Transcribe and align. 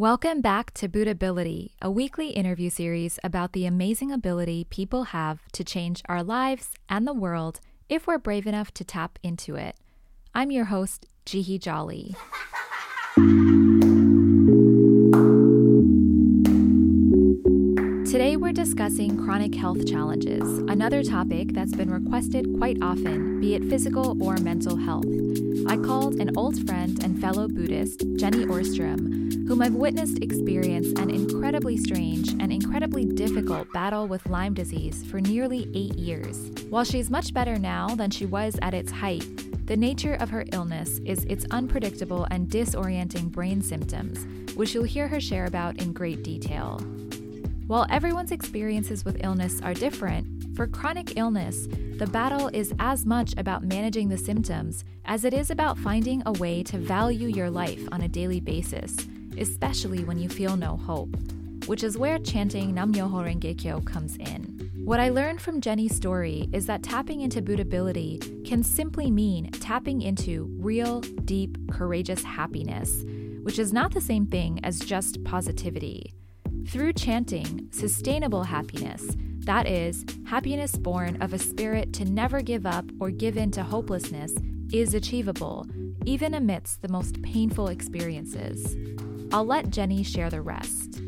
Welcome 0.00 0.40
back 0.40 0.72
to 0.76 0.88
Buddhability, 0.88 1.72
a 1.82 1.90
weekly 1.90 2.30
interview 2.30 2.70
series 2.70 3.18
about 3.22 3.52
the 3.52 3.66
amazing 3.66 4.10
ability 4.10 4.64
people 4.70 5.04
have 5.12 5.46
to 5.52 5.62
change 5.62 6.00
our 6.08 6.22
lives 6.22 6.70
and 6.88 7.06
the 7.06 7.12
world 7.12 7.60
if 7.86 8.06
we're 8.06 8.16
brave 8.16 8.46
enough 8.46 8.72
to 8.72 8.82
tap 8.82 9.18
into 9.22 9.56
it. 9.56 9.76
I'm 10.34 10.50
your 10.50 10.64
host, 10.64 11.04
Jihi 11.26 11.60
Jolly. 11.60 12.16
we're 18.50 18.64
discussing 18.64 19.16
chronic 19.16 19.54
health 19.54 19.86
challenges, 19.86 20.42
another 20.68 21.04
topic 21.04 21.52
that's 21.52 21.72
been 21.72 21.88
requested 21.88 22.52
quite 22.58 22.76
often, 22.82 23.40
be 23.40 23.54
it 23.54 23.62
physical 23.66 24.20
or 24.20 24.38
mental 24.38 24.74
health. 24.74 25.06
I 25.68 25.76
called 25.76 26.16
an 26.16 26.36
old 26.36 26.66
friend 26.66 27.00
and 27.04 27.20
fellow 27.20 27.46
Buddhist, 27.46 28.00
Jenny 28.16 28.44
Orstrom, 28.46 29.46
whom 29.46 29.62
I've 29.62 29.76
witnessed 29.76 30.18
experience 30.18 30.88
an 30.98 31.10
incredibly 31.10 31.76
strange 31.76 32.30
and 32.30 32.52
incredibly 32.52 33.04
difficult 33.04 33.72
battle 33.72 34.08
with 34.08 34.26
Lyme 34.26 34.54
disease 34.54 35.04
for 35.04 35.20
nearly 35.20 35.70
eight 35.72 35.94
years. 35.94 36.50
While 36.70 36.82
she's 36.82 37.08
much 37.08 37.32
better 37.32 37.56
now 37.56 37.94
than 37.94 38.10
she 38.10 38.26
was 38.26 38.58
at 38.62 38.74
its 38.74 38.90
height, 38.90 39.24
the 39.68 39.76
nature 39.76 40.14
of 40.14 40.30
her 40.30 40.44
illness 40.52 40.98
is 41.06 41.24
its 41.26 41.46
unpredictable 41.52 42.26
and 42.32 42.48
disorienting 42.48 43.30
brain 43.30 43.62
symptoms, 43.62 44.26
which 44.56 44.74
you'll 44.74 44.82
hear 44.82 45.06
her 45.06 45.20
share 45.20 45.44
about 45.44 45.80
in 45.80 45.92
great 45.92 46.24
detail. 46.24 46.84
While 47.70 47.86
everyone's 47.88 48.32
experiences 48.32 49.04
with 49.04 49.22
illness 49.22 49.60
are 49.62 49.74
different, 49.74 50.56
for 50.56 50.66
chronic 50.66 51.16
illness, 51.16 51.68
the 51.98 52.08
battle 52.08 52.48
is 52.48 52.74
as 52.80 53.06
much 53.06 53.32
about 53.36 53.62
managing 53.62 54.08
the 54.08 54.18
symptoms 54.18 54.84
as 55.04 55.24
it 55.24 55.32
is 55.32 55.52
about 55.52 55.78
finding 55.78 56.20
a 56.26 56.32
way 56.32 56.64
to 56.64 56.78
value 56.78 57.28
your 57.28 57.48
life 57.48 57.80
on 57.92 58.00
a 58.00 58.08
daily 58.08 58.40
basis, 58.40 58.96
especially 59.38 60.02
when 60.02 60.18
you 60.18 60.28
feel 60.28 60.56
no 60.56 60.78
hope, 60.78 61.16
which 61.66 61.84
is 61.84 61.96
where 61.96 62.18
chanting 62.18 62.74
Nam 62.74 62.92
Myoho 62.92 63.24
Renge 63.24 63.56
Kyo 63.56 63.80
comes 63.82 64.16
in. 64.16 64.72
What 64.84 64.98
I 64.98 65.10
learned 65.10 65.40
from 65.40 65.60
Jenny's 65.60 65.94
story 65.94 66.48
is 66.52 66.66
that 66.66 66.82
tapping 66.82 67.20
into 67.20 67.40
Buddhability 67.40 68.44
can 68.44 68.64
simply 68.64 69.12
mean 69.12 69.48
tapping 69.52 70.02
into 70.02 70.52
real, 70.58 71.02
deep, 71.02 71.56
courageous 71.70 72.24
happiness, 72.24 73.04
which 73.44 73.60
is 73.60 73.72
not 73.72 73.94
the 73.94 74.00
same 74.00 74.26
thing 74.26 74.58
as 74.64 74.80
just 74.80 75.22
positivity. 75.22 76.12
Through 76.70 76.92
chanting, 76.92 77.66
sustainable 77.72 78.44
happiness, 78.44 79.16
that 79.40 79.66
is, 79.66 80.04
happiness 80.24 80.76
born 80.76 81.20
of 81.20 81.32
a 81.32 81.38
spirit 81.38 81.92
to 81.94 82.04
never 82.04 82.42
give 82.42 82.64
up 82.64 82.84
or 83.00 83.10
give 83.10 83.36
in 83.36 83.50
to 83.52 83.64
hopelessness, 83.64 84.32
is 84.72 84.94
achievable, 84.94 85.66
even 86.04 86.32
amidst 86.32 86.80
the 86.80 86.88
most 86.88 87.20
painful 87.22 87.66
experiences. 87.66 88.76
I'll 89.32 89.44
let 89.44 89.70
Jenny 89.70 90.04
share 90.04 90.30
the 90.30 90.42
rest. 90.42 91.02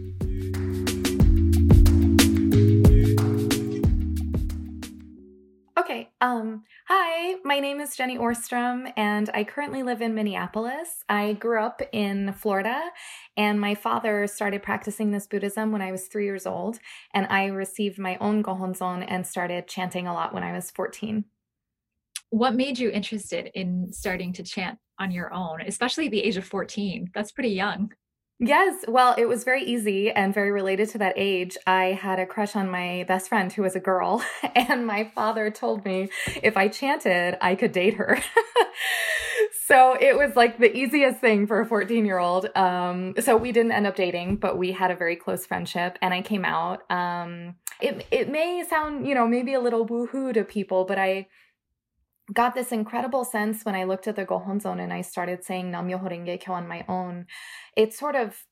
Um, 6.23 6.63
hi, 6.87 7.35
my 7.43 7.59
name 7.59 7.81
is 7.81 7.97
Jenny 7.97 8.17
Orstrom, 8.17 8.93
and 8.97 9.29
I 9.35 9.43
currently 9.43 9.83
live 9.83 10.01
in 10.01 10.15
Minneapolis. 10.15 11.03
I 11.09 11.33
grew 11.33 11.61
up 11.61 11.83
in 11.91 12.33
Florida, 12.35 12.81
and 13.37 13.61
my 13.61 13.75
father 13.75 14.29
started 14.29 14.63
practicing 14.63 15.11
this 15.11 15.27
Buddhism 15.27 15.73
when 15.73 15.83
I 15.83 15.91
was 15.91 16.07
three 16.07 16.25
years 16.25 16.47
old, 16.47 16.79
and 17.13 17.27
I 17.29 17.47
received 17.47 17.99
my 17.99 18.17
own 18.21 18.41
Gohonzon 18.41 19.05
and 19.09 19.27
started 19.27 19.67
chanting 19.67 20.07
a 20.07 20.15
lot 20.15 20.33
when 20.33 20.45
I 20.45 20.53
was 20.53 20.71
14. 20.71 21.25
What 22.31 22.55
made 22.55 22.79
you 22.79 22.89
interested 22.91 23.51
in 23.57 23.93
starting 23.93 24.33
to 24.35 24.45
chant 24.45 24.79
on 25.01 25.11
your 25.11 25.35
own, 25.35 25.63
especially 25.63 26.05
at 26.05 26.13
the 26.13 26.23
age 26.23 26.37
of 26.37 26.45
14? 26.45 27.11
That's 27.17 27.33
pretty 27.33 27.51
young. 27.51 27.91
Yes, 28.39 28.85
well, 28.89 29.15
it 29.17 29.27
was 29.27 29.45
very 29.45 29.63
easy 29.63 30.11
and 30.11 30.35
very 30.35 30.51
related 30.51 30.89
to 30.91 30.99
that 30.99 31.15
age. 31.17 31.57
I 31.67 31.93
had 31.93 32.19
a 32.19 32.27
crush 32.27 32.57
on 32.57 32.69
my 32.69 33.05
best 33.07 33.29
friend 33.29 33.53
who 33.53 33.63
was 33.63 33.77
a 33.77 33.81
girl, 33.81 34.25
and 34.57 34.87
my 34.87 35.05
father 35.15 35.51
told 35.51 35.85
me 35.85 36.11
if 36.43 36.57
I 36.57 36.69
chanted, 36.69 37.37
I 37.41 37.55
could 37.55 37.71
date 37.71 37.95
her. 37.95 38.19
so 39.67 39.97
it 40.01 40.17
was 40.17 40.35
like 40.35 40.59
the 40.59 40.77
easiest 40.77 41.21
thing 41.21 41.47
for 41.47 41.61
a 41.61 41.67
14 41.67 42.05
year 42.05 42.19
old. 42.19 42.49
Um, 42.57 43.15
so 43.21 43.37
we 43.37 43.53
didn't 43.53 43.73
end 43.73 43.87
up 43.87 43.95
dating, 43.95 44.37
but 44.37 44.59
we 44.59 44.73
had 44.73 44.91
a 44.91 44.97
very 44.97 45.15
close 45.15 45.47
friendship, 45.47 45.97
and 46.03 46.13
I 46.13 46.23
came 46.23 46.45
out. 46.45 46.91
Um, 46.91 47.55
it 47.81 48.07
it 48.11 48.29
may 48.29 48.65
sound, 48.69 49.07
you 49.07 49.15
know, 49.15 49.27
maybe 49.27 49.55
a 49.55 49.61
little 49.61 49.87
woohoo 49.87 50.35
to 50.35 50.43
people, 50.43 50.85
but 50.85 50.99
I 50.99 51.29
got 52.33 52.55
this 52.55 52.73
incredible 52.73 53.25
sense 53.25 53.65
when 53.65 53.75
I 53.75 53.85
looked 53.85 54.09
at 54.09 54.17
the 54.17 54.25
Gohonzon 54.25 54.81
and 54.81 54.93
I 54.93 55.03
started 55.03 55.45
saying 55.45 55.71
Nam 55.71 55.89
Myoho 55.89 56.11
Renge 56.11 56.41
Kyo 56.41 56.55
on 56.55 56.69
my 56.69 56.85
own. 56.89 57.27
It 57.77 57.95
sort 57.95 58.17
of 58.17 58.45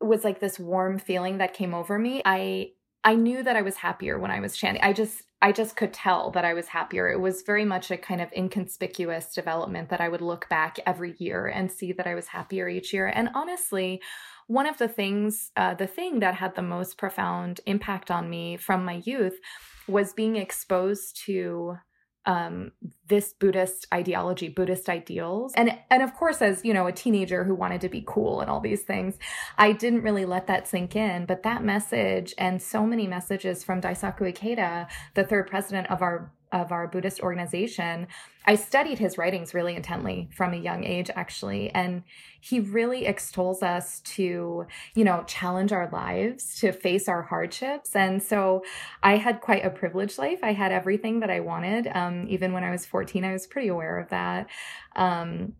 was 0.00 0.24
like 0.24 0.40
this 0.40 0.58
warm 0.58 0.98
feeling 0.98 1.38
that 1.38 1.54
came 1.54 1.74
over 1.74 1.98
me. 1.98 2.22
I 2.24 2.70
I 3.02 3.14
knew 3.14 3.42
that 3.42 3.56
I 3.56 3.62
was 3.62 3.76
happier 3.76 4.18
when 4.18 4.30
I 4.30 4.40
was 4.40 4.56
chanting. 4.56 4.82
I 4.82 4.92
just 4.92 5.22
I 5.42 5.52
just 5.52 5.76
could 5.76 5.94
tell 5.94 6.30
that 6.32 6.44
I 6.44 6.52
was 6.52 6.68
happier. 6.68 7.10
It 7.10 7.20
was 7.20 7.42
very 7.42 7.64
much 7.64 7.90
a 7.90 7.96
kind 7.96 8.20
of 8.20 8.30
inconspicuous 8.36 9.32
development 9.32 9.88
that 9.88 10.00
I 10.00 10.08
would 10.08 10.20
look 10.20 10.48
back 10.50 10.78
every 10.84 11.14
year 11.18 11.46
and 11.46 11.72
see 11.72 11.92
that 11.92 12.06
I 12.06 12.14
was 12.14 12.28
happier 12.28 12.68
each 12.68 12.92
year. 12.92 13.06
And 13.06 13.30
honestly, 13.34 14.02
one 14.48 14.66
of 14.66 14.76
the 14.76 14.88
things, 14.88 15.50
uh, 15.56 15.74
the 15.74 15.86
thing 15.86 16.18
that 16.20 16.34
had 16.34 16.56
the 16.56 16.62
most 16.62 16.98
profound 16.98 17.60
impact 17.64 18.10
on 18.10 18.28
me 18.28 18.58
from 18.58 18.84
my 18.84 19.00
youth 19.04 19.38
was 19.88 20.12
being 20.12 20.36
exposed 20.36 21.24
to 21.24 21.76
um, 22.26 22.72
this 23.08 23.32
Buddhist 23.32 23.86
ideology, 23.92 24.48
Buddhist 24.48 24.88
ideals. 24.88 25.52
And 25.56 25.76
and 25.90 26.02
of 26.02 26.14
course, 26.14 26.42
as 26.42 26.64
you 26.64 26.74
know, 26.74 26.86
a 26.86 26.92
teenager 26.92 27.44
who 27.44 27.54
wanted 27.54 27.80
to 27.82 27.88
be 27.88 28.04
cool 28.06 28.40
and 28.40 28.50
all 28.50 28.60
these 28.60 28.82
things, 28.82 29.18
I 29.58 29.72
didn't 29.72 30.02
really 30.02 30.24
let 30.24 30.46
that 30.46 30.68
sink 30.68 30.94
in. 30.96 31.26
But 31.26 31.42
that 31.42 31.64
message 31.64 32.34
and 32.38 32.60
so 32.60 32.84
many 32.84 33.06
messages 33.06 33.64
from 33.64 33.80
Daisaku 33.80 34.32
Ikeda, 34.34 34.88
the 35.14 35.24
third 35.24 35.46
president 35.46 35.90
of 35.90 36.02
our 36.02 36.32
of 36.52 36.72
our 36.72 36.88
Buddhist 36.88 37.20
organization, 37.20 38.08
I 38.44 38.54
studied 38.54 38.98
his 38.98 39.18
writings 39.18 39.54
really 39.54 39.76
intently 39.76 40.28
from 40.34 40.52
a 40.52 40.56
young 40.56 40.84
age, 40.84 41.10
actually. 41.14 41.70
And 41.70 42.02
he 42.40 42.60
really 42.60 43.06
extols 43.06 43.62
us 43.62 44.00
to, 44.00 44.66
you 44.94 45.04
know, 45.04 45.24
challenge 45.26 45.72
our 45.72 45.88
lives, 45.90 46.58
to 46.60 46.72
face 46.72 47.08
our 47.08 47.22
hardships. 47.22 47.94
And 47.94 48.22
so 48.22 48.64
I 49.02 49.16
had 49.16 49.40
quite 49.40 49.64
a 49.64 49.70
privileged 49.70 50.18
life. 50.18 50.40
I 50.42 50.52
had 50.52 50.72
everything 50.72 51.20
that 51.20 51.30
I 51.30 51.40
wanted. 51.40 51.88
Um, 51.94 52.26
even 52.28 52.52
when 52.52 52.64
I 52.64 52.70
was 52.70 52.86
14, 52.86 53.24
I 53.24 53.32
was 53.32 53.46
pretty 53.46 53.68
aware 53.68 53.98
of 53.98 54.08
that. 54.08 54.48
Um, 54.96 55.54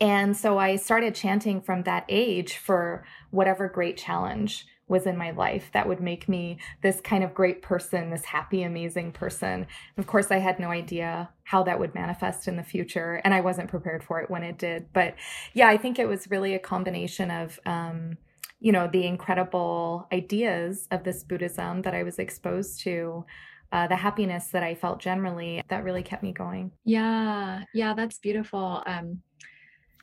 and 0.00 0.36
so 0.36 0.58
I 0.58 0.76
started 0.76 1.14
chanting 1.14 1.60
from 1.60 1.84
that 1.84 2.04
age 2.08 2.56
for 2.56 3.04
whatever 3.30 3.68
great 3.68 3.96
challenge 3.96 4.66
was 4.92 5.06
in 5.06 5.16
my 5.16 5.30
life 5.30 5.70
that 5.72 5.88
would 5.88 6.00
make 6.00 6.28
me 6.28 6.58
this 6.82 7.00
kind 7.00 7.24
of 7.24 7.32
great 7.32 7.62
person, 7.62 8.10
this 8.10 8.26
happy, 8.26 8.62
amazing 8.62 9.10
person. 9.10 9.66
And 9.96 9.98
of 9.98 10.06
course, 10.06 10.30
I 10.30 10.36
had 10.36 10.60
no 10.60 10.68
idea 10.68 11.30
how 11.44 11.62
that 11.62 11.80
would 11.80 11.94
manifest 11.94 12.46
in 12.46 12.56
the 12.58 12.62
future, 12.62 13.20
and 13.24 13.32
I 13.32 13.40
wasn't 13.40 13.70
prepared 13.70 14.04
for 14.04 14.20
it 14.20 14.30
when 14.30 14.42
it 14.42 14.58
did. 14.58 14.92
But 14.92 15.14
yeah, 15.54 15.68
I 15.68 15.78
think 15.78 15.98
it 15.98 16.06
was 16.06 16.30
really 16.30 16.54
a 16.54 16.58
combination 16.58 17.30
of, 17.30 17.58
um, 17.64 18.18
you 18.60 18.70
know, 18.70 18.86
the 18.86 19.06
incredible 19.06 20.06
ideas 20.12 20.88
of 20.90 21.04
this 21.04 21.24
Buddhism 21.24 21.82
that 21.82 21.94
I 21.94 22.02
was 22.02 22.18
exposed 22.18 22.82
to. 22.82 23.24
Uh, 23.72 23.86
the 23.86 23.96
happiness 23.96 24.48
that 24.48 24.62
I 24.62 24.74
felt 24.74 25.00
generally 25.00 25.62
that 25.68 25.82
really 25.82 26.02
kept 26.02 26.22
me 26.22 26.32
going. 26.32 26.72
Yeah, 26.84 27.64
yeah, 27.72 27.94
that's 27.94 28.18
beautiful. 28.18 28.82
Um, 28.84 29.22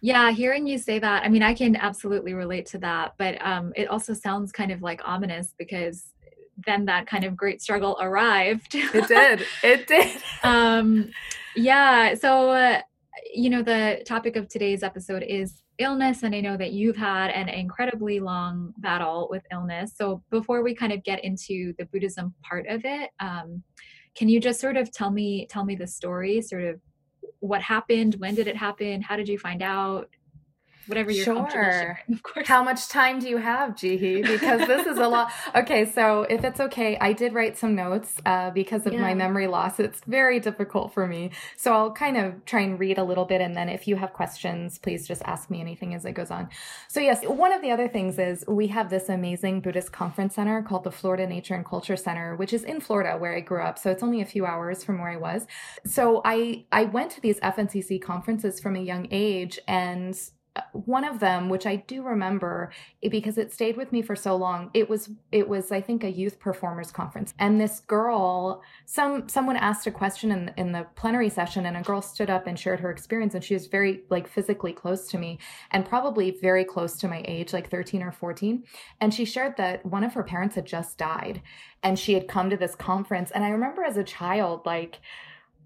yeah, 0.01 0.31
hearing 0.31 0.65
you 0.65 0.77
say 0.77 0.99
that, 0.99 1.23
I 1.23 1.29
mean, 1.29 1.43
I 1.43 1.53
can 1.53 1.75
absolutely 1.75 2.33
relate 2.33 2.65
to 2.67 2.77
that, 2.79 3.15
but 3.17 3.43
um, 3.45 3.73
it 3.75 3.89
also 3.89 4.13
sounds 4.13 4.51
kind 4.51 4.71
of 4.71 4.81
like 4.81 5.01
ominous 5.03 5.53
because 5.57 6.13
then 6.65 6.85
that 6.85 7.07
kind 7.07 7.23
of 7.23 7.35
great 7.35 7.61
struggle 7.61 7.97
arrived. 7.99 8.75
It 8.75 9.07
did. 9.07 9.45
It 9.63 9.87
did. 9.87 10.21
um, 10.43 11.09
yeah. 11.55 12.15
So, 12.15 12.49
uh, 12.51 12.81
you 13.33 13.49
know, 13.49 13.61
the 13.61 14.01
topic 14.05 14.35
of 14.35 14.47
today's 14.47 14.83
episode 14.83 15.23
is 15.23 15.63
illness, 15.77 16.23
and 16.23 16.33
I 16.33 16.41
know 16.41 16.57
that 16.57 16.71
you've 16.71 16.97
had 16.97 17.31
an 17.31 17.49
incredibly 17.49 18.19
long 18.19 18.73
battle 18.77 19.27
with 19.29 19.43
illness. 19.51 19.93
So, 19.95 20.23
before 20.29 20.63
we 20.63 20.73
kind 20.73 20.93
of 20.93 21.03
get 21.03 21.23
into 21.23 21.73
the 21.77 21.85
Buddhism 21.85 22.33
part 22.41 22.67
of 22.67 22.81
it, 22.85 23.09
um, 23.19 23.63
can 24.15 24.29
you 24.29 24.39
just 24.39 24.59
sort 24.59 24.77
of 24.77 24.91
tell 24.91 25.11
me 25.11 25.47
tell 25.49 25.65
me 25.65 25.75
the 25.75 25.87
story, 25.87 26.41
sort 26.41 26.63
of 26.63 26.79
what 27.39 27.61
happened 27.61 28.15
when 28.15 28.35
did 28.35 28.47
it 28.47 28.57
happen 28.57 29.01
how 29.01 29.15
did 29.15 29.27
you 29.27 29.39
find 29.39 29.61
out 29.61 30.09
whatever 30.89 31.11
you're 31.11 31.23
sure. 31.23 31.99
of 32.11 32.23
course. 32.23 32.47
How 32.47 32.63
much 32.63 32.89
time 32.89 33.19
do 33.19 33.29
you 33.29 33.37
have, 33.37 33.71
Jihi? 33.71 34.25
Because 34.25 34.67
this 34.67 34.85
is 34.87 34.97
a 34.97 35.07
lot. 35.07 35.31
Okay, 35.55 35.89
so 35.91 36.23
if 36.23 36.43
it's 36.43 36.59
okay, 36.59 36.97
I 36.99 37.11
did 37.11 37.33
write 37.33 37.57
some 37.57 37.75
notes 37.75 38.15
uh, 38.25 38.51
because 38.51 38.85
of 38.85 38.93
yeah. 38.93 39.01
my 39.01 39.13
memory 39.13 39.47
loss. 39.47 39.79
It's 39.79 39.99
very 40.05 40.39
difficult 40.39 40.93
for 40.93 41.07
me. 41.07 41.31
So 41.57 41.73
I'll 41.73 41.91
kind 41.91 42.17
of 42.17 42.45
try 42.45 42.61
and 42.61 42.79
read 42.79 42.97
a 42.97 43.03
little 43.03 43.25
bit. 43.25 43.41
And 43.41 43.55
then 43.55 43.67
if 43.67 43.87
you 43.87 43.95
have 43.95 44.13
questions, 44.13 44.77
please 44.77 45.07
just 45.07 45.21
ask 45.25 45.49
me 45.49 45.59
anything 45.59 45.93
as 45.93 46.05
it 46.05 46.13
goes 46.13 46.31
on. 46.31 46.49
So, 46.87 46.99
yes, 46.99 47.23
one 47.25 47.51
of 47.51 47.61
the 47.61 47.71
other 47.71 47.87
things 47.87 48.17
is 48.19 48.45
we 48.47 48.67
have 48.67 48.89
this 48.89 49.09
amazing 49.09 49.61
Buddhist 49.61 49.91
conference 49.91 50.35
center 50.35 50.61
called 50.61 50.83
the 50.83 50.91
Florida 50.91 51.27
Nature 51.27 51.55
and 51.55 51.65
Culture 51.65 51.97
Center, 51.97 52.35
which 52.35 52.53
is 52.53 52.63
in 52.63 52.79
Florida 52.79 53.17
where 53.17 53.35
I 53.35 53.41
grew 53.41 53.61
up. 53.61 53.77
So 53.77 53.91
it's 53.91 54.03
only 54.03 54.21
a 54.21 54.25
few 54.25 54.45
hours 54.45 54.83
from 54.83 54.99
where 54.99 55.09
I 55.09 55.17
was. 55.17 55.45
So 55.85 56.21
I, 56.25 56.65
I 56.71 56.85
went 56.85 57.11
to 57.11 57.21
these 57.21 57.39
FNCC 57.39 58.01
conferences 58.01 58.59
from 58.59 58.75
a 58.75 58.79
young 58.79 59.07
age 59.11 59.59
and 59.67 60.19
one 60.73 61.03
of 61.03 61.19
them 61.19 61.47
which 61.47 61.65
i 61.65 61.75
do 61.75 62.03
remember 62.03 62.71
because 63.09 63.37
it 63.37 63.53
stayed 63.53 63.77
with 63.77 63.91
me 63.91 64.01
for 64.01 64.15
so 64.15 64.35
long 64.35 64.69
it 64.73 64.89
was 64.89 65.09
it 65.31 65.47
was 65.47 65.71
i 65.71 65.79
think 65.79 66.03
a 66.03 66.09
youth 66.09 66.39
performers 66.39 66.91
conference. 66.91 67.33
And 67.39 67.59
this 67.59 67.79
girl 67.81 68.61
some 68.85 69.29
someone 69.29 69.55
asked 69.55 69.87
a 69.87 69.91
question 69.91 70.31
in 70.31 70.51
in 70.57 70.71
the 70.71 70.85
plenary 70.95 71.29
session 71.29 71.65
and 71.65 71.77
a 71.77 71.81
girl 71.81 72.01
stood 72.01 72.29
up 72.29 72.47
and 72.47 72.59
shared 72.59 72.79
her 72.81 72.91
experience 72.91 73.33
and 73.33 73.43
she 73.43 73.53
was 73.53 73.67
very 73.67 74.03
like 74.09 74.27
physically 74.27 74.73
close 74.73 75.07
to 75.09 75.17
me 75.17 75.39
and 75.71 75.85
probably 75.85 76.31
very 76.31 76.65
close 76.65 76.97
to 76.97 77.07
my 77.07 77.23
age 77.25 77.53
like 77.53 77.69
13 77.69 78.01
or 78.01 78.11
14 78.11 78.63
and 78.99 79.13
she 79.13 79.25
shared 79.25 79.55
that 79.57 79.85
one 79.85 80.03
of 80.03 80.13
her 80.13 80.23
parents 80.23 80.55
had 80.55 80.65
just 80.65 80.97
died 80.97 81.41
and 81.81 81.97
she 81.97 82.13
had 82.13 82.27
come 82.27 82.49
to 82.49 82.57
this 82.57 82.75
conference. 82.75 83.31
And 83.31 83.43
i 83.43 83.49
remember 83.49 83.83
as 83.83 83.97
a 83.97 84.03
child 84.03 84.65
like 84.65 84.99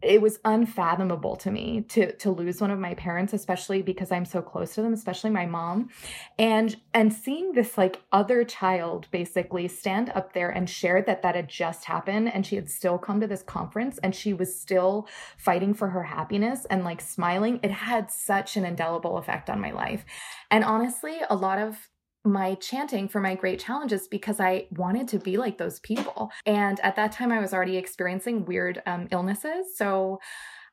it 0.03 0.21
was 0.21 0.39
unfathomable 0.45 1.35
to 1.37 1.51
me 1.51 1.81
to 1.89 2.11
to 2.17 2.31
lose 2.31 2.61
one 2.61 2.71
of 2.71 2.79
my 2.79 2.93
parents 2.93 3.33
especially 3.33 3.81
because 3.81 4.11
i'm 4.11 4.25
so 4.25 4.41
close 4.41 4.75
to 4.75 4.81
them 4.81 4.93
especially 4.93 5.29
my 5.29 5.45
mom. 5.45 5.89
And 6.37 6.75
and 6.93 7.13
seeing 7.13 7.53
this 7.53 7.77
like 7.77 8.01
other 8.11 8.43
child 8.43 9.07
basically 9.11 9.67
stand 9.67 10.11
up 10.15 10.33
there 10.33 10.49
and 10.49 10.69
share 10.69 11.01
that 11.01 11.21
that 11.21 11.35
had 11.35 11.47
just 11.47 11.85
happened 11.85 12.33
and 12.33 12.45
she 12.45 12.55
had 12.55 12.69
still 12.69 12.97
come 12.97 13.19
to 13.21 13.27
this 13.27 13.43
conference 13.43 13.97
and 13.99 14.15
she 14.15 14.33
was 14.33 14.59
still 14.59 15.07
fighting 15.37 15.73
for 15.73 15.89
her 15.89 16.03
happiness 16.03 16.65
and 16.65 16.83
like 16.83 17.01
smiling 17.01 17.59
it 17.63 17.71
had 17.71 18.11
such 18.11 18.57
an 18.57 18.65
indelible 18.65 19.17
effect 19.17 19.49
on 19.49 19.59
my 19.59 19.71
life. 19.71 20.05
And 20.51 20.63
honestly 20.63 21.17
a 21.29 21.35
lot 21.35 21.59
of 21.59 21.89
my 22.25 22.55
chanting 22.55 23.07
for 23.07 23.19
my 23.19 23.35
great 23.35 23.59
challenges 23.59 24.07
because 24.07 24.39
I 24.39 24.67
wanted 24.71 25.07
to 25.09 25.19
be 25.19 25.37
like 25.37 25.57
those 25.57 25.79
people. 25.81 26.31
And 26.45 26.79
at 26.79 26.95
that 26.95 27.11
time, 27.11 27.31
I 27.31 27.39
was 27.39 27.53
already 27.53 27.77
experiencing 27.77 28.45
weird 28.45 28.81
um, 28.85 29.07
illnesses. 29.11 29.75
So 29.75 30.19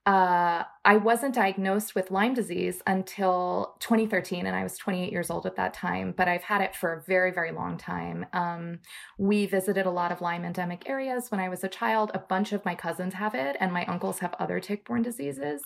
uh, 0.06 0.64
I 0.84 0.96
wasn't 0.96 1.34
diagnosed 1.34 1.94
with 1.94 2.10
Lyme 2.10 2.32
disease 2.32 2.82
until 2.86 3.76
2013, 3.80 4.46
and 4.46 4.56
I 4.56 4.62
was 4.62 4.78
28 4.78 5.12
years 5.12 5.28
old 5.28 5.44
at 5.44 5.56
that 5.56 5.74
time, 5.74 6.14
but 6.16 6.26
I've 6.26 6.42
had 6.42 6.62
it 6.62 6.74
for 6.74 6.94
a 6.94 7.02
very, 7.02 7.32
very 7.32 7.52
long 7.52 7.76
time. 7.76 8.24
Um, 8.32 8.78
we 9.18 9.44
visited 9.44 9.84
a 9.84 9.90
lot 9.90 10.10
of 10.10 10.22
Lyme 10.22 10.44
endemic 10.44 10.88
areas 10.88 11.30
when 11.30 11.38
I 11.38 11.50
was 11.50 11.64
a 11.64 11.68
child. 11.68 12.12
A 12.14 12.18
bunch 12.18 12.52
of 12.52 12.64
my 12.64 12.74
cousins 12.74 13.12
have 13.14 13.34
it, 13.34 13.58
and 13.60 13.72
my 13.72 13.84
uncles 13.84 14.20
have 14.20 14.34
other 14.38 14.58
tick 14.58 14.86
borne 14.86 15.02
diseases. 15.02 15.62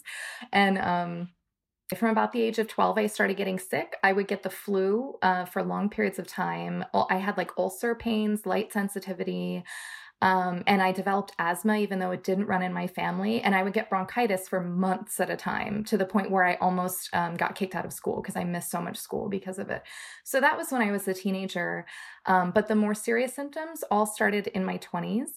And 0.52 0.78
um, 0.78 1.28
from 1.96 2.10
about 2.10 2.32
the 2.32 2.40
age 2.40 2.58
of 2.58 2.66
12, 2.66 2.98
I 2.98 3.06
started 3.06 3.36
getting 3.36 3.58
sick. 3.58 3.96
I 4.02 4.12
would 4.12 4.26
get 4.26 4.42
the 4.42 4.50
flu 4.50 5.18
uh, 5.22 5.44
for 5.44 5.62
long 5.62 5.90
periods 5.90 6.18
of 6.18 6.26
time. 6.26 6.84
I 6.94 7.16
had 7.16 7.36
like 7.36 7.50
ulcer 7.58 7.94
pains, 7.94 8.46
light 8.46 8.72
sensitivity. 8.72 9.64
Um, 10.24 10.64
and 10.66 10.80
I 10.80 10.90
developed 10.90 11.32
asthma, 11.38 11.76
even 11.76 11.98
though 11.98 12.10
it 12.10 12.24
didn't 12.24 12.46
run 12.46 12.62
in 12.62 12.72
my 12.72 12.86
family. 12.86 13.42
And 13.42 13.54
I 13.54 13.62
would 13.62 13.74
get 13.74 13.90
bronchitis 13.90 14.48
for 14.48 14.58
months 14.58 15.20
at 15.20 15.28
a 15.28 15.36
time 15.36 15.84
to 15.84 15.98
the 15.98 16.06
point 16.06 16.30
where 16.30 16.44
I 16.44 16.54
almost 16.54 17.10
um, 17.12 17.36
got 17.36 17.54
kicked 17.54 17.74
out 17.74 17.84
of 17.84 17.92
school 17.92 18.22
because 18.22 18.34
I 18.34 18.42
missed 18.42 18.70
so 18.70 18.80
much 18.80 18.96
school 18.96 19.28
because 19.28 19.58
of 19.58 19.68
it. 19.68 19.82
So 20.24 20.40
that 20.40 20.56
was 20.56 20.72
when 20.72 20.80
I 20.80 20.92
was 20.92 21.06
a 21.06 21.12
teenager. 21.12 21.84
Um, 22.24 22.52
but 22.52 22.68
the 22.68 22.74
more 22.74 22.94
serious 22.94 23.34
symptoms 23.34 23.84
all 23.90 24.06
started 24.06 24.46
in 24.46 24.64
my 24.64 24.78
20s. 24.78 25.32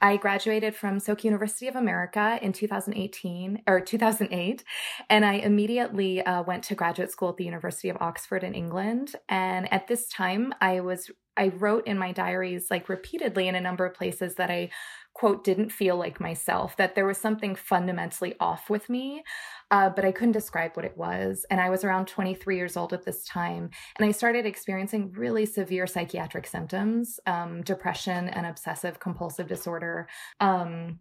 I 0.00 0.16
graduated 0.16 0.74
from 0.74 0.98
Soka 0.98 1.22
University 1.22 1.68
of 1.68 1.76
America 1.76 2.36
in 2.42 2.52
2018 2.52 3.62
or 3.68 3.80
2008, 3.80 4.64
and 5.08 5.24
I 5.24 5.34
immediately 5.34 6.20
uh, 6.26 6.42
went 6.42 6.64
to 6.64 6.74
graduate 6.74 7.12
school 7.12 7.28
at 7.28 7.36
the 7.36 7.44
University 7.44 7.88
of 7.88 7.96
Oxford 8.00 8.42
in 8.42 8.54
England. 8.54 9.14
And 9.28 9.72
at 9.72 9.86
this 9.86 10.08
time, 10.08 10.52
I 10.60 10.80
was 10.80 11.08
I 11.36 11.48
wrote 11.48 11.86
in 11.86 11.98
my 11.98 12.12
diaries 12.12 12.70
like 12.70 12.88
repeatedly 12.88 13.48
in 13.48 13.54
a 13.54 13.60
number 13.60 13.84
of 13.86 13.94
places 13.94 14.34
that 14.36 14.50
I 14.50 14.70
quote 15.14 15.44
didn't 15.44 15.70
feel 15.70 15.96
like 15.96 16.20
myself 16.20 16.76
that 16.76 16.94
there 16.94 17.06
was 17.06 17.18
something 17.18 17.54
fundamentally 17.54 18.34
off 18.40 18.70
with 18.70 18.88
me 18.88 19.22
uh, 19.70 19.90
but 19.90 20.04
i 20.04 20.12
couldn't 20.12 20.32
describe 20.32 20.74
what 20.74 20.84
it 20.84 20.96
was 20.96 21.44
and 21.50 21.60
i 21.60 21.68
was 21.68 21.84
around 21.84 22.06
23 22.06 22.56
years 22.56 22.76
old 22.76 22.92
at 22.92 23.04
this 23.04 23.24
time 23.24 23.68
and 23.98 24.08
i 24.08 24.10
started 24.10 24.46
experiencing 24.46 25.12
really 25.12 25.44
severe 25.44 25.86
psychiatric 25.86 26.46
symptoms 26.46 27.20
um, 27.26 27.62
depression 27.62 28.28
and 28.30 28.46
obsessive 28.46 28.98
compulsive 29.00 29.46
disorder 29.46 30.08
um, 30.40 30.98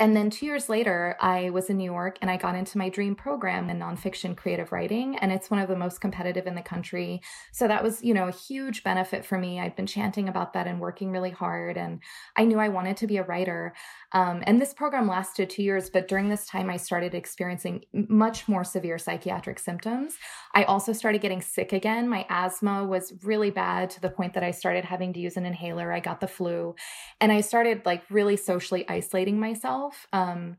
and 0.00 0.16
then 0.16 0.28
two 0.28 0.44
years 0.44 0.68
later, 0.68 1.16
I 1.20 1.50
was 1.50 1.70
in 1.70 1.76
New 1.76 1.84
York 1.84 2.18
and 2.20 2.28
I 2.28 2.36
got 2.36 2.56
into 2.56 2.78
my 2.78 2.88
dream 2.88 3.14
program 3.14 3.70
in 3.70 3.78
nonfiction 3.78 4.36
creative 4.36 4.72
writing. 4.72 5.16
And 5.18 5.30
it's 5.30 5.50
one 5.50 5.60
of 5.60 5.68
the 5.68 5.76
most 5.76 6.00
competitive 6.00 6.48
in 6.48 6.56
the 6.56 6.62
country. 6.62 7.22
So 7.52 7.68
that 7.68 7.84
was, 7.84 8.02
you 8.02 8.12
know, 8.12 8.26
a 8.26 8.32
huge 8.32 8.82
benefit 8.82 9.24
for 9.24 9.38
me. 9.38 9.60
I'd 9.60 9.76
been 9.76 9.86
chanting 9.86 10.28
about 10.28 10.52
that 10.54 10.66
and 10.66 10.80
working 10.80 11.12
really 11.12 11.30
hard. 11.30 11.76
And 11.76 12.00
I 12.34 12.44
knew 12.44 12.58
I 12.58 12.70
wanted 12.70 12.96
to 12.98 13.06
be 13.06 13.18
a 13.18 13.22
writer. 13.22 13.72
Um, 14.10 14.42
and 14.46 14.60
this 14.60 14.74
program 14.74 15.06
lasted 15.06 15.48
two 15.48 15.62
years, 15.62 15.90
but 15.90 16.08
during 16.08 16.28
this 16.28 16.46
time, 16.46 16.70
I 16.70 16.76
started 16.76 17.14
experiencing 17.14 17.84
much 17.92 18.48
more 18.48 18.64
severe 18.64 18.98
psychiatric 18.98 19.60
symptoms. 19.60 20.16
I 20.54 20.64
also 20.64 20.92
started 20.92 21.20
getting 21.20 21.42
sick 21.42 21.72
again. 21.72 22.08
My 22.08 22.24
asthma 22.28 22.84
was 22.84 23.12
really 23.24 23.50
bad 23.50 23.90
to 23.90 24.00
the 24.00 24.08
point 24.08 24.34
that 24.34 24.44
I 24.44 24.52
started 24.52 24.84
having 24.84 25.12
to 25.12 25.20
use 25.20 25.36
an 25.36 25.44
inhaler. 25.44 25.92
I 25.92 26.00
got 26.00 26.20
the 26.20 26.28
flu, 26.28 26.76
and 27.20 27.32
I 27.32 27.40
started 27.40 27.82
like 27.84 28.02
really 28.08 28.36
socially 28.36 28.88
isolating 28.88 29.40
myself. 29.40 30.06
Um, 30.12 30.56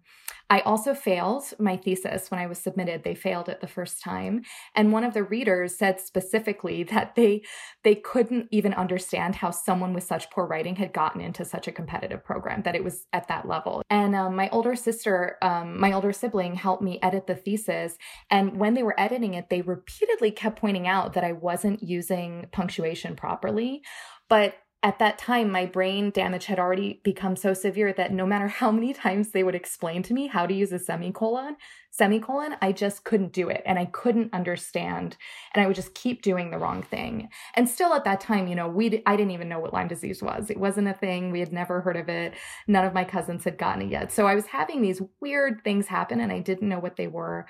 I 0.50 0.59
also 0.59 0.94
failed 0.94 1.44
my 1.59 1.75
thesis 1.75 2.30
when 2.30 2.39
I 2.39 2.47
was 2.47 2.59
submitted. 2.59 3.03
They 3.03 3.15
failed 3.15 3.50
it 3.50 3.62
the 3.62 3.68
first 3.68 4.01
time. 4.01 4.44
And 4.75 4.92
one 4.92 5.03
of 5.03 5.13
the 5.13 5.24
readers 5.24 5.77
said 5.77 6.00
specifically 6.00 6.83
that 6.95 7.15
they 7.15 7.44
they 7.83 7.95
couldn't 7.95 8.47
even 8.51 8.74
understand 8.74 9.36
how 9.36 9.51
someone 9.51 9.94
with 9.94 10.03
such 10.03 10.30
poor 10.31 10.45
writing 10.45 10.75
had 10.75 10.94
gotten 10.94 11.21
into 11.21 11.45
such 11.45 11.68
a 11.68 11.71
competitive 11.71 12.24
program, 12.24 12.62
that 12.63 12.75
it 12.75 12.83
was 12.83 13.06
at 13.13 13.27
that 13.27 13.47
level. 13.47 13.81
And 13.89 14.15
um, 14.15 14.36
my 14.36 14.50
older 14.50 14.75
sister, 14.75 15.38
um, 15.42 15.80
my 15.80 15.92
older 15.92 16.13
sibling, 16.13 16.56
helped 16.56 16.83
me 16.83 17.00
edit 17.01 17.27
the 17.27 17.36
thesis. 17.36 17.98
And 18.30 18.57
when 18.57 18.74
they 18.74 18.83
were 18.83 19.00
editing 19.00 19.33
it, 19.33 19.50
they 19.50 19.62
repeatedly 19.62 20.31
kept 20.31 20.59
pointing 20.59 20.88
out 20.88 21.13
that 21.13 21.24
I 21.24 21.31
wasn't 21.33 21.83
using 21.83 22.48
punctuation 22.51 23.15
properly. 23.15 23.81
But 24.30 24.56
at 24.86 25.00
that 25.00 25.18
time, 25.18 25.52
my 25.52 25.66
brain 25.66 26.12
damage 26.12 26.46
had 26.46 26.60
already 26.60 27.02
become 27.04 27.36
so 27.36 27.56
severe 27.56 27.92
that 27.94 28.14
no 28.14 28.24
matter 28.24 28.48
how 28.48 28.70
many 28.70 28.94
times 28.94 29.32
they 29.32 29.44
would 29.44 29.56
explain 29.56 30.04
to 30.04 30.14
me 30.14 30.28
how 30.28 30.46
to 30.46 30.54
use 30.54 30.72
a 30.72 30.78
semicolon, 30.78 31.58
semicolon, 31.90 32.56
I 32.62 32.72
just 32.72 33.04
couldn't 33.04 33.34
do 33.34 33.50
it 33.50 33.64
and 33.66 33.80
I 33.80 33.86
couldn't 33.86 34.32
understand. 34.32 35.18
And 35.56 35.64
I 35.64 35.66
would 35.66 35.76
just 35.76 35.96
keep 35.96 36.22
doing 36.22 36.52
the 36.52 36.60
wrong 36.60 36.84
thing. 36.84 37.30
And 37.56 37.68
still 37.68 37.96
at 37.96 38.04
that 38.04 38.22
time, 38.22 38.48
you 38.48 38.54
know, 38.54 38.68
we 38.68 39.02
I 39.08 39.16
didn't 39.16 39.32
even 39.32 39.50
know 39.50 39.60
what 39.60 39.74
Lyme 39.74 39.88
disease 39.88 40.22
was. 40.22 40.52
It 40.52 40.60
wasn't 40.60 40.88
a 40.88 40.94
thing. 40.94 41.32
We 41.32 41.40
had 41.40 41.52
never 41.52 41.82
heard 41.82 41.98
of 41.98 42.08
it. 42.08 42.36
None 42.68 42.86
of 42.86 42.94
my 42.94 43.06
cousins 43.06 43.44
had 43.44 43.58
gotten 43.58 43.82
it 43.82 43.90
yet. 43.90 44.12
So 44.12 44.28
I 44.28 44.36
was 44.36 44.46
having 44.46 44.84
these 44.84 45.02
weird 45.20 45.64
things 45.64 45.88
happen 45.88 46.20
and 46.20 46.32
I 46.32 46.42
didn't 46.42 46.70
know 46.70 46.80
what 46.80 46.96
they 46.96 47.08
were. 47.08 47.48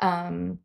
Um, 0.00 0.58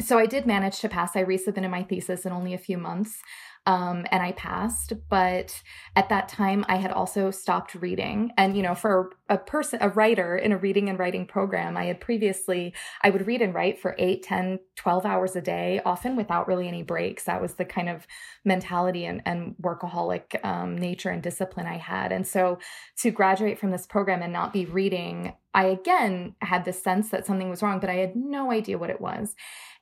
so 0.00 0.18
I 0.18 0.24
did 0.24 0.46
manage 0.46 0.80
to 0.80 0.88
pass. 0.88 1.16
I 1.16 1.24
resubmitted 1.24 1.68
my 1.68 1.82
thesis 1.82 2.24
in 2.24 2.32
only 2.32 2.54
a 2.54 2.58
few 2.58 2.78
months 2.78 3.20
um, 3.66 4.06
and 4.10 4.22
I 4.22 4.32
passed. 4.32 4.92
But 5.08 5.62
at 5.94 6.08
that 6.08 6.28
time, 6.28 6.64
I 6.68 6.76
had 6.76 6.90
also 6.90 7.30
stopped 7.30 7.74
reading. 7.74 8.32
And, 8.36 8.56
you 8.56 8.62
know, 8.62 8.74
for 8.74 9.12
a 9.28 9.36
person, 9.38 9.78
a 9.82 9.88
writer 9.90 10.36
in 10.36 10.52
a 10.52 10.56
reading 10.56 10.88
and 10.88 10.98
writing 10.98 11.26
program, 11.26 11.76
I 11.76 11.84
had 11.84 12.00
previously, 12.00 12.74
I 13.02 13.10
would 13.10 13.26
read 13.26 13.42
and 13.42 13.54
write 13.54 13.78
for 13.78 13.94
8, 13.98 14.22
10, 14.22 14.60
12 14.76 15.06
hours 15.06 15.36
a 15.36 15.40
day, 15.40 15.80
often 15.84 16.16
without 16.16 16.48
really 16.48 16.68
any 16.68 16.82
breaks. 16.82 17.24
That 17.24 17.42
was 17.42 17.54
the 17.54 17.64
kind 17.64 17.88
of 17.88 18.06
mentality 18.44 19.04
and, 19.04 19.22
and 19.26 19.54
workaholic 19.62 20.42
um, 20.44 20.76
nature 20.76 21.10
and 21.10 21.22
discipline 21.22 21.66
I 21.66 21.76
had. 21.76 22.12
And 22.12 22.26
so 22.26 22.58
to 22.98 23.10
graduate 23.10 23.58
from 23.58 23.70
this 23.70 23.86
program 23.86 24.22
and 24.22 24.32
not 24.32 24.52
be 24.52 24.64
reading, 24.64 25.34
I 25.52 25.66
again 25.66 26.36
had 26.40 26.64
this 26.64 26.82
sense 26.82 27.10
that 27.10 27.26
something 27.26 27.50
was 27.50 27.62
wrong, 27.62 27.80
but 27.80 27.90
I 27.90 27.94
had 27.94 28.14
no 28.14 28.52
idea 28.52 28.78
what 28.78 28.90
it 28.90 29.00
was. 29.00 29.34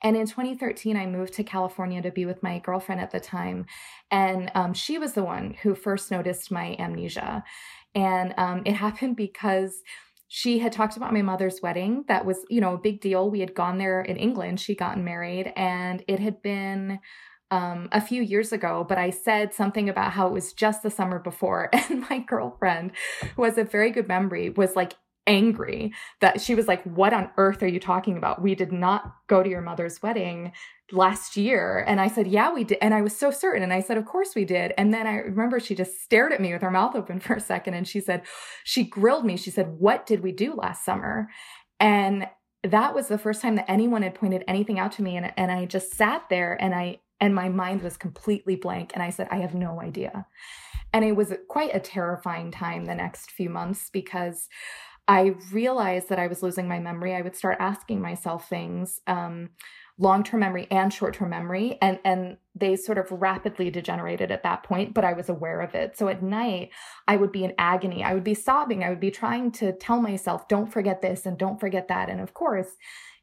And 0.03 0.17
in 0.17 0.27
2013, 0.27 0.97
I 0.97 1.07
moved 1.07 1.35
to 1.35 1.45
California 1.45 2.01
to 2.03 2.11
be 2.11 2.25
with 2.25 2.43
my 2.43 2.59
girlfriend 2.61 3.01
at 3.01 3.11
the 3.11 3.21
time. 3.21 3.67
And 4.11 4.51
um, 4.55 4.75
she 4.75 4.99
was 4.99 5.13
the 5.13 5.25
one 5.25 5.55
who 5.63 5.75
first 5.75 6.11
noticed 6.11 6.51
my 6.51 6.77
amnesia. 6.79 7.45
And 7.95 8.35
um, 8.37 8.63
it 8.65 8.73
happened 8.87 9.17
because 9.17 9.83
she 10.29 10.59
had 10.59 10.73
talked 10.73 10.97
about 10.97 11.13
my 11.13 11.23
mother's 11.23 11.61
wedding. 11.63 12.05
That 12.09 12.27
was, 12.27 12.39
you 12.51 12.61
know, 12.61 12.75
a 12.75 12.79
big 12.79 13.01
deal. 13.01 13.31
We 13.31 13.41
had 13.41 13.55
gone 13.55 13.79
there 13.79 14.03
in 14.03 14.17
England. 14.17 14.61
She'd 14.61 14.79
gotten 14.79 15.03
married, 15.03 15.53
and 15.57 16.05
it 16.07 16.21
had 16.21 16.43
been 16.43 17.01
um, 17.51 17.89
a 17.93 18.01
few 18.01 18.23
years 18.23 18.53
ago, 18.53 18.85
but 18.87 18.99
I 18.99 19.09
said 19.09 19.55
something 19.55 19.89
about 19.89 20.13
how 20.13 20.27
it 20.27 20.35
was 20.35 20.53
just 20.53 20.83
the 20.83 20.91
summer 20.91 21.19
before. 21.19 21.71
And 21.89 22.05
my 22.11 22.19
girlfriend, 22.19 22.93
who 23.37 23.45
has 23.45 23.57
a 23.57 23.65
very 23.65 23.91
good 23.91 24.07
memory, 24.07 24.51
was 24.51 24.77
like, 24.77 24.95
angry 25.27 25.93
that 26.21 26.41
she 26.41 26.55
was 26.55 26.67
like, 26.67 26.83
What 26.85 27.13
on 27.13 27.31
earth 27.37 27.63
are 27.63 27.69
you 27.69 27.79
talking 27.79 28.17
about? 28.17 28.43
We 28.43 28.55
did 28.55 28.73
not 28.73 29.15
go 29.29 29.43
to 29.43 29.49
your 29.49 29.61
mother's 29.61 30.03
wedding 30.03 30.53
last 30.93 31.37
year. 31.37 31.85
And 31.87 32.01
I 32.01 32.09
said, 32.09 32.27
Yeah, 32.27 32.53
we 32.53 32.65
did. 32.65 32.79
And 32.81 32.95
I 32.95 33.03
was 33.03 33.17
so 33.17 33.31
certain. 33.31 33.63
And 33.63 33.73
I 33.73 33.81
said, 33.81 33.99
Of 33.99 34.07
course 34.07 34.35
we 34.35 34.45
did. 34.45 34.73
And 34.79 34.93
then 34.93 35.07
I 35.07 35.17
remember 35.17 35.61
she 35.61 35.75
just 35.75 36.03
stared 36.03 36.33
at 36.33 36.41
me 36.41 36.53
with 36.53 36.63
her 36.63 36.71
mouth 36.71 36.95
open 36.95 37.21
for 37.21 37.35
a 37.35 37.41
second 37.41 37.75
and 37.75 37.87
she 37.87 38.01
said, 38.01 38.23
She 38.65 38.85
grilled 38.85 39.25
me. 39.25 39.37
She 39.37 39.51
said, 39.51 39.77
What 39.79 40.07
did 40.07 40.23
we 40.23 40.33
do 40.33 40.55
last 40.55 40.85
summer? 40.85 41.29
And 41.81 42.29
that 42.65 42.95
was 42.95 43.09
the 43.09 43.19
first 43.19 43.41
time 43.41 43.57
that 43.57 43.71
anyone 43.71 44.03
had 44.03 44.15
pointed 44.15 44.45
anything 44.49 44.79
out 44.79 44.93
to 44.93 45.03
me. 45.03 45.17
And, 45.17 45.33
and 45.37 45.51
I 45.51 45.65
just 45.65 45.95
sat 45.95 46.25
there 46.29 46.61
and 46.61 46.75
I, 46.75 47.01
and 47.21 47.35
my 47.35 47.49
mind 47.49 47.83
was 47.83 47.97
completely 47.97 48.57
blank. 48.57 48.93
And 48.95 49.03
I 49.03 49.11
said, 49.11 49.29
I 49.31 49.37
have 49.37 49.55
no 49.55 49.81
idea. 49.81 50.27
And 50.93 51.05
it 51.05 51.13
was 51.13 51.33
quite 51.49 51.75
a 51.75 51.81
terrifying 51.81 52.51
time 52.51 52.87
the 52.87 52.95
next 52.95 53.31
few 53.31 53.51
months 53.51 53.91
because 53.91 54.49
I 55.07 55.35
realized 55.53 56.09
that 56.09 56.19
I 56.19 56.27
was 56.27 56.43
losing 56.43 56.69
my 56.69 56.79
memory. 56.79 57.15
I 57.15 57.23
would 57.23 57.37
start 57.37 57.57
asking 57.61 58.01
myself 58.01 58.49
things. 58.49 59.01
Um, 59.07 59.51
long-term 59.99 60.41
memory 60.41 60.67
and 60.71 60.93
short-term 60.93 61.31
memory 61.31 61.77
and 61.83 61.99
and 62.05 62.37
they 62.55 62.77
sort 62.77 62.99
of 62.99 63.11
rapidly 63.11 63.69
degenerated 63.69 64.31
at 64.31 64.45
that 64.45 64.63
point 64.63 64.95
but 64.95 65.05
i 65.05 65.13
was 65.13 65.29
aware 65.29 65.61
of 65.61 65.75
it. 65.75 65.97
So 65.97 66.09
at 66.09 66.23
night 66.23 66.71
i 67.09 67.17
would 67.17 67.33
be 67.33 67.45
in 67.45 67.55
agony. 67.59 68.05
I 68.05 68.15
would 68.15 68.25
be 68.25 68.35
sobbing. 68.35 68.85
I 68.85 68.91
would 68.91 69.01
be 69.01 69.11
trying 69.11 69.51
to 69.53 69.73
tell 69.73 70.01
myself 70.01 70.49
don't 70.49 70.73
forget 70.73 71.03
this 71.03 71.27
and 71.27 71.37
don't 71.37 71.61
forget 71.61 71.89
that. 71.89 72.09
And 72.09 72.21
of 72.21 72.33
course 72.33 72.69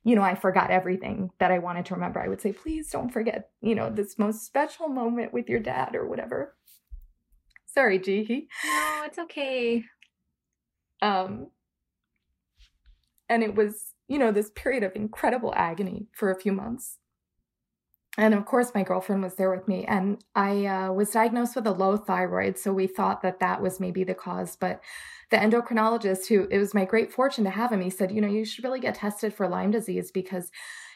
you 0.04 0.16
know 0.16 0.22
i 0.22 0.36
forgot 0.36 0.70
everything 0.70 1.32
that 1.40 1.52
i 1.52 1.60
wanted 1.60 1.86
to 1.86 1.96
remember. 1.96 2.20
I 2.20 2.28
would 2.28 2.42
say 2.42 2.52
please 2.52 2.90
don't 2.90 3.10
forget 3.10 3.50
you 3.62 3.76
know 3.76 3.90
this 3.90 4.20
most 4.20 4.46
special 4.46 4.90
moment 4.90 5.34
with 5.34 5.50
your 5.50 5.62
dad 5.62 5.96
or 5.96 6.06
whatever. 6.08 6.56
Sorry 7.66 8.00
Jihi. 8.00 8.48
no 8.66 9.04
it's 9.06 9.18
okay. 9.18 9.84
Um 11.02 11.48
and 13.30 13.44
it 13.44 13.56
was 13.56 13.95
you 14.08 14.20
know, 14.20 14.32
this 14.32 14.52
period 14.56 14.84
of 14.84 14.96
incredible 14.96 15.54
agony 15.56 16.08
for 16.14 16.32
a 16.32 16.40
few 16.40 16.52
months. 16.52 16.98
And 18.18 18.34
of 18.34 18.46
course, 18.46 18.72
my 18.74 18.84
girlfriend 18.84 19.24
was 19.24 19.36
there 19.36 19.52
with 19.52 19.68
me, 19.68 19.84
and 19.86 20.24
I 20.36 20.66
uh, 20.66 20.92
was 20.94 21.12
diagnosed 21.12 21.56
with 21.56 21.68
a 21.68 21.72
low 21.72 21.98
thyroid. 21.98 22.58
So 22.58 22.72
we 22.72 22.88
thought 22.88 23.22
that 23.24 23.40
that 23.42 23.62
was 23.62 23.80
maybe 23.80 24.06
the 24.06 24.14
cause. 24.14 24.56
But 24.56 24.82
the 25.32 25.38
endocrinologist, 25.38 26.28
who 26.28 26.48
it 26.50 26.58
was 26.58 26.74
my 26.74 26.86
great 26.86 27.12
fortune 27.12 27.44
to 27.44 27.50
have 27.50 27.72
him, 27.72 27.82
he 27.82 27.90
said, 27.90 28.12
you 28.12 28.22
know, 28.22 28.28
you 28.28 28.46
should 28.46 28.64
really 28.64 28.80
get 28.80 28.96
tested 28.96 29.34
for 29.34 29.50
Lyme 29.50 29.72
disease 29.72 30.12
because 30.12 30.50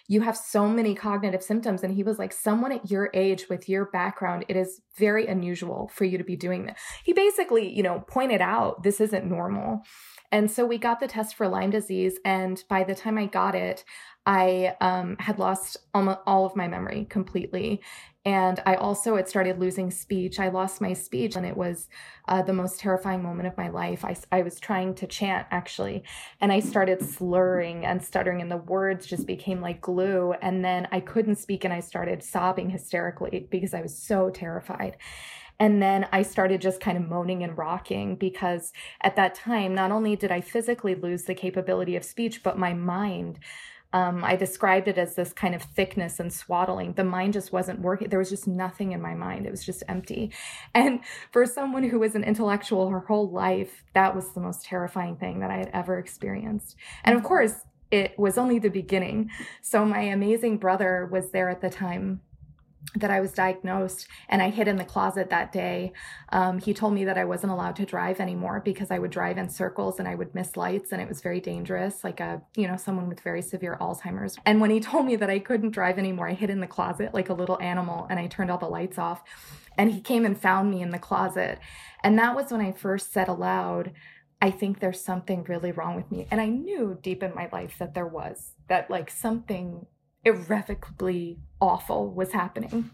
you 0.08 0.22
have 0.22 0.38
so 0.38 0.68
many 0.68 0.96
cognitive 0.96 1.44
symptoms. 1.44 1.84
And 1.84 1.94
he 1.94 2.04
was 2.04 2.18
like, 2.18 2.32
someone 2.32 2.72
at 2.72 2.90
your 2.90 3.12
age 3.14 3.50
with 3.50 3.68
your 3.68 3.86
background, 3.86 4.46
it 4.48 4.56
is 4.56 4.82
very 4.98 5.28
unusual 5.28 5.92
for 5.94 6.06
you 6.06 6.18
to 6.18 6.24
be 6.24 6.36
doing 6.36 6.66
this. 6.66 6.80
He 7.04 7.14
basically, 7.14 7.70
you 7.70 7.84
know, 7.84 8.04
pointed 8.08 8.42
out 8.42 8.82
this 8.84 9.02
isn't 9.02 9.26
normal. 9.26 9.84
And 10.32 10.50
so 10.50 10.66
we 10.66 10.78
got 10.78 11.00
the 11.00 11.08
test 11.08 11.36
for 11.36 11.48
Lyme 11.48 11.72
disease. 11.72 12.20
And 12.24 12.64
by 12.70 12.84
the 12.84 12.96
time 12.96 13.18
I 13.18 13.26
got 13.26 13.56
it, 13.56 13.84
I 14.26 14.76
um, 14.80 15.18
had 15.20 15.40
lost 15.40 15.78
almost 15.94 16.20
all 16.28 16.46
of 16.46 16.56
my 16.56 16.68
memory 16.68 17.08
completely. 17.10 17.82
And 18.30 18.62
I 18.64 18.76
also 18.76 19.16
had 19.16 19.28
started 19.28 19.58
losing 19.60 19.90
speech. 19.90 20.40
I 20.40 20.50
lost 20.50 20.82
my 20.82 20.94
speech, 20.94 21.36
and 21.36 21.48
it 21.48 21.58
was 21.58 21.90
uh, 22.28 22.44
the 22.44 22.54
most 22.54 22.80
terrifying 22.80 23.24
moment 23.24 23.48
of 23.48 23.58
my 23.58 23.70
life. 23.70 24.06
I, 24.06 24.16
I 24.32 24.44
was 24.44 24.60
trying 24.60 24.94
to 24.96 25.08
chant, 25.08 25.48
actually, 25.50 26.04
and 26.40 26.52
I 26.52 26.60
started 26.60 27.02
slurring 27.02 27.88
and 27.88 28.04
stuttering, 28.04 28.40
and 28.40 28.52
the 28.52 28.58
words 28.58 29.08
just 29.08 29.26
became 29.26 29.62
like 29.62 29.82
glue. 29.82 30.34
And 30.44 30.64
then 30.64 30.88
I 30.92 31.00
couldn't 31.00 31.38
speak, 31.38 31.64
and 31.64 31.74
I 31.74 31.80
started 31.80 32.22
sobbing 32.22 32.70
hysterically 32.70 33.48
because 33.50 33.74
I 33.74 33.82
was 33.82 33.98
so 33.98 34.30
terrified. 34.30 34.98
And 35.60 35.82
then 35.82 36.08
I 36.14 36.22
started 36.22 36.62
just 36.62 36.80
kind 36.80 37.00
of 37.00 37.10
moaning 37.10 37.42
and 37.42 37.58
rocking 37.58 38.16
because 38.16 38.74
at 39.02 39.16
that 39.16 39.34
time, 39.34 39.74
not 39.74 39.90
only 39.90 40.16
did 40.16 40.32
I 40.32 40.42
physically 40.42 40.94
lose 40.94 41.24
the 41.24 41.34
capability 41.34 41.96
of 41.96 42.06
speech, 42.06 42.44
but 42.44 42.60
my 42.60 42.76
mind. 42.76 43.40
Um, 43.92 44.24
I 44.24 44.36
described 44.36 44.88
it 44.88 44.98
as 44.98 45.16
this 45.16 45.34
kind 45.34 45.56
of 45.56 45.64
thickness 45.64 46.20
and 46.20 46.32
swaddling. 46.32 46.94
The 46.94 47.04
mind 47.04 47.34
just 47.34 47.52
wasn't 47.52 47.82
working. 47.82 48.10
There 48.10 48.20
was 48.20 48.30
just 48.30 48.48
nothing 48.48 48.92
in 48.92 49.02
my 49.02 49.16
mind. 49.16 49.48
It 49.48 49.52
was 49.52 49.66
just 49.66 49.84
empty. 49.88 50.32
And 50.76 51.00
for 51.32 51.46
someone 51.46 51.84
who 51.84 52.00
was 52.00 52.14
an 52.16 52.24
intellectual 52.24 52.90
her 52.90 53.00
whole 53.00 53.30
life, 53.30 53.84
that 53.94 54.16
was 54.16 54.34
the 54.34 54.42
most 54.42 54.64
terrifying 54.64 55.16
thing 55.16 55.40
that 55.40 55.50
I 55.50 55.58
had 55.58 55.72
ever 55.74 55.98
experienced. 55.98 56.76
And 57.04 57.16
of 57.16 57.24
course, 57.24 57.66
it 57.90 58.18
was 58.20 58.38
only 58.38 58.60
the 58.60 58.70
beginning. 58.70 59.32
So 59.62 59.84
my 59.84 60.02
amazing 60.02 60.58
brother 60.58 61.10
was 61.12 61.32
there 61.32 61.50
at 61.50 61.62
the 61.62 61.70
time 61.70 62.22
that 62.96 63.12
I 63.12 63.20
was 63.20 63.32
diagnosed 63.32 64.08
and 64.30 64.42
I 64.42 64.50
hid 64.50 64.68
in 64.68 64.78
the 64.78 64.86
closet 64.86 65.30
that 65.30 65.52
day. 65.52 65.92
Um, 66.30 66.60
he 66.60 66.74
told 66.74 66.94
me 66.94 67.06
that 67.06 67.18
I 67.18 67.26
wasn't 67.26 67.52
allowed 67.52 67.76
to 67.78 67.86
drive 67.86 68.20
anymore 68.20 68.62
because 68.64 68.90
I 68.90 69.00
would 69.00 69.12
drive 69.12 69.38
in 69.38 69.50
circles 69.50 70.00
and 70.00 70.08
I 70.08 70.16
would 70.16 70.34
miss 70.34 70.58
lights 70.58 70.92
and 70.92 71.02
it 71.02 71.08
was 71.08 71.22
very 71.22 71.40
dangerous, 71.40 72.04
like 72.04 72.20
a, 72.20 72.42
you 72.56 72.68
know, 72.68 72.78
someone 72.78 73.08
with 73.08 73.22
very 73.22 73.42
severe 73.42 73.78
Alzheimer's. 73.80 74.38
And 74.46 74.60
when 74.60 74.72
he 74.72 74.80
told 74.80 75.06
me 75.06 75.16
that 75.18 75.30
I 75.30 75.40
couldn't 75.40 75.72
drive 75.72 76.00
anymore, 76.00 76.30
I 76.30 76.34
hid 76.34 76.50
in 76.50 76.62
the 76.62 76.68
closet 76.68 77.14
like 77.14 77.30
a 77.30 77.34
little 77.34 77.62
animal 77.62 78.08
and 78.10 78.20
I 78.20 78.28
turned 78.28 78.50
all 78.50 78.58
the 78.58 78.66
lights 78.66 78.98
off. 78.98 79.24
And 79.78 79.92
he 79.92 80.02
came 80.02 80.26
and 80.26 80.40
found 80.40 80.72
me 80.72 80.82
in 80.82 80.90
the 80.90 81.00
closet. 81.00 81.60
And 82.04 82.18
that 82.18 82.36
was 82.36 82.52
when 82.52 82.62
I 82.62 82.72
first 82.72 83.14
said 83.14 83.28
aloud, 83.28 83.92
I 84.42 84.52
think 84.52 84.80
there's 84.80 85.02
something 85.02 85.44
really 85.44 85.72
wrong 85.72 85.96
with 85.96 86.12
me. 86.12 86.28
And 86.32 86.40
I 86.40 86.48
knew 86.48 86.98
deep 87.02 87.24
in 87.24 87.36
my 87.36 87.50
life 87.52 87.78
that 87.80 87.94
there 87.94 88.08
was, 88.08 88.54
that 88.68 88.90
like 88.90 89.10
something 89.10 89.86
irrevocably 90.24 91.40
awful 91.62 92.12
was 92.12 92.32
happening. 92.32 92.92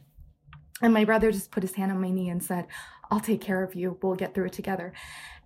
And 0.82 0.94
my 0.94 1.06
brother 1.06 1.32
just 1.32 1.52
put 1.52 1.64
his 1.64 1.76
hand 1.76 1.92
on 1.92 2.02
my 2.02 2.12
knee 2.12 2.30
and 2.30 2.44
said, 2.44 2.68
I'll 3.10 3.20
take 3.20 3.42
care 3.42 3.64
of 3.64 3.76
you. 3.76 3.98
We'll 4.02 4.16
get 4.16 4.34
through 4.34 4.48
it 4.48 4.54
together. 4.54 4.94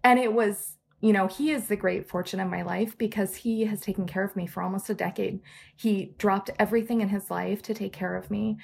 And 0.04 0.18
it 0.20 0.34
was, 0.34 0.78
you 1.02 1.14
know, 1.14 1.28
he 1.28 1.52
is 1.52 1.68
the 1.68 1.76
great 1.76 2.10
fortune 2.10 2.40
of 2.40 2.50
my 2.50 2.64
life 2.64 2.98
because 2.98 3.36
he 3.36 3.66
has 3.66 3.82
taken 3.82 4.08
care 4.08 4.24
of 4.24 4.36
me 4.36 4.48
for 4.48 4.64
almost 4.64 4.90
a 4.90 4.94
decade. 4.94 5.42
He 5.76 6.16
dropped 6.18 6.50
everything 6.58 7.02
in 7.02 7.10
his 7.10 7.30
life 7.30 7.62
to 7.64 7.74
take 7.74 7.94
care 7.94 8.16
of 8.16 8.32
me. 8.32 8.58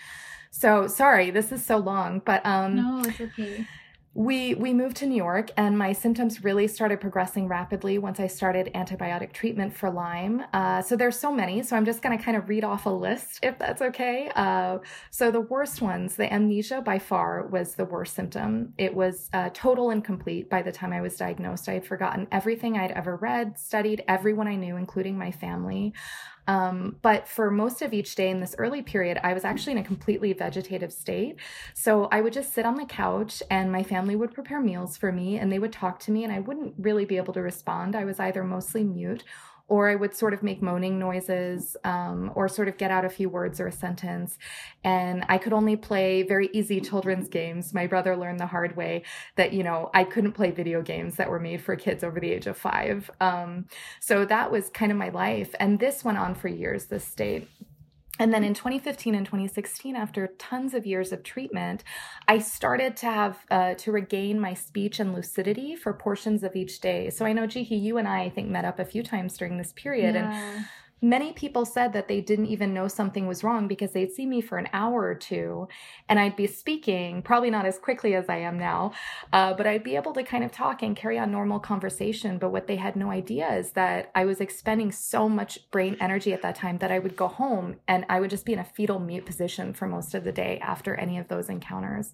So 0.49 0.87
sorry, 0.87 1.31
this 1.31 1.51
is 1.51 1.63
so 1.63 1.77
long, 1.77 2.21
but 2.25 2.45
um 2.45 2.75
No, 2.75 3.01
it's 3.05 3.21
okay 3.21 3.67
we 4.15 4.55
we 4.55 4.73
moved 4.73 4.95
to 4.95 5.05
New 5.05 5.15
York 5.15 5.51
and 5.57 5.77
my 5.77 5.91
symptoms 5.91 6.41
really 6.41 6.69
started 6.69 7.01
progressing 7.01 7.49
rapidly 7.49 7.97
once 7.97 8.17
I 8.17 8.27
started 8.27 8.71
antibiotic 8.73 9.33
treatment 9.33 9.75
for 9.75 9.91
Lyme. 9.91 10.41
Uh, 10.53 10.81
so 10.81 10.95
there's 10.95 11.19
so 11.19 11.33
many, 11.33 11.61
so 11.63 11.75
I'm 11.75 11.83
just 11.83 12.01
going 12.01 12.17
to 12.17 12.23
kind 12.23 12.37
of 12.37 12.47
read 12.47 12.63
off 12.63 12.85
a 12.85 12.89
list 12.89 13.39
if 13.43 13.59
that's 13.59 13.81
okay. 13.81 14.31
Uh, 14.33 14.77
so 15.11 15.31
the 15.31 15.41
worst 15.41 15.81
ones, 15.81 16.15
the 16.15 16.33
amnesia 16.33 16.81
by 16.81 16.97
far 16.97 17.45
was 17.47 17.75
the 17.75 17.83
worst 17.83 18.15
symptom. 18.15 18.73
It 18.77 18.95
was 18.95 19.29
uh, 19.33 19.49
total 19.53 19.89
and 19.89 20.01
complete 20.01 20.49
by 20.49 20.61
the 20.61 20.71
time 20.71 20.93
I 20.93 21.01
was 21.01 21.17
diagnosed. 21.17 21.67
I 21.67 21.73
had 21.73 21.85
forgotten 21.85 22.27
everything 22.31 22.77
I'd 22.77 22.91
ever 22.91 23.17
read, 23.17 23.59
studied, 23.59 24.01
everyone 24.07 24.47
I 24.47 24.55
knew, 24.55 24.77
including 24.77 25.17
my 25.17 25.31
family. 25.31 25.93
Um, 26.47 26.97
but 27.01 27.27
for 27.27 27.49
most 27.49 27.81
of 27.81 27.93
each 27.93 28.15
day 28.15 28.29
in 28.29 28.39
this 28.39 28.55
early 28.57 28.81
period, 28.81 29.19
I 29.23 29.33
was 29.33 29.45
actually 29.45 29.73
in 29.73 29.79
a 29.79 29.83
completely 29.83 30.31
vegetative 30.33 30.93
state. 30.93 31.37
So 31.73 32.05
I 32.11 32.21
would 32.21 32.33
just 32.33 32.53
sit 32.53 32.65
on 32.65 32.75
the 32.75 32.85
couch 32.85 33.41
and 33.49 33.71
my 33.71 33.83
family 33.83 34.15
would 34.15 34.33
prepare 34.33 34.61
meals 34.61 34.95
for 34.95 35.11
me 35.11 35.37
and 35.37 35.51
they 35.51 35.59
would 35.59 35.73
talk 35.73 35.99
to 36.01 36.11
me, 36.11 36.23
and 36.23 36.31
I 36.31 36.39
wouldn't 36.39 36.75
really 36.77 37.05
be 37.05 37.17
able 37.17 37.33
to 37.33 37.41
respond. 37.41 37.95
I 37.95 38.05
was 38.05 38.19
either 38.19 38.43
mostly 38.43 38.83
mute 38.83 39.23
or 39.67 39.89
I 39.89 39.95
would 39.95 40.15
sort 40.15 40.33
of 40.33 40.43
make 40.43 40.61
moaning 40.61 40.99
noises 40.99 41.75
um, 41.83 42.31
or 42.35 42.47
sort 42.47 42.67
of 42.67 42.77
get 42.77 42.91
out 42.91 43.03
a 43.03 43.09
few 43.09 43.29
words 43.29 43.59
or 43.59 43.67
a 43.67 43.71
sentence. 43.71 44.37
And 44.83 45.25
I 45.27 45.37
could 45.39 45.53
only 45.53 45.75
play 45.75 46.21
very 46.23 46.49
easy 46.53 46.79
children's 46.79 47.27
games. 47.27 47.73
My 47.73 47.87
brother 47.87 48.15
learned 48.15 48.39
the 48.39 48.45
hard 48.45 48.75
way 48.75 49.03
that, 49.37 49.53
you 49.53 49.63
know, 49.63 49.89
I 49.93 50.03
couldn't 50.03 50.33
play 50.33 50.51
video 50.51 50.81
games 50.81 51.15
that 51.15 51.29
were 51.29 51.39
made 51.39 51.61
for 51.61 51.75
kids 51.75 52.03
over 52.03 52.19
the 52.19 52.31
age 52.31 52.45
of 52.45 52.57
five. 52.57 53.09
Um, 53.19 53.65
so 53.99 54.23
that 54.25 54.51
was 54.51 54.69
kind 54.69 54.91
of 54.91 54.97
my 54.97 55.09
life. 55.09 55.55
And 55.59 55.79
this 55.79 56.03
went 56.03 56.19
on 56.19 56.35
for 56.35 56.47
years, 56.47 56.85
this 56.85 57.05
state. 57.05 57.47
And 58.17 58.33
then 58.33 58.43
in 58.43 58.53
2015 58.53 59.13
and 59.13 59.25
2016, 59.25 59.95
after 59.95 60.27
tons 60.37 60.73
of 60.73 60.85
years 60.85 61.11
of 61.11 61.23
treatment, 61.23 61.83
I 62.27 62.39
started 62.39 62.95
to 62.97 63.05
have 63.07 63.45
uh, 63.51 63.73
to 63.75 63.91
regain 63.91 64.39
my 64.39 64.53
speech 64.53 64.99
and 64.99 65.13
lucidity 65.13 65.75
for 65.75 65.93
portions 65.93 66.43
of 66.43 66.55
each 66.55 66.79
day. 66.79 67.09
So 67.09 67.25
I 67.25 67.33
know, 67.33 67.43
Jihi, 67.43 67.81
you 67.81 67.97
and 67.97 68.07
I, 68.07 68.23
I 68.23 68.29
think, 68.29 68.49
met 68.49 68.65
up 68.65 68.79
a 68.79 68.85
few 68.85 69.03
times 69.03 69.37
during 69.37 69.57
this 69.57 69.73
period. 69.73 70.15
Yeah. 70.15 70.31
And 70.31 70.65
many 71.05 71.31
people 71.33 71.65
said 71.65 71.93
that 71.93 72.07
they 72.07 72.19
didn't 72.19 72.47
even 72.47 72.73
know 72.73 72.87
something 72.87 73.27
was 73.27 73.43
wrong 73.43 73.67
because 73.67 73.91
they'd 73.91 74.11
see 74.11 74.25
me 74.25 74.41
for 74.41 74.57
an 74.57 74.67
hour 74.73 75.03
or 75.03 75.13
two 75.13 75.67
and 76.09 76.19
I'd 76.19 76.35
be 76.35 76.47
speaking, 76.47 77.21
probably 77.21 77.51
not 77.51 77.65
as 77.65 77.77
quickly 77.77 78.15
as 78.15 78.27
I 78.27 78.37
am 78.37 78.57
now, 78.57 78.91
uh, 79.31 79.53
but 79.53 79.67
I'd 79.67 79.83
be 79.83 79.95
able 79.95 80.13
to 80.13 80.23
kind 80.23 80.43
of 80.43 80.51
talk 80.51 80.81
and 80.81 80.95
carry 80.95 81.19
on 81.19 81.31
normal 81.31 81.59
conversation. 81.59 82.39
But 82.39 82.49
what 82.49 82.65
they 82.65 82.77
had 82.77 82.95
no 82.95 83.11
idea 83.11 83.53
is 83.53 83.71
that 83.71 84.09
I 84.15 84.25
was 84.25 84.41
expending 84.41 84.91
so 84.91 85.29
much 85.29 85.69
brain 85.69 85.95
energy 85.99 86.33
at 86.33 86.41
that 86.41 86.55
time 86.55 86.79
that 86.79 86.91
I 86.91 86.99
would 86.99 87.15
go 87.15 87.27
home 87.27 87.75
and 87.87 88.05
I 88.09 88.19
would 88.19 88.31
just 88.31 88.45
be 88.45 88.53
in 88.53 88.59
a 88.59 88.65
fetal 88.65 88.99
mute 88.99 89.25
position 89.25 89.73
for 89.73 89.87
most 89.87 90.15
of 90.15 90.23
the 90.23 90.31
day 90.31 90.59
after 90.59 90.95
any 90.95 91.19
of 91.19 91.27
those 91.27 91.49
encounters. 91.49 92.13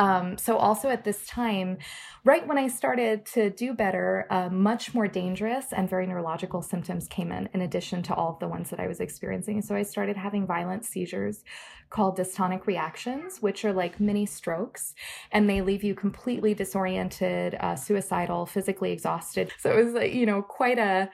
Um, 0.00 0.38
so, 0.38 0.56
also 0.56 0.88
at 0.88 1.04
this 1.04 1.26
time, 1.26 1.76
right 2.24 2.46
when 2.48 2.56
I 2.56 2.68
started 2.68 3.26
to 3.34 3.50
do 3.50 3.74
better, 3.74 4.26
uh, 4.30 4.48
much 4.48 4.94
more 4.94 5.06
dangerous 5.06 5.74
and 5.74 5.90
very 5.90 6.06
neurological 6.06 6.62
symptoms 6.62 7.06
came 7.06 7.30
in, 7.30 7.50
in 7.52 7.60
addition 7.60 8.02
to 8.04 8.14
all 8.14 8.32
of 8.32 8.38
the 8.38 8.48
ones 8.48 8.70
that 8.70 8.80
I 8.80 8.86
was 8.86 9.00
experiencing. 9.00 9.60
So, 9.60 9.74
I 9.74 9.82
started 9.82 10.16
having 10.16 10.46
violent 10.46 10.86
seizures 10.86 11.44
called 11.90 12.16
dystonic 12.16 12.66
reactions, 12.66 13.42
which 13.42 13.62
are 13.66 13.74
like 13.74 14.00
mini 14.00 14.24
strokes, 14.24 14.94
and 15.32 15.50
they 15.50 15.60
leave 15.60 15.84
you 15.84 15.94
completely 15.94 16.54
disoriented, 16.54 17.56
uh, 17.60 17.76
suicidal, 17.76 18.46
physically 18.46 18.92
exhausted. 18.92 19.52
So, 19.58 19.76
it 19.76 19.84
was, 19.84 20.04
you 20.14 20.24
know, 20.24 20.40
quite 20.40 20.78
a. 20.78 21.10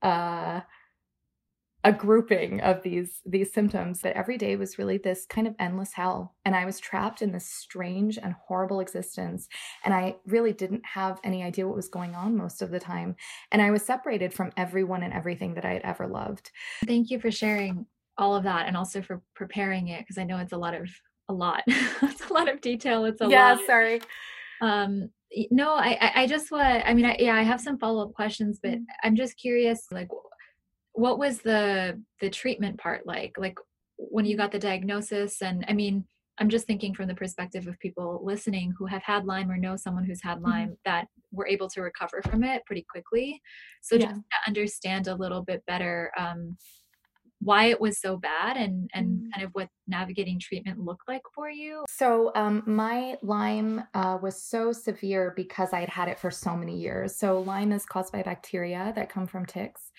Uh, 0.00 0.62
a 1.82 1.92
grouping 1.92 2.60
of 2.60 2.82
these 2.82 3.20
these 3.24 3.52
symptoms 3.52 4.00
that 4.00 4.16
every 4.16 4.36
day 4.36 4.54
was 4.56 4.78
really 4.78 4.98
this 4.98 5.24
kind 5.26 5.46
of 5.46 5.54
endless 5.58 5.92
hell. 5.92 6.34
And 6.44 6.54
i 6.54 6.64
was 6.64 6.78
trapped 6.78 7.22
in 7.22 7.32
this 7.32 7.46
strange 7.46 8.18
and 8.18 8.34
horrible 8.46 8.80
existence 8.80 9.48
and 9.84 9.94
i 9.94 10.16
really 10.26 10.52
didn't 10.52 10.84
have 10.84 11.20
any 11.24 11.42
idea 11.42 11.66
what 11.66 11.76
was 11.76 11.88
going 11.88 12.14
on 12.14 12.36
most 12.36 12.62
of 12.62 12.70
the 12.70 12.80
time. 12.80 13.16
And 13.52 13.62
i 13.62 13.70
was 13.70 13.84
separated 13.84 14.34
from 14.34 14.52
everyone 14.56 15.02
and 15.02 15.12
everything 15.12 15.54
that 15.54 15.64
i 15.64 15.72
had 15.72 15.82
ever 15.82 16.06
loved. 16.06 16.50
Thank 16.86 17.10
you 17.10 17.18
for 17.18 17.30
sharing 17.30 17.86
all 18.18 18.34
of 18.36 18.44
that 18.44 18.66
and 18.66 18.76
also 18.76 19.00
for 19.00 19.22
preparing 19.34 19.88
it 19.88 20.00
because 20.00 20.18
i 20.18 20.24
know 20.24 20.38
it's 20.38 20.52
a 20.52 20.58
lot 20.58 20.74
of 20.74 20.88
a 21.28 21.32
lot. 21.32 21.62
It's 22.02 22.28
a 22.28 22.32
lot 22.32 22.52
of 22.52 22.60
detail. 22.60 23.04
It's 23.04 23.20
a 23.20 23.28
yeah 23.28 23.52
lot. 23.52 23.66
sorry. 23.66 24.00
Um 24.60 25.10
no 25.50 25.74
i 25.74 26.12
i 26.16 26.26
just 26.26 26.50
want 26.50 26.84
i 26.86 26.92
mean 26.92 27.04
I, 27.04 27.16
yeah 27.18 27.36
i 27.36 27.42
have 27.42 27.60
some 27.60 27.78
follow-up 27.78 28.14
questions 28.14 28.58
but 28.60 28.72
mm-hmm. 28.72 28.82
i'm 29.04 29.14
just 29.14 29.38
curious 29.38 29.86
like 29.92 30.08
what 30.92 31.18
was 31.18 31.38
the 31.40 32.00
the 32.20 32.30
treatment 32.30 32.78
part 32.78 33.06
like 33.06 33.34
like 33.38 33.58
when 33.96 34.24
you 34.24 34.36
got 34.36 34.52
the 34.52 34.58
diagnosis 34.58 35.42
and 35.42 35.64
i 35.68 35.72
mean 35.72 36.04
i'm 36.38 36.48
just 36.48 36.66
thinking 36.66 36.94
from 36.94 37.06
the 37.06 37.14
perspective 37.14 37.66
of 37.66 37.78
people 37.78 38.20
listening 38.24 38.72
who 38.78 38.86
have 38.86 39.02
had 39.02 39.24
lyme 39.24 39.50
or 39.50 39.56
know 39.56 39.76
someone 39.76 40.04
who's 40.04 40.22
had 40.22 40.40
lyme 40.40 40.68
mm-hmm. 40.68 40.74
that 40.84 41.06
were 41.32 41.46
able 41.46 41.68
to 41.68 41.82
recover 41.82 42.22
from 42.22 42.42
it 42.42 42.64
pretty 42.66 42.84
quickly 42.90 43.40
so 43.82 43.94
yeah. 43.94 44.06
just 44.06 44.20
to 44.20 44.48
understand 44.48 45.06
a 45.06 45.14
little 45.14 45.42
bit 45.42 45.64
better 45.66 46.10
um, 46.18 46.56
why 47.42 47.66
it 47.66 47.80
was 47.80 47.98
so 48.00 48.16
bad 48.16 48.56
and 48.56 48.90
and 48.94 49.18
mm. 49.18 49.32
kind 49.32 49.44
of 49.44 49.50
what 49.52 49.68
navigating 49.88 50.38
treatment 50.38 50.78
looked 50.78 51.08
like 51.08 51.22
for 51.34 51.48
you 51.50 51.84
so 51.88 52.30
um, 52.34 52.62
my 52.66 53.16
lyme 53.22 53.82
uh, 53.94 54.18
was 54.20 54.42
so 54.42 54.72
severe 54.72 55.32
because 55.36 55.72
i 55.72 55.80
had 55.80 55.88
had 55.88 56.08
it 56.08 56.18
for 56.18 56.30
so 56.30 56.54
many 56.54 56.78
years 56.78 57.16
so 57.16 57.40
lyme 57.40 57.72
is 57.72 57.86
caused 57.86 58.12
by 58.12 58.22
bacteria 58.22 58.92
that 58.94 59.08
come 59.08 59.26
from 59.26 59.46
ticks 59.46 59.90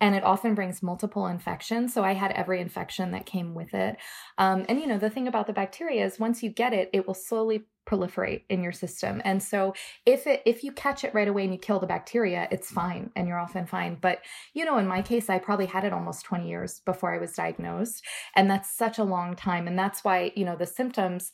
and 0.00 0.14
it 0.14 0.24
often 0.24 0.54
brings 0.54 0.82
multiple 0.82 1.26
infections. 1.26 1.92
So 1.92 2.02
I 2.02 2.14
had 2.14 2.32
every 2.32 2.60
infection 2.60 3.10
that 3.12 3.26
came 3.26 3.54
with 3.54 3.74
it. 3.74 3.96
Um, 4.38 4.64
and 4.68 4.80
you 4.80 4.86
know, 4.86 4.98
the 4.98 5.10
thing 5.10 5.28
about 5.28 5.46
the 5.46 5.52
bacteria 5.52 6.04
is 6.04 6.18
once 6.18 6.42
you 6.42 6.50
get 6.50 6.72
it, 6.72 6.90
it 6.92 7.06
will 7.06 7.14
slowly 7.14 7.64
proliferate 7.86 8.42
in 8.48 8.62
your 8.62 8.72
system. 8.72 9.20
And 9.24 9.42
so 9.42 9.74
if 10.06 10.26
it 10.26 10.42
if 10.46 10.62
you 10.62 10.72
catch 10.72 11.02
it 11.02 11.14
right 11.14 11.26
away 11.28 11.44
and 11.44 11.52
you 11.52 11.58
kill 11.58 11.80
the 11.80 11.86
bacteria, 11.86 12.46
it's 12.50 12.70
fine 12.70 13.10
and 13.16 13.26
you're 13.26 13.38
often 13.38 13.66
fine. 13.66 13.96
But 14.00 14.20
you 14.54 14.64
know, 14.64 14.78
in 14.78 14.86
my 14.86 15.02
case, 15.02 15.28
I 15.28 15.38
probably 15.38 15.66
had 15.66 15.84
it 15.84 15.92
almost 15.92 16.24
20 16.24 16.48
years 16.48 16.80
before 16.84 17.14
I 17.14 17.18
was 17.18 17.32
diagnosed. 17.32 18.04
And 18.36 18.50
that's 18.50 18.74
such 18.74 18.98
a 18.98 19.04
long 19.04 19.34
time. 19.34 19.66
And 19.66 19.78
that's 19.78 20.04
why, 20.04 20.32
you 20.36 20.44
know, 20.44 20.56
the 20.56 20.66
symptoms 20.66 21.32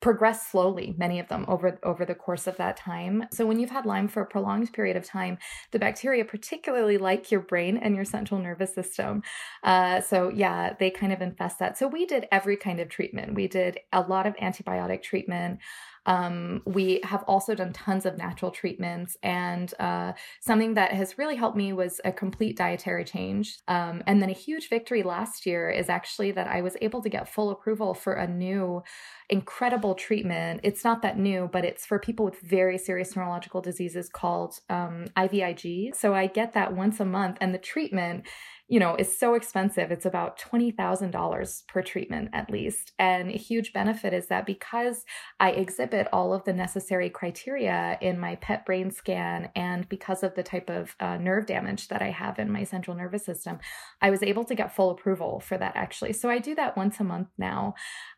progress 0.00 0.46
slowly 0.46 0.94
many 0.98 1.20
of 1.20 1.28
them 1.28 1.44
over 1.46 1.78
over 1.82 2.04
the 2.04 2.14
course 2.14 2.46
of 2.46 2.56
that 2.56 2.76
time. 2.76 3.24
So 3.32 3.46
when 3.46 3.58
you've 3.58 3.70
had 3.70 3.86
lyme 3.86 4.08
for 4.08 4.22
a 4.22 4.26
prolonged 4.26 4.72
period 4.72 4.96
of 4.96 5.04
time 5.04 5.38
the 5.70 5.78
bacteria 5.78 6.24
particularly 6.24 6.98
like 6.98 7.30
your 7.30 7.40
brain 7.40 7.76
and 7.76 7.94
your 7.94 8.04
central 8.04 8.40
nervous 8.40 8.74
system 8.74 9.22
uh, 9.62 10.00
so 10.00 10.28
yeah 10.30 10.74
they 10.78 10.90
kind 10.90 11.12
of 11.12 11.20
infest 11.20 11.58
that. 11.58 11.78
So 11.78 11.86
we 11.86 12.06
did 12.06 12.26
every 12.32 12.56
kind 12.56 12.80
of 12.80 12.88
treatment. 12.88 13.34
We 13.34 13.48
did 13.48 13.78
a 13.92 14.00
lot 14.00 14.26
of 14.26 14.36
antibiotic 14.36 15.02
treatment 15.02 15.60
um, 16.06 16.62
we 16.64 17.00
have 17.04 17.22
also 17.24 17.54
done 17.54 17.72
tons 17.72 18.06
of 18.06 18.16
natural 18.16 18.50
treatments, 18.50 19.16
and 19.22 19.72
uh, 19.78 20.12
something 20.40 20.74
that 20.74 20.92
has 20.92 21.18
really 21.18 21.36
helped 21.36 21.56
me 21.56 21.72
was 21.72 22.00
a 22.04 22.12
complete 22.12 22.56
dietary 22.56 23.04
change. 23.04 23.58
Um, 23.68 24.02
and 24.06 24.22
then 24.22 24.30
a 24.30 24.34
huge 24.34 24.68
victory 24.68 25.02
last 25.02 25.46
year 25.46 25.70
is 25.70 25.88
actually 25.88 26.32
that 26.32 26.46
I 26.46 26.62
was 26.62 26.76
able 26.80 27.02
to 27.02 27.08
get 27.08 27.28
full 27.28 27.50
approval 27.50 27.94
for 27.94 28.14
a 28.14 28.26
new 28.26 28.82
incredible 29.28 29.94
treatment. 29.94 30.60
It's 30.62 30.84
not 30.84 31.02
that 31.02 31.18
new, 31.18 31.48
but 31.52 31.64
it's 31.64 31.86
for 31.86 31.98
people 31.98 32.24
with 32.24 32.40
very 32.40 32.78
serious 32.78 33.14
neurological 33.14 33.60
diseases 33.60 34.08
called 34.08 34.58
um, 34.68 35.06
IVIG. 35.16 35.94
So 35.94 36.14
I 36.14 36.26
get 36.26 36.54
that 36.54 36.74
once 36.74 36.98
a 37.00 37.04
month, 37.04 37.38
and 37.40 37.54
the 37.54 37.58
treatment 37.58 38.26
you 38.70 38.78
know, 38.78 38.94
is 38.94 39.18
so 39.18 39.34
expensive. 39.34 39.90
It's 39.90 40.06
about 40.06 40.38
$20,000 40.38 41.66
per 41.66 41.82
treatment 41.82 42.30
at 42.32 42.48
least. 42.48 42.92
And 43.00 43.28
a 43.28 43.36
huge 43.36 43.72
benefit 43.72 44.14
is 44.14 44.28
that 44.28 44.46
because 44.46 45.04
I 45.40 45.50
exhibit 45.50 46.06
all 46.12 46.32
of 46.32 46.44
the 46.44 46.52
necessary 46.52 47.10
criteria 47.10 47.98
in 48.00 48.16
my 48.20 48.36
PET 48.36 48.64
brain 48.64 48.92
scan 48.92 49.50
and 49.56 49.88
because 49.88 50.22
of 50.22 50.36
the 50.36 50.44
type 50.44 50.70
of 50.70 50.94
uh, 51.00 51.16
nerve 51.16 51.46
damage 51.46 51.88
that 51.88 52.00
I 52.00 52.10
have 52.10 52.38
in 52.38 52.52
my 52.52 52.62
central 52.62 52.96
nervous 52.96 53.24
system, 53.24 53.58
I 54.00 54.10
was 54.10 54.22
able 54.22 54.44
to 54.44 54.54
get 54.54 54.76
full 54.76 54.90
approval 54.90 55.40
for 55.40 55.58
that 55.58 55.74
actually. 55.74 56.12
So 56.12 56.30
I 56.30 56.38
do 56.38 56.54
that 56.54 56.76
once 56.76 57.00
a 57.00 57.04
month 57.04 57.28
now. 57.36 57.74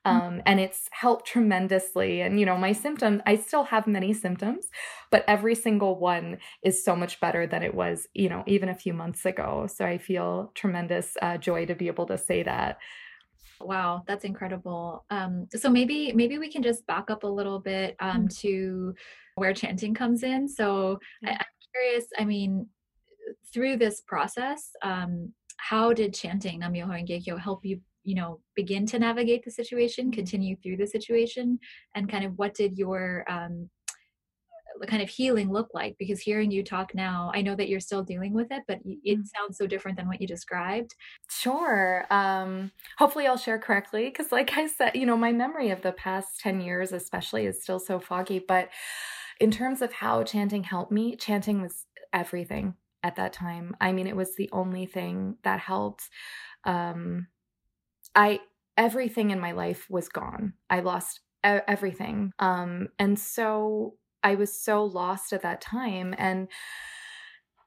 Mm. 0.07 0.11
Um, 0.11 0.43
and 0.45 0.61
it's 0.61 0.91
helped 0.91 1.27
tremendously. 1.27 2.21
And, 2.21 2.39
you 2.39 2.45
know, 2.45 2.59
my 2.59 2.73
symptoms, 2.73 3.23
I 3.25 3.37
still 3.37 3.65
have 3.65 3.87
many 3.87 4.13
symptoms, 4.13 4.67
but 5.11 5.25
every 5.27 5.55
single 5.55 5.99
one 5.99 6.39
is 6.63 6.85
so 6.85 6.95
much 6.95 7.21
better 7.21 7.47
than 7.47 7.63
it 7.63 7.75
was, 7.75 8.07
you 8.13 8.29
know, 8.29 8.45
even 8.47 8.69
a 8.69 8.75
few 8.75 8.93
months 8.93 9.25
ago. 9.25 9.67
So 9.73 9.87
I 9.87 9.97
feel 9.97 10.42
tremendous 10.55 11.17
uh, 11.23 11.37
joy 11.39 11.67
to 11.67 11.75
be 11.75 11.87
able 11.87 12.07
to 12.07 12.19
say 12.19 12.43
that. 12.43 12.79
Wow, 13.61 14.03
that's 14.07 14.25
incredible. 14.25 15.05
Um, 15.11 15.47
so 15.55 15.71
maybe 15.71 16.13
maybe 16.13 16.39
we 16.39 16.51
can 16.51 16.63
just 16.63 16.87
back 16.87 17.11
up 17.11 17.23
a 17.23 17.29
little 17.29 17.61
bit 17.61 17.97
um, 18.01 18.27
mm. 18.27 18.41
to 18.41 18.95
where 19.37 19.55
chanting 19.55 19.95
comes 19.95 20.23
in. 20.23 20.49
So 20.49 20.99
I, 21.25 21.31
am 21.31 21.39
curious. 21.73 22.07
I 22.19 22.25
mean, 22.25 22.67
through 23.53 23.77
this 23.77 24.01
process, 24.01 24.71
um, 24.83 25.33
how 25.59 25.93
did 25.93 26.13
chanting 26.13 26.59
Nam-myoho 26.61 26.89
Renge 26.89 27.25
Kyo 27.25 27.37
help 27.37 27.65
you 27.65 27.81
you 28.05 28.17
know 28.17 28.41
begin 28.57 28.85
to 28.87 28.99
navigate 28.99 29.45
the 29.45 29.51
situation 29.51 30.11
continue 30.11 30.57
through 30.57 30.77
the 30.77 30.87
situation 30.87 31.59
and 31.95 32.11
kind 32.11 32.25
of 32.25 32.37
what 32.37 32.53
did 32.53 32.77
your 32.77 33.25
um, 33.31 33.71
kind 34.87 35.03
of 35.03 35.09
healing 35.09 35.51
look 35.53 35.69
like 35.75 35.97
because 35.99 36.21
hearing 36.21 36.51
you 36.51 36.63
talk 36.63 36.95
now 36.95 37.31
i 37.35 37.41
know 37.41 37.55
that 37.55 37.69
you're 37.69 37.81
still 37.81 38.03
dealing 38.03 38.33
with 38.33 38.49
it 38.51 38.63
but 38.67 38.79
it 38.85 39.19
mm. 39.19 39.27
sounds 39.37 39.57
so 39.57 39.67
different 39.67 39.97
than 39.97 40.09
what 40.09 40.21
you 40.21 40.27
described 40.27 40.95
sure 41.31 42.07
um 42.11 42.71
hopefully 42.99 43.27
i'll 43.27 43.37
share 43.37 43.59
correctly 43.59 44.05
because 44.05 44.33
like 44.33 44.57
i 44.57 44.67
said 44.67 44.93
you 44.95 45.07
know 45.07 45.17
my 45.17 45.33
memory 45.33 45.71
of 45.71 45.83
the 45.83 45.93
past 45.93 46.41
10 46.41 46.61
years 46.61 46.93
especially 46.93 47.47
is 47.47 47.63
still 47.63 47.79
so 47.79 47.99
foggy 47.99 48.39
but 48.39 48.69
in 49.41 49.51
terms 49.51 49.83
of 49.83 49.93
how 49.93 50.23
chanting 50.23 50.65
helped 50.65 50.93
me 50.93 51.17
chanting 51.17 51.63
was 51.63 51.87
everything 52.13 52.75
at 53.03 53.17
that 53.17 53.33
time 53.33 53.77
i 53.81 53.93
mean 53.93 54.07
it 54.07 54.17
was 54.17 54.37
the 54.37 54.51
only 54.53 54.87
thing 54.87 55.37
that 55.43 55.61
helped 55.61 56.09
um 56.65 57.27
I 58.15 58.41
everything 58.77 59.31
in 59.31 59.41
my 59.41 59.53
life 59.53 59.87
was 59.91 60.09
gone. 60.09 60.55
I 60.71 60.81
lost 60.81 61.21
everything. 61.45 62.33
Um 62.39 62.89
and 62.99 63.19
so 63.19 63.95
I 64.23 64.35
was 64.35 64.53
so 64.53 64.85
lost 64.85 65.33
at 65.33 65.43
that 65.43 65.61
time 65.61 66.15
and 66.19 66.49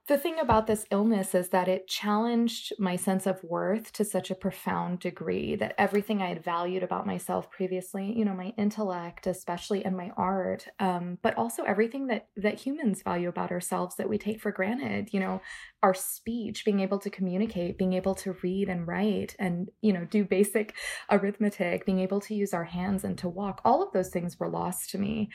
the 0.08 0.18
thing 0.20 0.40
about 0.40 0.68
this 0.68 0.86
illness 0.92 1.34
is 1.34 1.50
that 1.50 1.68
it 1.68 1.88
challenged 1.88 2.74
my 2.78 2.96
sense 2.96 3.26
of 3.26 3.44
worth 3.44 3.92
to 3.94 4.06
such 4.06 4.30
a 4.30 4.36
profound 4.36 5.00
degree 5.00 5.56
that 5.56 5.74
everything 5.80 6.22
I 6.22 6.28
had 6.28 6.44
valued 6.44 6.84
about 6.84 7.08
myself 7.08 7.50
previously, 7.50 8.14
you 8.16 8.24
know, 8.24 8.36
my 8.36 8.54
intellect, 8.56 9.26
especially, 9.26 9.84
and 9.84 9.98
my 9.98 10.12
art, 10.16 10.68
um, 10.80 11.18
but 11.24 11.36
also 11.38 11.64
everything 11.64 12.06
that 12.08 12.28
that 12.38 12.60
humans 12.60 13.02
value 13.02 13.30
about 13.30 13.52
ourselves 13.52 13.96
that 13.96 14.08
we 14.08 14.20
take 14.20 14.40
for 14.40 14.52
granted, 14.52 15.10
you 15.12 15.20
know, 15.20 15.42
our 15.82 15.96
speech, 15.96 16.66
being 16.66 16.82
able 16.82 17.00
to 17.00 17.10
communicate, 17.10 17.80
being 17.80 17.94
able 17.94 18.14
to 18.14 18.38
read 18.44 18.70
and 18.70 18.88
write, 18.88 19.36
and 19.40 19.72
you 19.82 19.92
know, 19.92 20.06
do 20.06 20.24
basic 20.24 20.76
arithmetic, 21.10 21.84
being 21.84 22.00
able 22.00 22.22
to 22.22 22.36
use 22.36 22.54
our 22.54 22.66
hands 22.66 23.04
and 23.04 23.18
to 23.18 23.28
walk, 23.28 23.60
all 23.66 23.82
of 23.82 23.92
those 23.92 24.10
things 24.10 24.40
were 24.40 24.50
lost 24.50 24.92
to 24.92 25.00
me. 25.00 25.32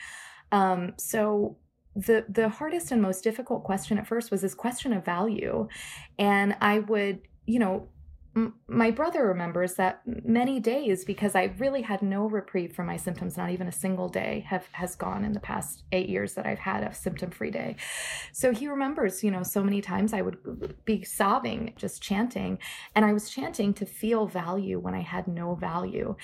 Um, 0.51 0.93
so 0.97 1.57
the 1.95 2.25
the 2.29 2.49
hardest 2.49 2.91
and 2.91 3.01
most 3.01 3.23
difficult 3.23 3.63
question 3.63 3.97
at 3.97 4.07
first 4.07 4.31
was 4.31 4.41
this 4.41 4.55
question 4.55 4.93
of 4.93 5.03
value. 5.05 5.67
And 6.17 6.55
i 6.61 6.79
would 6.79 7.21
you 7.45 7.59
know 7.59 7.87
my 8.67 8.91
brother 8.91 9.25
remembers 9.25 9.73
that 9.73 10.01
many 10.05 10.61
days 10.61 11.03
because 11.03 11.35
I 11.35 11.53
really 11.57 11.81
had 11.81 12.01
no 12.01 12.29
reprieve 12.29 12.73
from 12.73 12.87
my 12.87 12.95
symptoms. 12.95 13.35
Not 13.35 13.49
even 13.49 13.67
a 13.67 13.73
single 13.73 14.07
day 14.07 14.45
have 14.47 14.67
has 14.71 14.95
gone 14.95 15.25
in 15.25 15.33
the 15.33 15.39
past 15.41 15.83
eight 15.91 16.07
years 16.07 16.33
that 16.35 16.45
I've 16.45 16.59
had 16.59 16.83
a 16.83 16.93
symptom 16.93 17.29
free 17.29 17.51
day. 17.51 17.75
So 18.31 18.53
he 18.53 18.69
remembers, 18.69 19.21
you 19.21 19.31
know, 19.31 19.43
so 19.43 19.61
many 19.61 19.81
times 19.81 20.13
I 20.13 20.21
would 20.21 20.75
be 20.85 21.03
sobbing, 21.03 21.73
just 21.75 22.01
chanting, 22.01 22.57
and 22.95 23.03
I 23.03 23.11
was 23.11 23.29
chanting 23.29 23.73
to 23.75 23.85
feel 23.85 24.27
value 24.27 24.79
when 24.79 24.93
I 24.93 25.01
had 25.01 25.27
no 25.27 25.55
value. 25.55 26.15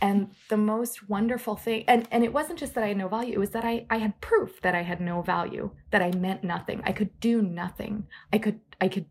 And 0.00 0.30
the 0.48 0.56
most 0.56 1.10
wonderful 1.10 1.56
thing, 1.56 1.84
and 1.86 2.08
and 2.10 2.24
it 2.24 2.32
wasn't 2.32 2.58
just 2.58 2.74
that 2.74 2.84
I 2.84 2.88
had 2.88 2.96
no 2.96 3.08
value; 3.08 3.34
it 3.34 3.38
was 3.38 3.50
that 3.50 3.66
I 3.66 3.84
I 3.90 3.98
had 3.98 4.18
proof 4.22 4.62
that 4.62 4.74
I 4.74 4.82
had 4.82 5.00
no 5.02 5.20
value, 5.20 5.70
that 5.90 6.00
I 6.00 6.10
meant 6.12 6.42
nothing. 6.42 6.80
I 6.84 6.92
could 6.92 7.20
do 7.20 7.42
nothing. 7.42 8.06
I 8.32 8.38
could 8.38 8.60
I 8.80 8.88
could 8.88 9.04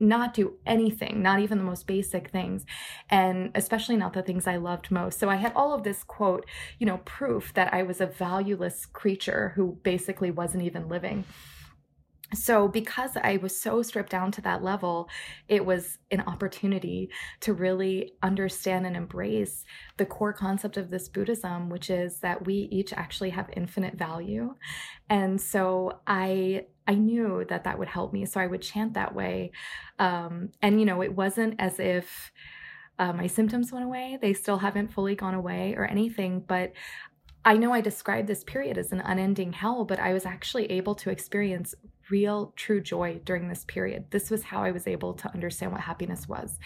not 0.00 0.34
do 0.34 0.54
anything, 0.66 1.22
not 1.22 1.40
even 1.40 1.58
the 1.58 1.64
most 1.64 1.86
basic 1.86 2.30
things, 2.30 2.64
and 3.10 3.50
especially 3.54 3.96
not 3.96 4.12
the 4.12 4.22
things 4.22 4.46
I 4.46 4.56
loved 4.56 4.90
most. 4.90 5.18
So 5.18 5.28
I 5.28 5.36
had 5.36 5.52
all 5.54 5.72
of 5.74 5.84
this 5.84 6.02
quote, 6.02 6.46
you 6.78 6.86
know, 6.86 6.98
proof 7.04 7.54
that 7.54 7.72
I 7.72 7.82
was 7.82 8.00
a 8.00 8.06
valueless 8.06 8.86
creature 8.86 9.52
who 9.56 9.78
basically 9.82 10.30
wasn't 10.30 10.64
even 10.64 10.88
living 10.88 11.24
so 12.34 12.66
because 12.68 13.16
i 13.22 13.36
was 13.36 13.58
so 13.58 13.82
stripped 13.82 14.10
down 14.10 14.30
to 14.32 14.40
that 14.40 14.62
level 14.62 15.08
it 15.48 15.64
was 15.64 15.98
an 16.10 16.20
opportunity 16.22 17.10
to 17.40 17.52
really 17.52 18.12
understand 18.22 18.86
and 18.86 18.96
embrace 18.96 19.64
the 19.98 20.06
core 20.06 20.32
concept 20.32 20.76
of 20.76 20.90
this 20.90 21.08
buddhism 21.08 21.68
which 21.68 21.90
is 21.90 22.20
that 22.20 22.44
we 22.46 22.68
each 22.72 22.92
actually 22.92 23.30
have 23.30 23.48
infinite 23.56 23.94
value 23.94 24.54
and 25.08 25.40
so 25.40 26.00
i 26.06 26.64
i 26.86 26.94
knew 26.94 27.44
that 27.48 27.64
that 27.64 27.78
would 27.78 27.88
help 27.88 28.12
me 28.12 28.24
so 28.24 28.40
i 28.40 28.46
would 28.46 28.62
chant 28.62 28.94
that 28.94 29.14
way 29.14 29.50
um, 29.98 30.50
and 30.62 30.80
you 30.80 30.86
know 30.86 31.02
it 31.02 31.14
wasn't 31.14 31.54
as 31.58 31.78
if 31.78 32.32
uh, 32.98 33.12
my 33.12 33.26
symptoms 33.26 33.72
went 33.72 33.84
away 33.84 34.18
they 34.20 34.32
still 34.32 34.58
haven't 34.58 34.92
fully 34.92 35.14
gone 35.14 35.34
away 35.34 35.74
or 35.76 35.84
anything 35.84 36.40
but 36.46 36.72
I 37.46 37.58
know 37.58 37.74
I 37.74 37.82
described 37.82 38.26
this 38.26 38.42
period 38.42 38.78
as 38.78 38.90
an 38.90 39.00
unending 39.00 39.52
hell, 39.52 39.84
but 39.84 40.00
I 40.00 40.14
was 40.14 40.24
actually 40.24 40.64
able 40.72 40.94
to 40.94 41.10
experience 41.10 41.74
real, 42.10 42.52
true 42.56 42.80
joy 42.80 43.20
during 43.24 43.48
this 43.48 43.64
period. 43.64 44.10
This 44.10 44.30
was 44.30 44.44
how 44.44 44.62
I 44.62 44.70
was 44.70 44.86
able 44.86 45.14
to 45.14 45.32
understand 45.32 45.72
what 45.72 45.80
happiness 45.80 46.28
was. 46.28 46.58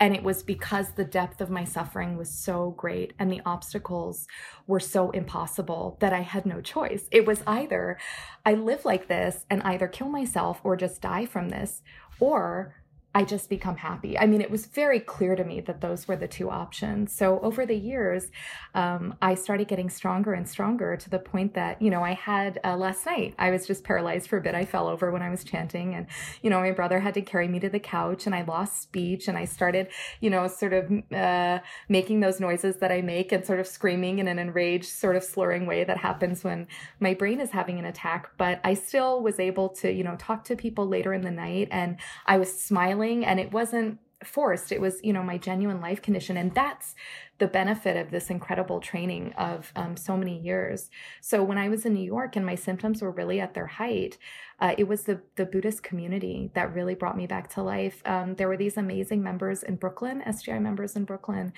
And 0.00 0.14
it 0.14 0.22
was 0.22 0.42
because 0.42 0.92
the 0.92 1.04
depth 1.04 1.40
of 1.40 1.50
my 1.50 1.64
suffering 1.64 2.16
was 2.16 2.30
so 2.30 2.70
great 2.70 3.12
and 3.18 3.30
the 3.30 3.42
obstacles 3.44 4.26
were 4.66 4.80
so 4.80 5.10
impossible 5.10 5.96
that 6.00 6.12
I 6.12 6.20
had 6.20 6.46
no 6.46 6.60
choice. 6.60 7.08
It 7.10 7.26
was 7.26 7.42
either 7.46 7.98
I 8.44 8.54
live 8.54 8.84
like 8.84 9.08
this 9.08 9.44
and 9.50 9.62
either 9.62 9.88
kill 9.88 10.08
myself 10.08 10.60
or 10.62 10.76
just 10.76 11.00
die 11.00 11.26
from 11.26 11.48
this, 11.48 11.82
or 12.20 12.74
I 13.18 13.24
just 13.24 13.50
become 13.50 13.78
happy. 13.90 14.16
I 14.16 14.26
mean, 14.26 14.40
it 14.40 14.48
was 14.48 14.66
very 14.66 15.00
clear 15.00 15.34
to 15.34 15.42
me 15.42 15.60
that 15.62 15.80
those 15.80 16.06
were 16.06 16.14
the 16.14 16.28
two 16.28 16.50
options. 16.50 17.12
So 17.12 17.40
over 17.40 17.66
the 17.66 17.74
years, 17.74 18.30
um, 18.76 19.16
I 19.20 19.34
started 19.34 19.66
getting 19.66 19.90
stronger 19.90 20.34
and 20.34 20.48
stronger 20.48 20.96
to 20.96 21.10
the 21.10 21.18
point 21.18 21.54
that, 21.54 21.82
you 21.82 21.90
know, 21.90 22.04
I 22.04 22.12
had 22.12 22.60
uh, 22.62 22.76
last 22.76 23.04
night, 23.06 23.34
I 23.36 23.50
was 23.50 23.66
just 23.66 23.82
paralyzed 23.82 24.28
for 24.28 24.36
a 24.36 24.40
bit. 24.40 24.54
I 24.54 24.64
fell 24.64 24.86
over 24.86 25.10
when 25.10 25.20
I 25.20 25.30
was 25.30 25.42
chanting, 25.42 25.96
and, 25.96 26.06
you 26.42 26.48
know, 26.48 26.60
my 26.60 26.70
brother 26.70 27.00
had 27.00 27.14
to 27.14 27.22
carry 27.22 27.48
me 27.48 27.58
to 27.58 27.68
the 27.68 27.80
couch, 27.80 28.24
and 28.26 28.36
I 28.36 28.42
lost 28.44 28.82
speech, 28.82 29.26
and 29.26 29.36
I 29.36 29.46
started, 29.46 29.88
you 30.20 30.30
know, 30.30 30.46
sort 30.46 30.72
of 30.72 30.84
uh, 31.12 31.58
making 31.88 32.20
those 32.20 32.38
noises 32.38 32.76
that 32.76 32.92
I 32.92 33.00
make 33.02 33.32
and 33.32 33.44
sort 33.44 33.58
of 33.58 33.66
screaming 33.66 34.20
in 34.20 34.28
an 34.28 34.38
enraged, 34.38 34.90
sort 34.90 35.16
of 35.16 35.24
slurring 35.24 35.66
way 35.66 35.82
that 35.82 35.98
happens 35.98 36.44
when 36.44 36.68
my 37.00 37.14
brain 37.14 37.40
is 37.40 37.50
having 37.50 37.80
an 37.80 37.84
attack. 37.84 38.30
But 38.36 38.60
I 38.62 38.74
still 38.74 39.24
was 39.24 39.40
able 39.40 39.70
to, 39.80 39.90
you 39.90 40.04
know, 40.04 40.14
talk 40.20 40.44
to 40.44 40.54
people 40.54 40.86
later 40.86 41.12
in 41.12 41.22
the 41.22 41.32
night, 41.32 41.66
and 41.72 41.96
I 42.24 42.38
was 42.38 42.50
smiling 42.56 43.07
smiling 43.08 43.24
and 43.24 43.40
it 43.40 43.52
wasn't 43.52 43.98
forced. 44.24 44.72
It 44.72 44.80
was 44.80 45.00
you 45.04 45.12
know 45.12 45.22
my 45.22 45.38
genuine 45.38 45.80
life 45.80 46.02
condition 46.02 46.36
and 46.36 46.52
that's 46.54 46.94
the 47.38 47.46
benefit 47.46 47.96
of 47.96 48.10
this 48.10 48.30
incredible 48.30 48.80
training 48.80 49.32
of 49.34 49.72
um, 49.76 49.96
so 49.96 50.16
many 50.16 50.38
years. 50.40 50.90
So 51.20 51.42
when 51.44 51.58
i 51.58 51.68
was 51.68 51.84
in 51.86 51.94
new 51.94 52.04
york 52.04 52.36
and 52.36 52.44
my 52.44 52.56
symptoms 52.56 53.00
were 53.00 53.12
really 53.12 53.40
at 53.40 53.54
their 53.54 53.66
height 53.66 54.18
uh, 54.60 54.74
it 54.76 54.88
was 54.88 55.02
the 55.02 55.20
the 55.36 55.44
buddhist 55.44 55.82
community 55.82 56.50
that 56.54 56.74
really 56.74 56.94
brought 56.94 57.16
me 57.16 57.26
back 57.26 57.48
to 57.48 57.62
life 57.62 58.02
um, 58.04 58.34
there 58.36 58.48
were 58.48 58.56
these 58.56 58.76
amazing 58.76 59.22
members 59.22 59.62
in 59.62 59.76
brooklyn 59.76 60.22
sgi 60.26 60.60
members 60.60 60.96
in 60.96 61.04
brooklyn 61.04 61.52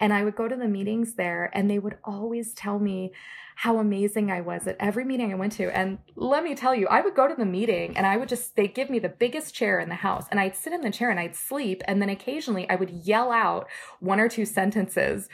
and 0.00 0.12
i 0.12 0.22
would 0.22 0.36
go 0.36 0.48
to 0.48 0.56
the 0.56 0.68
meetings 0.68 1.14
there 1.14 1.50
and 1.54 1.70
they 1.70 1.78
would 1.78 1.98
always 2.04 2.52
tell 2.52 2.78
me 2.78 3.12
how 3.54 3.78
amazing 3.78 4.30
I 4.30 4.40
was 4.40 4.66
at 4.66 4.76
every 4.80 5.04
meeting 5.04 5.30
I 5.30 5.36
went 5.36 5.52
to. 5.54 5.76
And 5.76 5.98
let 6.16 6.42
me 6.42 6.54
tell 6.54 6.74
you, 6.74 6.88
I 6.88 7.00
would 7.00 7.14
go 7.14 7.28
to 7.28 7.34
the 7.34 7.44
meeting 7.44 7.96
and 7.96 8.06
I 8.06 8.16
would 8.16 8.28
just, 8.28 8.56
they'd 8.56 8.74
give 8.74 8.90
me 8.90 8.98
the 8.98 9.08
biggest 9.08 9.54
chair 9.54 9.78
in 9.78 9.88
the 9.88 9.94
house 9.94 10.26
and 10.30 10.40
I'd 10.40 10.56
sit 10.56 10.72
in 10.72 10.80
the 10.80 10.90
chair 10.90 11.10
and 11.10 11.20
I'd 11.20 11.36
sleep. 11.36 11.82
And 11.86 12.00
then 12.00 12.08
occasionally 12.08 12.68
I 12.70 12.76
would 12.76 12.90
yell 12.90 13.30
out 13.30 13.68
one 14.00 14.20
or 14.20 14.28
two 14.28 14.46
sentences 14.46 15.28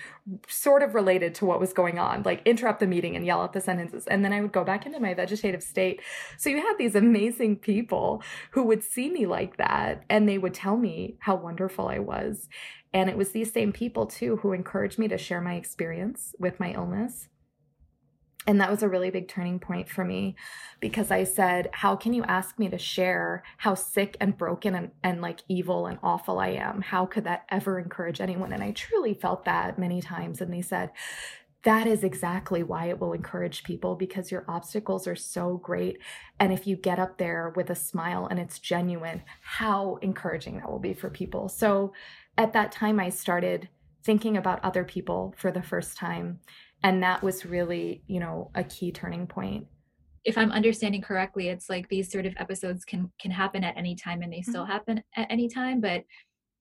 sort 0.47 0.83
of 0.83 0.95
related 0.95 1.35
to 1.37 1.47
what 1.47 1.61
was 1.61 1.73
going 1.73 1.99
on, 1.99 2.23
like 2.23 2.43
interrupt 2.45 2.81
the 2.81 2.87
meeting 2.87 3.17
and 3.17 3.25
yell 3.25 3.41
out 3.41 3.53
the 3.53 3.61
sentences. 3.61 4.07
And 4.07 4.25
then 4.25 4.33
I 4.33 4.41
would 4.41 4.53
go 4.53 4.65
back 4.65 4.85
into 4.85 5.01
my 5.01 5.15
vegetative 5.15 5.63
state. 5.63 6.03
So 6.37 6.51
you 6.51 6.59
had 6.59 6.75
these 6.77 6.95
amazing 6.95 7.08
people 7.61 8.23
who 8.53 8.63
would 8.65 8.83
see 8.83 9.11
me 9.11 9.27
like 9.27 9.57
that 9.57 10.05
and 10.09 10.29
they 10.29 10.39
would 10.39 10.55
tell 10.55 10.77
me 10.77 11.17
how 11.21 11.37
wonderful 11.37 11.89
I 11.89 11.99
was. 11.99 12.49
And 12.93 13.11
it 13.11 13.17
was 13.17 13.33
these 13.33 13.53
same 13.53 13.73
people 13.73 14.07
too 14.07 14.37
who 14.39 14.53
encouraged 14.53 14.99
me 14.99 15.09
to 15.09 15.19
share 15.19 15.41
my 15.41 15.55
experience 15.55 16.35
with 16.39 16.59
my 16.59 16.73
illness 16.73 17.29
and 18.49 18.63
that 18.63 18.71
was 18.71 18.83
a 18.83 18.89
really 18.89 19.11
big 19.11 19.29
turning 19.29 19.59
point 19.59 19.91
for 19.91 20.07
me 20.07 20.35
because 20.81 21.11
I 21.11 21.25
said, 21.25 21.69
How 21.71 21.97
can 21.97 22.15
you 22.15 22.25
ask 22.25 22.59
me 22.59 22.71
to 22.71 22.79
share 22.79 23.43
how 23.59 23.75
sick 23.75 24.17
and 24.21 24.39
broken 24.39 24.75
and, 24.75 24.91
and 25.03 25.21
like 25.21 25.41
evil 25.49 25.87
and 25.87 25.99
awful 26.03 26.39
I 26.39 26.49
am? 26.49 26.81
How 26.81 27.05
could 27.05 27.25
that 27.25 27.45
ever 27.51 27.79
encourage 27.79 28.23
anyone? 28.23 28.55
And 28.55 28.63
I 28.63 28.71
truly 28.71 29.13
felt 29.13 29.45
that 29.45 29.79
many 29.79 30.01
times. 30.01 30.41
And 30.41 30.51
they 30.51 30.63
said, 30.63 30.93
that 31.65 31.87
is 31.87 32.05
exactly 32.05 32.63
why 32.63 32.87
it 32.87 33.01
will 33.01 33.13
encourage 33.13 33.65
people 33.65 33.97
because 33.97 34.31
your 34.31 34.45
obstacles 34.49 35.07
are 35.07 35.17
so 35.17 35.57
great. 35.57 35.99
And 36.39 36.53
if 36.53 36.67
you 36.67 36.77
get 36.77 36.99
up 36.99 37.19
there 37.19 37.53
with 37.57 37.71
a 37.71 37.75
smile 37.75 38.27
and 38.27 38.39
it's 38.39 38.59
genuine, 38.59 39.23
how 39.43 39.99
encouraging 40.03 40.59
that 40.59 40.71
will 40.71 40.79
be 40.79 40.95
for 40.95 41.11
people. 41.11 41.49
So 41.49 41.93
at 42.37 42.53
that 42.53 42.71
time, 42.71 43.01
I 43.01 43.09
started 43.09 43.69
thinking 44.05 44.37
about 44.37 44.65
other 44.65 44.85
people 44.85 45.35
for 45.37 45.51
the 45.51 45.63
first 45.63 45.97
time 45.97 46.39
and 46.83 47.03
that 47.03 47.23
was 47.23 47.45
really 47.45 48.03
you 48.07 48.21
know 48.21 48.51
a 48.55 48.65
key 48.65 48.93
turning 48.93 49.27
point 49.27 49.67
if 50.25 50.39
i'm 50.39 50.53
understanding 50.53 51.03
correctly 51.03 51.49
it's 51.49 51.69
like 51.69 51.89
these 51.89 52.11
sort 52.11 52.27
of 52.27 52.35
episodes 52.37 52.85
can 52.85 53.11
can 53.21 53.31
happen 53.31 53.65
at 53.65 53.77
any 53.77 53.95
time 53.95 54.23
and 54.23 54.33
they 54.33 54.43
still 54.43 54.63
mm-hmm. 54.63 54.73
happen 54.73 55.03
at 55.17 55.27
any 55.31 55.49
time 55.49 55.81
but 55.81 56.05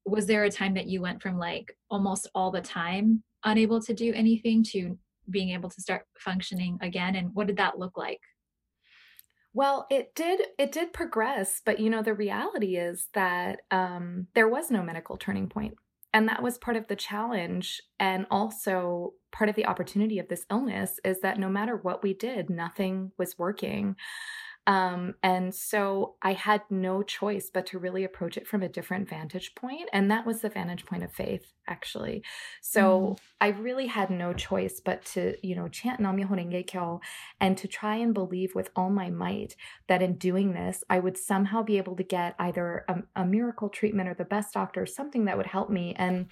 was 0.06 0.26
there 0.26 0.46
a 0.46 0.52
time 0.52 0.74
that 0.74 0.88
you 0.88 1.02
went 1.02 1.22
from 1.22 1.38
like 1.38 1.76
almost 1.90 2.30
all 2.34 2.52
the 2.52 2.62
time 2.62 3.22
unable 3.44 3.82
to 3.82 3.94
do 3.94 4.14
anything 4.14 4.64
to 4.64 4.98
being 5.30 5.50
able 5.50 5.70
to 5.70 5.82
start 5.82 6.06
functioning 6.20 6.78
again 6.82 7.16
and 7.16 7.34
what 7.34 7.48
did 7.48 7.58
that 7.58 7.80
look 7.80 7.98
like? 7.98 8.22
Well 9.54 9.88
it 9.90 10.14
did 10.16 10.42
it 10.58 10.72
did 10.72 10.94
progress 10.94 11.62
but 11.66 11.80
you 11.80 11.90
know 11.90 12.04
the 12.04 12.14
reality 12.14 12.78
is 12.78 13.08
that 13.14 13.60
um, 13.72 14.28
there 14.36 14.50
was 14.50 14.70
no 14.70 14.84
medical 14.84 15.18
turning 15.18 15.50
point 15.50 15.76
and 16.14 16.30
that 16.30 16.42
was 16.42 16.58
part 16.58 16.78
of 16.78 16.88
the 16.88 16.96
challenge 16.96 17.82
and 18.00 18.26
also 18.32 19.14
part 19.32 19.50
of 19.50 19.56
the 19.56 19.66
opportunity 19.66 20.20
of 20.20 20.28
this 20.30 20.46
illness 20.50 21.00
is 21.04 21.20
that 21.22 21.40
no 21.40 21.50
matter 21.50 21.76
what 21.76 22.04
we 22.04 22.14
did 22.14 22.50
nothing 22.50 23.12
was 23.18 23.38
working 23.38 23.96
um, 24.68 25.16
and 25.24 25.56
so 25.56 26.16
I 26.22 26.34
had 26.34 26.62
no 26.70 27.02
choice 27.02 27.50
but 27.52 27.66
to 27.68 27.80
really 27.80 28.04
approach 28.04 28.36
it 28.36 28.46
from 28.46 28.62
a 28.62 28.68
different 28.68 29.10
vantage 29.10 29.56
point. 29.56 29.90
And 29.94 30.12
that 30.12 30.26
was 30.26 30.42
the 30.42 30.50
vantage 30.50 30.86
point 30.86 31.04
of 31.04 31.12
faith, 31.14 31.54
actually. 31.70 32.22
So 32.62 33.00
mm. 33.00 33.18
I 33.40 33.48
really 33.48 33.88
had 33.88 34.10
no 34.10 34.34
choice 34.34 34.82
but 34.84 35.06
to, 35.06 35.36
you 35.42 35.56
know, 35.56 35.70
chant 35.70 36.02
Nam 36.02 36.18
Myoho 36.18 36.32
Renge 36.32 36.68
Kyo 36.68 37.00
and 37.40 37.58
to 37.58 37.68
try 37.70 37.96
and 37.96 38.14
believe 38.14 38.56
with 38.56 38.70
all 38.76 38.90
my 38.90 39.10
might 39.10 39.56
that 39.88 40.02
in 40.02 40.18
doing 40.18 40.52
this, 40.52 40.84
I 40.90 41.00
would 41.00 41.18
somehow 41.18 41.64
be 41.64 41.78
able 41.78 41.96
to 41.96 42.04
get 42.04 42.36
either 42.38 42.84
a, 42.90 43.22
a 43.22 43.26
miracle 43.26 43.70
treatment 43.70 44.10
or 44.10 44.16
the 44.16 44.26
best 44.26 44.54
doctor, 44.54 44.86
something 44.86 45.26
that 45.26 45.38
would 45.38 45.48
help 45.48 45.70
me. 45.70 45.96
And 45.98 46.28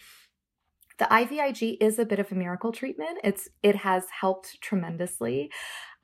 the 0.97 1.05
IVIG 1.05 1.77
is 1.81 1.99
a 1.99 2.05
bit 2.05 2.19
of 2.19 2.31
a 2.31 2.35
miracle 2.35 2.71
treatment. 2.71 3.19
It's 3.23 3.49
it 3.61 3.77
has 3.77 4.05
helped 4.21 4.61
tremendously. 4.61 5.51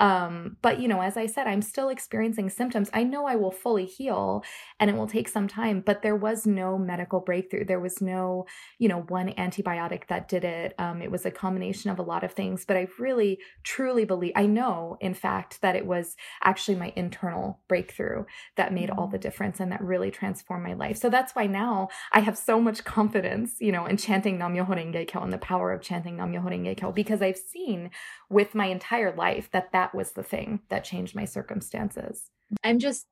Um, 0.01 0.57
but 0.63 0.79
you 0.79 0.87
know, 0.87 1.01
as 1.01 1.15
I 1.15 1.27
said, 1.27 1.45
I'm 1.45 1.61
still 1.61 1.89
experiencing 1.89 2.49
symptoms. 2.49 2.89
I 2.91 3.03
know 3.03 3.27
I 3.27 3.35
will 3.35 3.51
fully 3.51 3.85
heal 3.85 4.43
and 4.79 4.89
it 4.89 4.95
will 4.95 5.05
take 5.05 5.29
some 5.29 5.47
time, 5.47 5.83
but 5.85 6.01
there 6.01 6.15
was 6.15 6.47
no 6.47 6.75
medical 6.75 7.19
breakthrough. 7.19 7.65
There 7.65 7.79
was 7.79 8.01
no, 8.01 8.47
you 8.79 8.89
know, 8.89 9.01
one 9.01 9.29
antibiotic 9.33 10.07
that 10.07 10.27
did 10.27 10.43
it. 10.43 10.73
Um, 10.79 11.03
it 11.03 11.11
was 11.11 11.27
a 11.27 11.31
combination 11.31 11.91
of 11.91 11.99
a 11.99 12.03
lot 12.03 12.23
of 12.23 12.33
things, 12.33 12.65
but 12.65 12.77
I 12.77 12.87
really 12.97 13.37
truly 13.63 14.03
believe, 14.03 14.33
I 14.35 14.47
know, 14.47 14.97
in 15.01 15.13
fact, 15.13 15.61
that 15.61 15.75
it 15.75 15.85
was 15.85 16.15
actually 16.43 16.77
my 16.77 16.91
internal 16.95 17.59
breakthrough 17.67 18.25
that 18.57 18.73
made 18.73 18.89
all 18.89 19.05
the 19.05 19.17
mm-hmm. 19.17 19.21
difference 19.21 19.59
and 19.59 19.71
that 19.71 19.83
really 19.83 20.09
transformed 20.09 20.63
my 20.63 20.73
life. 20.73 20.97
So 20.97 21.11
that's 21.11 21.35
why 21.35 21.45
now 21.45 21.89
I 22.11 22.21
have 22.21 22.39
so 22.39 22.59
much 22.59 22.83
confidence, 22.83 23.57
you 23.59 23.71
know, 23.71 23.85
in 23.85 23.97
chanting 23.97 24.39
Nam 24.39 24.55
Myoho 24.55 24.69
Renge 24.69 25.07
Kyo 25.07 25.21
and 25.21 25.31
the 25.31 25.37
power 25.37 25.71
of 25.71 25.83
chanting 25.83 26.17
Nam 26.17 26.33
Myoho 26.33 26.49
Renge 26.49 26.75
Kyo 26.75 26.91
because 26.91 27.21
I've 27.21 27.37
seen 27.37 27.91
with 28.31 28.55
my 28.55 28.65
entire 28.65 29.15
life 29.15 29.51
that 29.51 29.71
that 29.73 29.90
was 29.93 30.11
the 30.11 30.23
thing 30.23 30.61
that 30.69 30.83
changed 30.83 31.15
my 31.15 31.25
circumstances. 31.25 32.29
I'm 32.63 32.79
just 32.79 33.05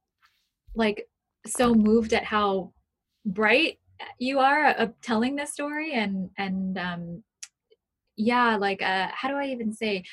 like 0.75 1.07
so 1.45 1.73
moved 1.73 2.13
at 2.13 2.23
how 2.23 2.73
bright 3.25 3.79
you 4.17 4.39
are 4.39 4.71
of 4.71 4.93
telling 5.01 5.35
this 5.35 5.51
story 5.51 5.93
and 5.93 6.29
and 6.37 6.77
um 6.77 7.23
yeah 8.15 8.55
like 8.55 8.81
uh 8.81 9.07
how 9.11 9.27
do 9.27 9.35
i 9.35 9.45
even 9.45 9.73
say 9.73 10.03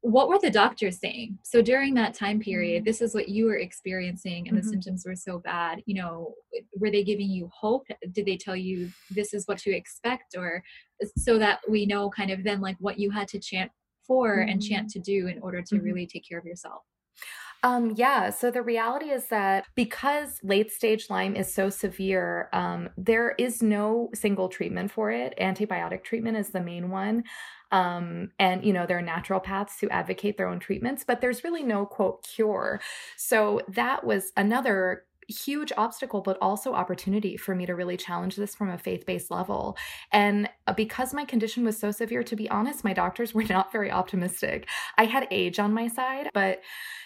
what 0.00 0.28
were 0.28 0.38
the 0.38 0.50
doctors 0.50 0.98
saying 1.00 1.38
so 1.42 1.62
during 1.62 1.94
that 1.94 2.14
time 2.14 2.38
period 2.38 2.80
mm-hmm. 2.80 2.84
this 2.84 3.00
is 3.00 3.14
what 3.14 3.28
you 3.28 3.46
were 3.46 3.56
experiencing 3.56 4.48
and 4.48 4.56
mm-hmm. 4.56 4.66
the 4.66 4.70
symptoms 4.70 5.04
were 5.06 5.16
so 5.16 5.38
bad 5.38 5.82
you 5.86 5.94
know 5.94 6.34
were 6.78 6.90
they 6.90 7.02
giving 7.02 7.30
you 7.30 7.50
hope 7.52 7.86
did 8.12 8.26
they 8.26 8.36
tell 8.36 8.56
you 8.56 8.90
this 9.10 9.32
is 9.32 9.46
what 9.46 9.58
to 9.58 9.74
expect 9.74 10.36
or 10.36 10.62
so 11.16 11.38
that 11.38 11.60
we 11.68 11.86
know 11.86 12.10
kind 12.10 12.30
of 12.30 12.44
then 12.44 12.60
like 12.60 12.76
what 12.80 12.98
you 12.98 13.10
had 13.10 13.26
to 13.26 13.40
chant 13.40 13.70
for 14.06 14.38
mm-hmm. 14.38 14.48
and 14.48 14.62
chant 14.62 14.90
to 14.90 14.98
do 14.98 15.26
in 15.26 15.38
order 15.40 15.62
to 15.62 15.74
mm-hmm. 15.76 15.84
really 15.84 16.06
take 16.06 16.28
care 16.28 16.38
of 16.38 16.44
yourself? 16.44 16.82
Um, 17.62 17.94
yeah, 17.96 18.28
so 18.28 18.50
the 18.50 18.60
reality 18.60 19.06
is 19.06 19.28
that 19.28 19.64
because 19.74 20.38
late 20.42 20.70
stage 20.70 21.08
Lyme 21.08 21.34
is 21.34 21.52
so 21.52 21.70
severe, 21.70 22.50
um, 22.52 22.90
there 22.98 23.34
is 23.38 23.62
no 23.62 24.10
single 24.12 24.50
treatment 24.50 24.92
for 24.92 25.10
it. 25.10 25.32
Antibiotic 25.40 26.04
treatment 26.04 26.36
is 26.36 26.50
the 26.50 26.60
main 26.60 26.90
one. 26.90 27.24
Um, 27.72 28.32
and, 28.38 28.62
you 28.66 28.74
know, 28.74 28.84
there 28.84 28.98
are 28.98 29.02
naturopaths 29.02 29.80
who 29.80 29.88
advocate 29.88 30.36
their 30.36 30.46
own 30.46 30.60
treatments, 30.60 31.04
but 31.06 31.22
there's 31.22 31.42
really 31.42 31.62
no 31.62 31.86
quote 31.86 32.22
cure. 32.22 32.82
So 33.16 33.62
that 33.68 34.04
was 34.04 34.30
another 34.36 35.04
huge 35.28 35.72
obstacle, 35.76 36.20
but 36.20 36.38
also 36.40 36.74
opportunity 36.74 37.36
for 37.36 37.54
me 37.54 37.66
to 37.66 37.74
really 37.74 37.96
challenge 37.96 38.36
this 38.36 38.54
from 38.54 38.70
a 38.70 38.78
faith 38.78 39.06
based 39.06 39.30
level. 39.30 39.76
And 40.12 40.48
uh, 40.66 40.72
because 40.72 41.14
my 41.14 41.24
condition 41.24 41.64
was 41.64 41.78
so 41.78 41.90
severe, 41.90 42.22
to 42.24 42.36
be 42.36 42.48
honest, 42.48 42.84
my 42.84 42.92
doctors 42.92 43.34
were 43.34 43.44
not 43.44 43.72
very 43.72 43.90
optimistic. 43.90 44.68
I 44.98 45.04
had 45.04 45.28
age 45.30 45.58
on 45.58 45.72
my 45.72 45.88
side, 45.88 46.28
but 46.34 46.60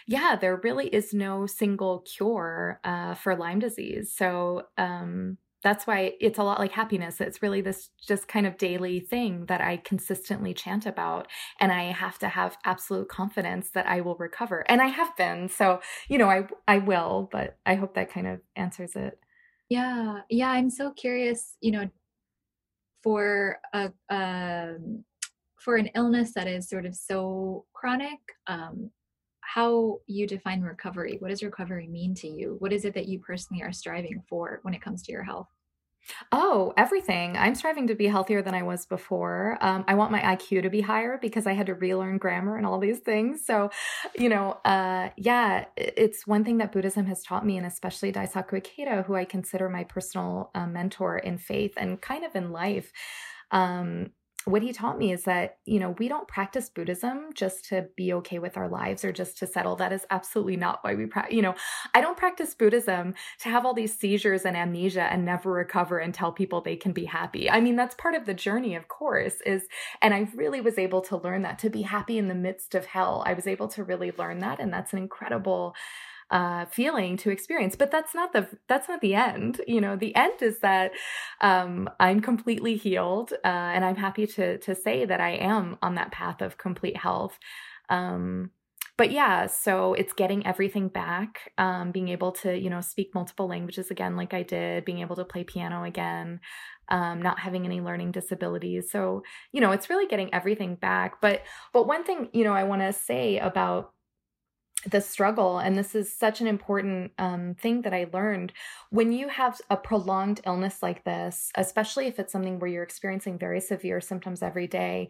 yeah, 0.07 0.37
there 0.41 0.57
really 0.57 0.89
is 0.89 1.13
no 1.13 1.47
single 1.47 2.01
cure 2.01 2.81
uh, 2.85 3.15
for 3.15 3.37
Lyme 3.37 3.59
disease. 3.59 4.15
So, 4.17 4.63
um, 4.79 5.37
that's 5.62 5.87
why 5.87 6.12
it's 6.21 6.38
a 6.38 6.42
lot 6.44 6.59
like 6.61 6.73
happiness. 6.73 7.21
It's 7.21 7.42
really 7.42 7.61
this 7.61 7.90
just 8.07 8.29
kind 8.29 8.47
of 8.47 8.57
daily 8.59 9.01
thing 9.01 9.47
that 9.47 9.61
I 9.61 9.79
consistently 9.79 10.55
chant 10.55 10.87
about. 10.87 11.29
And 11.61 11.73
I 11.73 11.85
have 11.92 12.18
to 12.21 12.29
have 12.29 12.57
absolute 12.64 13.09
confidence 13.09 13.71
that 13.71 13.87
I 13.87 14.01
will 14.01 14.16
recover. 14.16 14.64
And 14.71 14.81
I 14.81 14.87
have 14.87 15.16
been. 15.16 15.49
So, 15.49 15.81
you 16.09 16.18
know, 16.18 16.29
I 16.31 16.47
I 16.68 16.79
will, 16.79 17.29
but 17.33 17.59
I 17.66 17.75
hope 17.75 17.94
that 17.94 18.11
kind 18.11 18.27
of 18.27 18.40
answers 18.57 18.94
it. 18.97 19.18
Yeah. 19.68 20.21
Yeah. 20.31 20.51
I'm 20.51 20.71
so 20.71 20.92
curious, 20.92 21.57
you 21.61 21.73
know, 21.73 21.90
for 23.03 23.59
a 23.73 23.92
um 24.11 25.05
for 25.57 25.77
an 25.77 25.88
illness 25.94 26.35
that 26.35 26.47
is 26.47 26.68
sort 26.68 26.87
of 26.87 26.94
so 26.94 27.66
chronic, 27.73 28.18
um, 28.47 28.90
how 29.49 29.99
you 30.07 30.27
define 30.27 30.61
recovery. 30.61 31.17
What 31.21 31.29
does 31.31 31.43
recovery 31.43 31.87
mean 31.87 32.15
to 32.17 32.29
you? 32.29 32.57
What 32.59 32.71
is 32.71 32.85
it 32.85 32.93
that 32.93 33.09
you 33.09 33.19
personally 33.19 33.63
are 33.63 33.73
striving 33.73 34.23
for 34.29 34.61
when 34.61 34.75
it 34.75 34.83
comes 34.83 35.03
to 35.05 35.13
your 35.13 35.23
health? 35.23 35.49
Oh, 36.33 36.75
everything. 36.77 37.35
I'm 37.35 37.55
striving 37.55 37.87
to 37.87 37.95
be 37.95 38.07
healthier 38.09 38.43
than 38.43 38.55
I 38.55 38.63
was 38.63 38.85
before. 38.85 39.57
Um, 39.63 39.85
I 39.89 39.95
want 39.95 40.13
my 40.13 40.21
IQ 40.21 40.63
to 40.65 40.71
be 40.71 40.83
higher 40.83 41.19
because 41.21 41.47
I 41.47 41.55
had 41.55 41.67
to 41.67 41.75
relearn 41.75 42.19
grammar 42.19 42.59
and 42.59 42.67
all 42.67 42.79
these 42.79 42.99
things. 42.99 43.47
So, 43.47 43.71
you 44.15 44.29
know, 44.29 44.59
uh, 44.67 45.11
yeah, 45.17 45.65
it's 45.79 46.27
one 46.27 46.45
thing 46.45 46.59
that 46.59 46.73
Buddhism 46.73 47.07
has 47.07 47.23
taught 47.23 47.47
me, 47.47 47.57
and 47.57 47.67
especially 47.67 48.13
Daisaku 48.13 48.63
Ikeda, 48.63 49.07
who 49.07 49.15
I 49.15 49.25
consider 49.25 49.71
my 49.71 49.85
personal 49.85 50.51
uh, 50.55 50.67
mentor 50.67 51.17
in 51.17 51.39
faith 51.39 51.73
and 51.79 52.01
kind 52.01 52.25
of 52.25 52.37
in 52.37 52.53
life. 52.53 52.93
Um, 53.51 54.11
what 54.44 54.62
he 54.62 54.72
taught 54.72 54.98
me 54.98 55.12
is 55.12 55.24
that, 55.24 55.59
you 55.66 55.79
know, 55.79 55.90
we 55.98 56.09
don't 56.09 56.27
practice 56.27 56.70
Buddhism 56.70 57.31
just 57.35 57.66
to 57.66 57.87
be 57.96 58.12
okay 58.14 58.38
with 58.38 58.57
our 58.57 58.68
lives 58.68 59.05
or 59.05 59.12
just 59.12 59.37
to 59.38 59.46
settle. 59.46 59.77
That 59.77 59.92
is 59.92 60.07
absolutely 60.11 60.57
not 60.57 60.79
why 60.83 60.94
we 60.94 61.07
practice. 61.07 61.35
You 61.35 61.42
know, 61.42 61.55
I 61.92 62.01
don't 62.01 62.16
practice 62.16 62.55
Buddhism 62.55 63.14
to 63.40 63.48
have 63.48 63.66
all 63.66 63.74
these 63.74 63.98
seizures 63.98 64.44
and 64.44 64.57
amnesia 64.57 65.03
and 65.03 65.24
never 65.24 65.51
recover 65.53 65.98
and 65.98 66.14
tell 66.14 66.33
people 66.33 66.61
they 66.61 66.77
can 66.77 66.92
be 66.92 67.05
happy. 67.05 67.51
I 67.51 67.61
mean, 67.61 67.77
that's 67.77 67.94
part 67.96 68.14
of 68.14 68.27
the 68.27 68.35
journey, 68.35 68.74
of 68.74 68.88
course, 68.88 69.40
is, 69.44 69.64
and 70.01 70.14
I 70.14 70.29
really 70.35 70.61
was 70.61 70.79
able 70.79 71.03
to 71.03 71.18
learn 71.18 71.42
that 71.42 71.59
to 71.61 71.70
be 71.70 71.83
happy 71.83 72.16
in 72.16 72.29
the 72.29 72.35
midst 72.35 72.74
of 72.74 72.87
hell. 72.87 73.22
I 73.27 73.35
was 73.35 73.46
able 73.46 73.68
to 73.68 73.85
really 73.85 74.12
learn 74.16 74.38
that. 74.38 74.61
And 74.61 74.72
that's 74.72 74.92
an 74.92 74.98
incredible 74.98 75.74
uh, 76.31 76.67
feeling 76.67 77.17
to 77.19 77.31
experience. 77.31 77.77
But 77.77 77.91
that's 77.91 78.14
not 78.14 78.33
the 78.33 78.49
that's 78.69 78.88
not 78.88 79.01
the 79.01 79.14
end. 79.14 79.61
You 79.67 79.81
know, 79.81 79.97
the 79.97 80.14
end 80.14 80.43
is 80.43 80.59
that 80.61 80.93
um, 81.41 81.88
I'm 81.99 82.21
completely 82.21 82.77
healed, 82.77 83.33
uh, 83.45 83.71
and 83.75 83.85
I'm 83.85 83.97
happy 83.97 84.27
to 84.27 84.59
to 84.59 84.75
say 84.75 85.05
that 85.05 85.21
I 85.21 85.31
am 85.31 85.79
on 85.83 85.95
that 85.95 86.12
path 86.12 86.41
of 86.43 86.59
complete 86.59 86.97
health. 86.97 87.38
Um, 87.88 88.51
but 88.99 89.12
yeah, 89.12 89.47
so 89.47 89.95
it's 89.95 90.12
getting 90.12 90.45
everything 90.45 90.88
back, 90.88 91.53
um, 91.57 91.93
being 91.93 92.09
able 92.09 92.33
to, 92.33 92.59
you 92.59 92.69
know, 92.69 92.81
speak 92.81 93.14
multiple 93.14 93.47
languages 93.47 93.93
again, 93.93 94.17
like 94.17 94.35
I 94.35 94.43
did, 94.43 94.85
being 94.85 94.99
able 94.99 95.14
to 95.14 95.25
play 95.25 95.45
piano 95.45 95.85
again, 95.85 96.41
um, 96.88 97.23
not 97.23 97.38
having 97.38 97.64
any 97.64 97.81
learning 97.81 98.11
disabilities. 98.11 98.91
So, 98.91 99.23
you 99.53 99.61
know, 99.61 99.71
it's 99.71 99.88
really 99.88 100.09
getting 100.09 100.35
everything 100.35 100.75
back. 100.75 101.21
But, 101.23 101.43
but 101.73 101.87
one 101.87 102.03
thing, 102.03 102.29
you 102.33 102.43
know, 102.43 102.55
I 102.55 102.64
want 102.64 102.83
to 102.83 102.93
say 102.93 103.38
about 103.38 103.93
the 104.87 105.01
struggle 105.01 105.59
and 105.59 105.77
this 105.77 105.95
is 105.95 106.12
such 106.12 106.41
an 106.41 106.47
important 106.47 107.12
um, 107.19 107.55
thing 107.55 107.83
that 107.83 107.93
i 107.93 108.07
learned. 108.12 108.53
When 108.91 109.12
you 109.12 109.29
have 109.29 109.61
a 109.71 109.77
prolonged 109.77 110.41
illness 110.47 110.83
like 110.83 111.05
this 111.05 111.51
especially 111.57 112.07
if 112.07 112.19
it's 112.19 112.33
something 112.33 112.59
where 112.59 112.71
you're 112.71 112.83
experiencing 112.83 113.38
very 113.38 113.61
severe 113.61 114.01
symptoms 114.01 114.43
every 114.43 114.67
day 114.67 115.09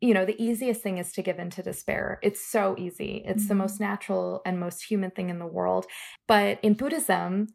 you 0.00 0.12
know 0.12 0.24
the 0.24 0.42
easiest 0.42 0.82
thing 0.82 0.98
is 0.98 1.12
to 1.12 1.22
give 1.22 1.38
in 1.38 1.48
to 1.50 1.62
despair. 1.62 2.18
It's 2.22 2.40
so 2.40 2.74
easy. 2.76 3.22
It's 3.24 3.44
mm-hmm. 3.44 3.48
the 3.48 3.54
most 3.54 3.80
natural 3.80 4.42
and 4.44 4.60
most 4.60 4.82
human 4.82 5.10
thing 5.10 5.30
in 5.30 5.38
the 5.38 5.46
world. 5.46 5.86
But 6.26 6.58
in 6.62 6.74
buddhism 6.74 7.48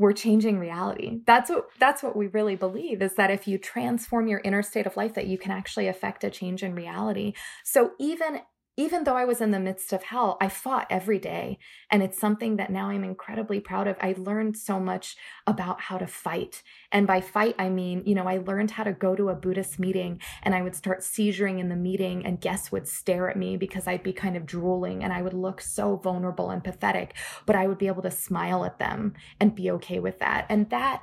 we're 0.00 0.14
changing 0.14 0.58
reality. 0.58 1.20
That's 1.26 1.50
what 1.50 1.66
that's 1.78 2.02
what 2.02 2.16
we 2.16 2.28
really 2.28 2.56
believe 2.56 3.02
is 3.02 3.16
that 3.16 3.30
if 3.30 3.46
you 3.46 3.58
transform 3.58 4.28
your 4.28 4.40
inner 4.42 4.62
state 4.62 4.86
of 4.86 4.96
life 4.96 5.12
that 5.12 5.26
you 5.26 5.36
can 5.36 5.52
actually 5.52 5.88
affect 5.88 6.24
a 6.24 6.30
change 6.30 6.62
in 6.62 6.74
reality. 6.74 7.34
So 7.64 7.90
even 8.00 8.40
even 8.80 9.04
though 9.04 9.16
I 9.16 9.26
was 9.26 9.42
in 9.42 9.50
the 9.50 9.60
midst 9.60 9.92
of 9.92 10.04
hell, 10.04 10.38
I 10.40 10.48
fought 10.48 10.86
every 10.88 11.18
day. 11.18 11.58
And 11.90 12.02
it's 12.02 12.18
something 12.18 12.56
that 12.56 12.70
now 12.70 12.88
I'm 12.88 13.04
incredibly 13.04 13.60
proud 13.60 13.86
of. 13.86 13.96
I 14.00 14.14
learned 14.16 14.56
so 14.56 14.80
much 14.80 15.16
about 15.46 15.82
how 15.82 15.98
to 15.98 16.06
fight. 16.06 16.62
And 16.90 17.06
by 17.06 17.20
fight, 17.20 17.54
I 17.58 17.68
mean, 17.68 18.02
you 18.06 18.14
know, 18.14 18.26
I 18.26 18.38
learned 18.38 18.70
how 18.70 18.84
to 18.84 18.92
go 18.92 19.14
to 19.14 19.28
a 19.28 19.34
Buddhist 19.34 19.78
meeting 19.78 20.18
and 20.42 20.54
I 20.54 20.62
would 20.62 20.74
start 20.74 21.00
seizuring 21.00 21.58
in 21.58 21.68
the 21.68 21.76
meeting, 21.76 22.24
and 22.24 22.40
guests 22.40 22.72
would 22.72 22.88
stare 22.88 23.28
at 23.28 23.36
me 23.36 23.58
because 23.58 23.86
I'd 23.86 24.02
be 24.02 24.14
kind 24.14 24.36
of 24.36 24.46
drooling 24.46 25.04
and 25.04 25.12
I 25.12 25.20
would 25.20 25.34
look 25.34 25.60
so 25.60 25.96
vulnerable 25.96 26.48
and 26.48 26.64
pathetic. 26.64 27.14
But 27.44 27.56
I 27.56 27.66
would 27.66 27.78
be 27.78 27.86
able 27.86 28.02
to 28.02 28.10
smile 28.10 28.64
at 28.64 28.78
them 28.78 29.12
and 29.38 29.54
be 29.54 29.70
okay 29.72 30.00
with 30.00 30.20
that. 30.20 30.46
And 30.48 30.70
that 30.70 31.02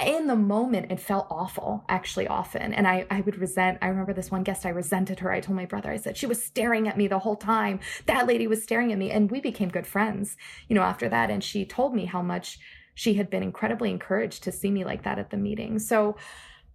in 0.00 0.28
the 0.28 0.36
moment 0.36 0.92
it 0.92 1.00
felt 1.00 1.26
awful 1.30 1.84
actually 1.88 2.28
often. 2.28 2.72
And 2.72 2.86
I, 2.86 3.06
I 3.10 3.20
would 3.22 3.38
resent 3.38 3.78
i 3.82 3.88
remember 3.88 4.12
this 4.12 4.30
one 4.30 4.44
guest 4.44 4.64
i 4.64 4.70
resented 4.70 5.18
her. 5.20 5.32
I 5.32 5.40
told 5.40 5.56
my 5.56 5.66
brother 5.66 5.90
i 5.90 5.96
said 5.96 6.16
she 6.16 6.26
was 6.26 6.42
staring 6.42 6.86
at 6.88 6.96
me 6.96 7.08
the 7.08 7.18
whole 7.18 7.36
time. 7.36 7.80
That 8.06 8.26
lady 8.26 8.46
was 8.46 8.62
staring 8.62 8.92
at 8.92 8.98
me. 8.98 9.10
And 9.10 9.30
we 9.30 9.40
became 9.40 9.68
good 9.68 9.86
friends 9.86 10.36
you 10.68 10.74
know 10.74 10.82
after 10.82 11.08
that. 11.08 11.30
And 11.30 11.42
she 11.42 11.64
told 11.64 11.94
me 11.94 12.04
how 12.04 12.22
much 12.22 12.58
she 12.94 13.14
had 13.14 13.30
been 13.30 13.42
incredibly 13.42 13.90
encouraged 13.90 14.42
to 14.44 14.52
see 14.52 14.70
me 14.70 14.84
like 14.84 15.02
that 15.04 15.18
at 15.18 15.30
the 15.30 15.36
meeting. 15.36 15.78
So 15.78 16.16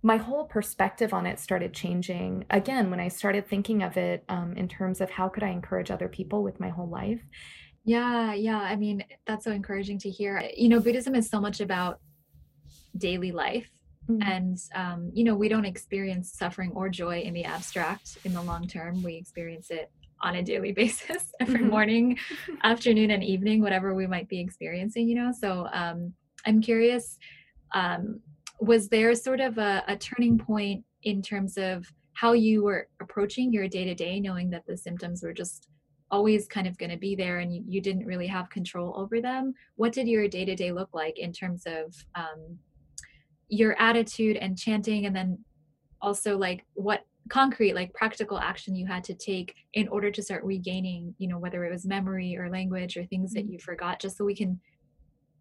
my 0.02 0.18
whole 0.18 0.44
perspective 0.44 1.14
on 1.14 1.26
it 1.26 1.40
started 1.40 1.74
changing. 1.74 2.46
Again 2.50 2.90
when 2.90 3.00
i 3.00 3.08
started 3.08 3.48
thinking 3.48 3.84
of 3.84 3.96
it 3.96 4.26
um, 4.28 4.54
in 4.58 4.68
terms 4.68 5.00
of 5.00 5.10
how 5.10 5.30
could 5.30 5.44
i 5.44 5.50
encourage 5.50 5.92
other 5.92 6.10
people 6.10 6.44
with 6.44 6.60
my 6.60 6.70
whole 6.70 6.90
life? 6.90 7.22
Yeah 7.86 8.34
yeah. 8.34 8.60
I 8.60 8.76
mean 8.76 9.06
that's 9.26 9.46
so 9.46 9.52
encouraging 9.52 10.00
to 10.00 10.10
hear. 10.10 10.44
You 10.58 10.68
know 10.68 10.82
buddhism 10.82 11.16
is 11.16 11.30
so 11.30 11.40
much 11.40 11.62
about 11.62 12.02
daily 12.98 13.32
life 13.32 13.70
mm-hmm. 14.10 14.22
and 14.30 14.58
um, 14.76 15.12
you 15.14 15.24
know 15.24 15.36
we 15.36 15.50
don't 15.50 15.66
experience 15.66 16.34
suffering 16.34 16.72
or 16.74 16.90
joy 16.90 17.20
in 17.20 17.34
the 17.34 17.44
abstract 17.44 18.18
in 18.26 18.34
the 18.34 18.42
long 18.42 18.68
term 18.68 19.02
we 19.04 19.16
experience 19.16 19.70
it 19.70 19.92
on 20.22 20.36
a 20.36 20.44
daily 20.44 20.72
basis 20.82 21.32
every 21.40 21.60
mm-hmm. 21.60 21.70
morning 21.70 22.18
afternoon 22.64 23.12
and 23.12 23.24
evening 23.24 23.62
whatever 23.62 23.94
we 23.94 24.08
might 24.08 24.28
be 24.30 24.40
experiencing 24.40 25.08
you 25.08 25.16
know 25.16 25.32
so 25.32 25.68
um, 25.74 26.14
i'm 26.46 26.62
curious 26.62 27.18
um, 27.76 28.20
was 28.60 28.88
there 28.90 29.16
sort 29.16 29.40
of 29.40 29.58
a, 29.58 29.84
a 29.88 29.98
turning 29.98 30.38
point 30.38 30.84
in 31.04 31.22
terms 31.22 31.58
of 31.58 31.86
how 32.14 32.34
you 32.34 32.64
were 32.64 32.88
approaching 33.02 33.52
your 33.52 33.68
day 33.68 33.84
to 33.84 33.96
day 33.96 34.20
knowing 34.20 34.50
that 34.50 34.66
the 34.68 34.78
symptoms 34.78 35.24
were 35.24 35.34
just 35.34 35.68
always 36.12 36.46
kind 36.46 36.68
of 36.68 36.78
going 36.78 36.92
to 36.92 36.98
be 36.98 37.16
there 37.16 37.40
and 37.40 37.54
you, 37.54 37.64
you, 37.68 37.82
didn't 37.82 38.06
really 38.06 38.28
have 38.28 38.48
control 38.52 38.94
over 38.96 39.20
them 39.20 39.52
what 39.78 39.92
did 39.92 40.08
your 40.08 40.28
day 40.28 40.46
to 40.46 40.56
day 40.56 40.72
look 40.72 40.90
like 40.94 41.18
in 41.18 41.34
terms 41.34 41.64
of 41.66 41.96
um, 42.14 42.60
your 43.54 43.80
attitude 43.80 44.36
and 44.38 44.58
chanting 44.58 45.06
and 45.06 45.16
then 45.16 45.38
also 46.02 46.38
like 46.38 46.66
what 46.74 47.06
concrete 47.30 47.74
like 47.74 47.94
practical 47.94 48.38
action 48.40 48.76
you 48.76 48.86
had 48.86 49.04
to 49.04 49.14
take 49.14 49.56
in 49.74 49.88
order 49.88 50.12
to 50.12 50.22
start 50.22 50.44
regaining 50.44 51.14
you 51.20 51.28
know 51.28 51.38
whether 51.38 51.64
it 51.64 51.72
was 51.72 51.86
memory 51.86 52.36
or 52.36 52.50
language 52.50 52.98
or 52.98 53.06
things 53.06 53.32
that 53.32 53.44
mm-hmm. 53.44 53.54
you 53.54 53.60
forgot 53.60 54.00
just 54.00 54.18
so 54.18 54.26
we 54.26 54.36
can 54.36 54.60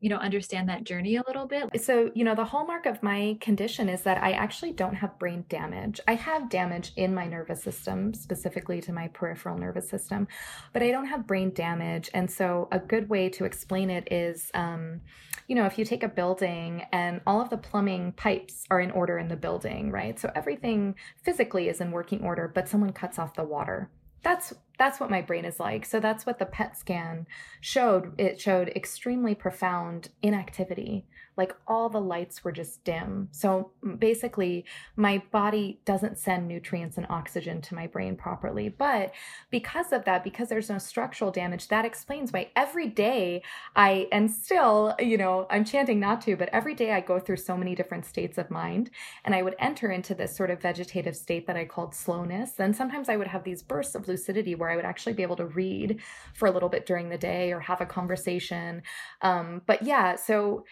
you 0.02 0.08
know 0.08 0.16
understand 0.16 0.68
that 0.68 0.84
journey 0.84 1.16
a 1.16 1.22
little 1.26 1.46
bit. 1.46 1.80
So 1.82 2.10
you 2.14 2.24
know 2.24 2.34
the 2.34 2.44
hallmark 2.44 2.86
of 2.86 3.02
my 3.02 3.38
condition 3.40 3.88
is 3.88 4.02
that 4.02 4.18
i 4.22 4.32
actually 4.32 4.72
don't 4.72 4.96
have 4.96 5.18
brain 5.18 5.44
damage. 5.48 6.00
I 6.06 6.16
have 6.16 6.50
damage 6.50 6.92
in 6.96 7.14
my 7.14 7.26
nervous 7.26 7.62
system 7.62 8.12
specifically 8.12 8.80
to 8.82 8.92
my 8.92 9.08
peripheral 9.08 9.56
nervous 9.56 9.88
system 9.88 10.26
but 10.72 10.82
i 10.82 10.90
don't 10.90 11.06
have 11.06 11.26
brain 11.26 11.52
damage. 11.54 12.10
And 12.12 12.30
so 12.30 12.68
a 12.72 12.80
good 12.80 13.08
way 13.08 13.28
to 13.30 13.44
explain 13.44 13.88
it 13.90 14.08
is 14.12 14.50
um, 14.54 15.00
you 15.46 15.54
know 15.54 15.66
if 15.66 15.78
you 15.78 15.84
take 15.84 16.02
a 16.02 16.08
building 16.08 16.82
and 16.92 17.20
all 17.24 17.40
of 17.40 17.48
the 17.48 17.56
plumbing 17.56 18.12
pipes 18.12 18.64
are 18.70 18.80
in 18.80 18.90
order 18.90 19.18
in 19.18 19.28
the 19.28 19.36
building 19.36 19.92
right? 19.92 20.18
So 20.18 20.32
everything 20.34 20.96
physically 21.22 21.68
is 21.68 21.80
in 21.80 21.92
working 21.92 22.22
order 22.22 22.50
but 22.52 22.68
someone 22.68 22.92
cuts 22.92 23.20
off 23.20 23.34
the 23.34 23.44
water 23.44 23.88
that's 24.22 24.54
that's 24.78 24.98
what 24.98 25.10
my 25.10 25.22
brain 25.22 25.44
is 25.44 25.60
like. 25.60 25.84
So 25.84 26.00
that's 26.00 26.26
what 26.26 26.38
the 26.38 26.46
pet 26.46 26.76
scan 26.76 27.26
showed. 27.60 28.14
It 28.18 28.40
showed 28.40 28.70
extremely 28.70 29.34
profound 29.34 30.08
inactivity 30.22 31.06
like 31.36 31.54
all 31.66 31.88
the 31.88 32.00
lights 32.00 32.44
were 32.44 32.52
just 32.52 32.84
dim. 32.84 33.28
So 33.30 33.70
basically, 33.98 34.64
my 34.96 35.22
body 35.30 35.80
doesn't 35.84 36.18
send 36.18 36.46
nutrients 36.46 36.98
and 36.98 37.06
oxygen 37.08 37.62
to 37.62 37.74
my 37.74 37.86
brain 37.86 38.16
properly. 38.16 38.68
But 38.68 39.12
because 39.50 39.92
of 39.92 40.04
that, 40.04 40.24
because 40.24 40.48
there's 40.48 40.68
no 40.68 40.78
structural 40.78 41.30
damage, 41.30 41.68
that 41.68 41.84
explains 41.84 42.32
why 42.32 42.50
every 42.54 42.86
day 42.88 43.42
I, 43.74 44.08
and 44.12 44.30
still, 44.30 44.94
you 44.98 45.16
know, 45.16 45.46
I'm 45.48 45.64
chanting 45.64 45.98
not 45.98 46.20
to, 46.22 46.36
but 46.36 46.50
every 46.50 46.74
day 46.74 46.92
I 46.92 47.00
go 47.00 47.18
through 47.18 47.38
so 47.38 47.56
many 47.56 47.74
different 47.74 48.04
states 48.04 48.36
of 48.36 48.50
mind. 48.50 48.90
And 49.24 49.34
I 49.34 49.42
would 49.42 49.56
enter 49.58 49.90
into 49.90 50.14
this 50.14 50.36
sort 50.36 50.50
of 50.50 50.60
vegetative 50.60 51.16
state 51.16 51.46
that 51.46 51.56
I 51.56 51.64
called 51.64 51.94
slowness. 51.94 52.58
And 52.58 52.76
sometimes 52.76 53.08
I 53.08 53.16
would 53.16 53.26
have 53.26 53.44
these 53.44 53.62
bursts 53.62 53.94
of 53.94 54.06
lucidity 54.06 54.54
where 54.54 54.70
I 54.70 54.76
would 54.76 54.84
actually 54.84 55.14
be 55.14 55.22
able 55.22 55.36
to 55.36 55.46
read 55.46 56.00
for 56.34 56.46
a 56.46 56.50
little 56.50 56.68
bit 56.68 56.84
during 56.84 57.08
the 57.08 57.18
day 57.18 57.52
or 57.52 57.60
have 57.60 57.80
a 57.80 57.86
conversation. 57.86 58.82
Um, 59.22 59.62
but 59.66 59.82
yeah, 59.82 60.16
so 60.16 60.64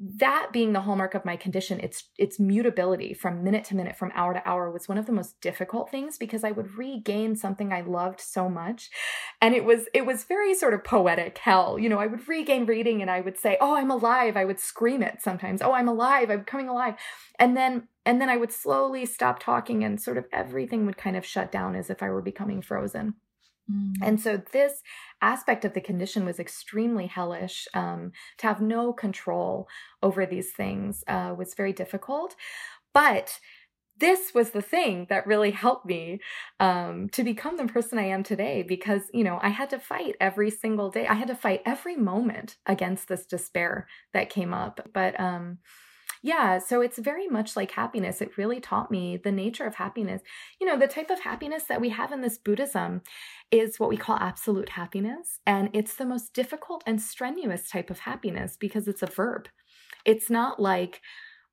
that 0.00 0.50
being 0.52 0.72
the 0.72 0.82
hallmark 0.82 1.14
of 1.14 1.24
my 1.24 1.34
condition 1.34 1.80
its 1.80 2.04
its 2.16 2.38
mutability 2.38 3.12
from 3.12 3.42
minute 3.42 3.64
to 3.64 3.74
minute 3.74 3.96
from 3.96 4.12
hour 4.14 4.32
to 4.32 4.48
hour 4.48 4.70
was 4.70 4.88
one 4.88 4.96
of 4.96 5.06
the 5.06 5.12
most 5.12 5.40
difficult 5.40 5.90
things 5.90 6.16
because 6.16 6.44
i 6.44 6.52
would 6.52 6.78
regain 6.78 7.34
something 7.34 7.72
i 7.72 7.80
loved 7.80 8.20
so 8.20 8.48
much. 8.48 8.90
And 9.40 9.54
it 9.54 9.64
was 9.64 9.86
it 9.92 10.06
was 10.06 10.24
very 10.24 10.54
sort 10.54 10.74
of 10.74 10.84
poetic 10.84 11.38
hell. 11.38 11.78
You 11.78 11.88
know 11.88 11.98
i 11.98 12.06
would 12.06 12.28
regain 12.28 12.66
reading 12.66 13.02
and 13.02 13.10
i 13.10 13.20
would 13.20 13.38
say 13.38 13.56
oh 13.60 13.76
i'm 13.76 13.90
alive. 13.90 14.36
I 14.36 14.44
would 14.44 14.60
scream 14.60 15.02
it 15.02 15.20
sometimes 15.20 15.62
oh 15.62 15.72
i'm 15.72 15.88
alive. 15.88 16.30
I'm 16.30 16.44
coming 16.44 16.68
alive. 16.68 16.94
And 17.38 17.56
then 17.56 17.88
and 18.04 18.20
then 18.20 18.28
i 18.28 18.36
would 18.36 18.52
slowly 18.52 19.04
stop 19.04 19.40
talking 19.40 19.82
and 19.82 20.00
sort 20.00 20.16
of 20.16 20.26
everything 20.32 20.86
would 20.86 20.96
kind 20.96 21.16
of 21.16 21.26
shut 21.26 21.50
down 21.50 21.74
as 21.74 21.90
if 21.90 22.02
i 22.02 22.08
were 22.08 22.22
becoming 22.22 22.62
frozen 22.62 23.14
Mm. 23.70 23.94
And 24.02 24.20
so 24.20 24.40
this 24.52 24.82
aspect 25.20 25.64
of 25.64 25.74
the 25.74 25.80
condition 25.80 26.24
was 26.24 26.38
extremely 26.38 27.06
hellish. 27.06 27.66
Um, 27.74 28.12
to 28.38 28.46
have 28.46 28.60
no 28.60 28.92
control 28.92 29.68
over 30.02 30.26
these 30.26 30.52
things 30.52 31.04
uh, 31.08 31.34
was 31.36 31.54
very 31.54 31.72
difficult. 31.72 32.34
But 32.92 33.40
this 33.98 34.32
was 34.32 34.50
the 34.50 34.62
thing 34.62 35.06
that 35.10 35.26
really 35.26 35.50
helped 35.50 35.86
me 35.86 36.20
um, 36.60 37.08
to 37.10 37.24
become 37.24 37.56
the 37.56 37.66
person 37.66 37.98
I 37.98 38.06
am 38.06 38.22
today 38.22 38.62
because, 38.62 39.02
you 39.12 39.24
know, 39.24 39.38
I 39.42 39.48
had 39.48 39.70
to 39.70 39.78
fight 39.78 40.14
every 40.20 40.50
single 40.50 40.90
day. 40.90 41.06
I 41.06 41.14
had 41.14 41.28
to 41.28 41.34
fight 41.34 41.62
every 41.66 41.96
moment 41.96 42.58
against 42.66 43.08
this 43.08 43.26
despair 43.26 43.88
that 44.12 44.30
came 44.30 44.54
up. 44.54 44.88
But, 44.92 45.18
um, 45.18 45.58
yeah, 46.22 46.58
so 46.58 46.80
it's 46.80 46.98
very 46.98 47.28
much 47.28 47.56
like 47.56 47.72
happiness. 47.72 48.20
It 48.20 48.36
really 48.36 48.60
taught 48.60 48.90
me 48.90 49.16
the 49.16 49.32
nature 49.32 49.66
of 49.66 49.76
happiness. 49.76 50.22
You 50.60 50.66
know, 50.66 50.78
the 50.78 50.88
type 50.88 51.10
of 51.10 51.20
happiness 51.20 51.64
that 51.64 51.80
we 51.80 51.90
have 51.90 52.12
in 52.12 52.20
this 52.20 52.38
Buddhism 52.38 53.02
is 53.50 53.78
what 53.78 53.90
we 53.90 53.96
call 53.96 54.16
absolute 54.16 54.70
happiness. 54.70 55.40
And 55.46 55.70
it's 55.72 55.94
the 55.94 56.06
most 56.06 56.34
difficult 56.34 56.82
and 56.86 57.00
strenuous 57.00 57.68
type 57.70 57.90
of 57.90 58.00
happiness 58.00 58.56
because 58.58 58.88
it's 58.88 59.02
a 59.02 59.06
verb. 59.06 59.48
It's 60.04 60.28
not 60.30 60.60
like, 60.60 61.00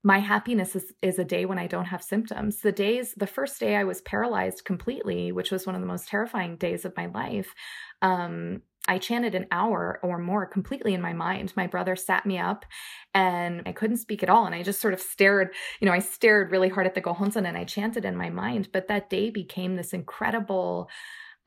my 0.03 0.19
happiness 0.19 0.75
is, 0.75 0.93
is 1.01 1.17
a 1.17 1.25
day 1.25 1.45
when 1.45 1.57
I 1.57 1.65
don't 1.65 1.85
have 1.85 2.03
symptoms. 2.03 2.61
The 2.61 2.71
days, 2.71 3.15
the 3.17 3.25
first 3.25 3.59
day 3.59 3.75
I 3.75 3.85
was 3.85 4.01
paralyzed 4.01 4.63
completely, 4.63 5.31
which 5.31 5.49
was 5.49 5.65
one 5.65 5.73
of 5.73 5.81
the 5.81 5.87
most 5.87 6.07
terrifying 6.07 6.57
days 6.57 6.85
of 6.85 6.95
my 6.95 7.07
life, 7.07 7.55
um, 8.03 8.61
I 8.87 8.97
chanted 8.97 9.35
an 9.35 9.47
hour 9.51 9.99
or 10.03 10.19
more 10.19 10.45
completely 10.45 10.93
in 10.93 11.01
my 11.01 11.13
mind. 11.13 11.53
My 11.55 11.67
brother 11.67 11.95
sat 11.95 12.25
me 12.25 12.37
up 12.37 12.65
and 13.13 13.63
I 13.65 13.71
couldn't 13.71 13.97
speak 13.97 14.21
at 14.21 14.29
all. 14.29 14.45
And 14.45 14.53
I 14.53 14.63
just 14.63 14.81
sort 14.81 14.93
of 14.93 15.01
stared, 15.01 15.53
you 15.79 15.87
know, 15.87 15.93
I 15.93 15.99
stared 15.99 16.51
really 16.51 16.69
hard 16.69 16.85
at 16.85 16.93
the 16.93 17.01
Gohonzon 17.01 17.47
and 17.47 17.57
I 17.57 17.63
chanted 17.63 18.05
in 18.05 18.15
my 18.15 18.29
mind. 18.29 18.69
But 18.71 18.87
that 18.87 19.09
day 19.09 19.29
became 19.29 19.75
this 19.75 19.93
incredible 19.93 20.89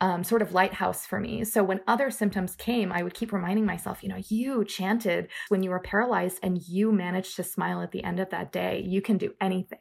um, 0.01 0.23
sort 0.23 0.41
of 0.41 0.53
lighthouse 0.53 1.05
for 1.05 1.19
me. 1.19 1.43
So 1.43 1.63
when 1.63 1.81
other 1.87 2.09
symptoms 2.09 2.55
came, 2.55 2.91
I 2.91 3.03
would 3.03 3.13
keep 3.13 3.33
reminding 3.33 3.65
myself, 3.65 4.01
you 4.01 4.09
know, 4.09 4.21
you 4.29 4.63
chanted 4.63 5.27
when 5.49 5.61
you 5.61 5.69
were 5.69 5.79
paralyzed 5.79 6.39
and 6.41 6.61
you 6.61 6.91
managed 6.91 7.35
to 7.35 7.43
smile 7.43 7.81
at 7.81 7.91
the 7.91 8.03
end 8.03 8.19
of 8.19 8.29
that 8.29 8.51
day. 8.51 8.83
You 8.85 9.01
can 9.01 9.17
do 9.17 9.33
anything. 9.41 9.79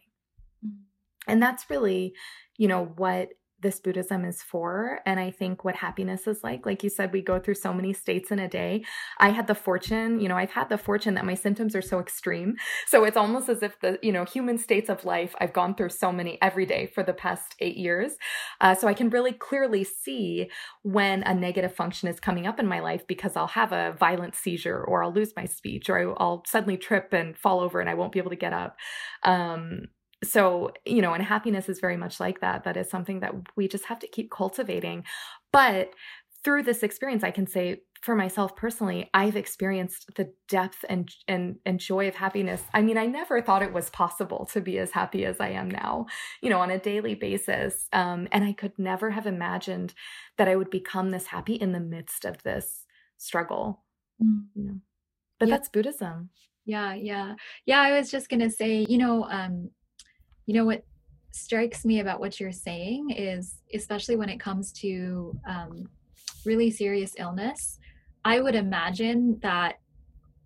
Mm-hmm. 0.67 1.31
And 1.31 1.43
that's 1.43 1.71
really, 1.71 2.15
you 2.57 2.67
know, 2.67 2.85
what 2.97 3.29
this 3.61 3.81
Buddhism 3.81 4.25
is 4.25 4.43
for. 4.43 5.01
And 5.05 5.19
I 5.19 5.31
think 5.31 5.65
what 5.65 5.75
happiness 5.75 6.27
is 6.27 6.45
like, 6.45 6.65
like 6.65 6.85
you 6.85 6.91
said, 6.91 7.13
we 7.13 7.23
go 7.23 7.41
through 7.41 7.55
so 7.55 7.73
many 7.73 7.93
states 7.93 8.31
in 8.31 8.39
a 8.39 8.49
day. 8.49 8.85
I 9.19 9.31
had 9.31 9.47
the 9.47 9.55
fortune, 9.55 10.21
you 10.21 10.29
know, 10.29 10.37
I've 10.37 10.53
had 10.53 10.69
the 10.69 10.79
fortune 10.79 11.15
that 11.15 11.25
my 11.25 11.35
symptoms 11.35 11.75
are 11.75 11.83
so 11.83 11.99
extreme. 11.99 12.57
So 12.87 13.05
it's 13.05 13.17
almost 13.17 13.49
as 13.49 13.63
if 13.63 13.81
the, 13.81 13.99
you 14.03 14.13
know, 14.13 14.25
human 14.25 14.59
states 14.59 14.89
of 14.89 15.05
life, 15.05 15.35
I've 15.41 15.53
gone 15.53 15.75
through 15.75 15.91
so 15.91 16.13
many 16.13 16.39
every 16.41 16.67
day 16.67 16.87
for 16.87 17.03
the 17.03 17.13
past 17.13 17.57
eight 17.59 17.77
years. 17.77 18.13
Uh, 18.61 18.75
so 18.75 18.87
I 18.87 18.95
can 18.95 19.11
really 19.11 19.33
clearly 19.33 19.83
see 19.83 20.51
when 20.83 21.23
a 21.25 21.35
negative 21.35 21.75
function 21.75 22.09
is 22.09 22.21
coming 22.21 22.47
up 22.47 22.61
in 22.61 22.67
my 22.67 22.81
life 22.81 23.07
because 23.07 23.37
I'll 23.37 23.49
have 23.49 23.73
a 23.73 23.97
violent 23.99 24.35
seizure 24.35 24.83
or 24.83 25.03
I'll 25.03 25.13
lose 25.13 25.33
my 25.37 25.47
speech 25.47 25.91
or 25.91 26.15
I'll 26.21 26.45
suddenly 26.47 26.77
trip 26.77 27.13
and 27.13 27.37
fall 27.37 27.61
over 27.61 27.81
and 27.81 27.91
I 27.91 27.95
won't 27.95 28.13
be 28.13 28.21
able 28.21 28.31
to 28.31 28.37
get 28.37 28.53
up. 28.53 28.77
Um, 29.25 29.89
so 30.25 30.73
you 30.85 31.01
know 31.01 31.15
and 31.15 31.23
happiness 31.23 31.69
is 31.69 31.81
very 31.81 31.97
much 31.97 32.19
like 32.19 32.41
that 32.41 32.65
that 32.65 32.77
is 32.77 32.91
something 32.91 33.21
that 33.21 33.35
we 33.57 33.69
just 33.69 33.85
have 33.85 33.99
to 34.01 34.09
keep 34.09 34.31
cultivating. 34.31 35.05
But 35.53 35.91
through 36.45 36.63
this 36.63 36.83
experience 36.83 37.25
i 37.25 37.31
can 37.31 37.47
say 37.47 37.81
for 38.01 38.15
myself 38.15 38.55
personally 38.55 39.11
i've 39.13 39.37
experienced 39.37 40.07
the 40.17 40.33
depth 40.49 40.85
and 40.89 41.11
and 41.27 41.57
and 41.67 41.81
joy 41.81 42.07
of 42.07 42.15
happiness. 42.15 42.63
I 42.73 42.83
mean 42.83 42.97
i 42.97 43.07
never 43.07 43.43
thought 43.43 43.63
it 43.63 43.73
was 43.73 43.91
possible 43.91 44.49
to 44.53 44.61
be 44.61 44.79
as 44.79 44.93
happy 44.93 45.25
as 45.25 45.41
i 45.41 45.49
am 45.49 45.71
now 45.71 46.07
you 46.43 46.51
know 46.51 46.61
on 46.61 46.71
a 46.71 46.79
daily 46.79 47.15
basis. 47.15 47.89
Um, 47.93 48.29
and 48.33 48.45
i 48.45 48.53
could 48.53 48.79
never 48.79 49.11
have 49.11 49.27
imagined 49.27 49.95
that 50.37 50.49
i 50.49 50.57
would 50.57 50.71
become 50.71 51.11
this 51.11 51.27
happy 51.27 51.55
in 51.55 51.73
the 51.73 51.81
midst 51.81 52.25
of 52.25 52.43
this 52.45 52.85
struggle 53.17 53.85
mm. 54.23 54.45
you 54.55 54.65
know. 54.65 54.81
But 55.39 55.49
yeah. 55.49 55.57
that's 55.57 55.69
buddhism. 55.69 56.31
Yeah 56.65 56.95
yeah. 56.95 57.35
Yeah 57.67 57.81
i 57.81 57.99
was 57.99 58.11
just 58.11 58.29
gonna 58.29 58.51
say 58.51 58.87
you 58.89 58.99
know 58.99 59.25
um 59.25 59.71
you 60.49 60.55
know 60.55 60.65
what 60.65 60.85
strikes 61.31 61.85
me 61.85 62.01
about 62.01 62.19
what 62.19 62.41
you're 62.41 62.51
saying 62.51 63.11
is 63.11 63.61
especially 63.75 64.17
when 64.17 64.29
it 64.29 64.41
comes 64.41 64.73
to 64.73 65.39
um, 65.47 65.89
really 66.45 66.71
serious 66.71 67.13
illness 67.19 67.79
i 68.25 68.41
would 68.41 68.55
imagine 68.57 69.39
that 69.43 69.79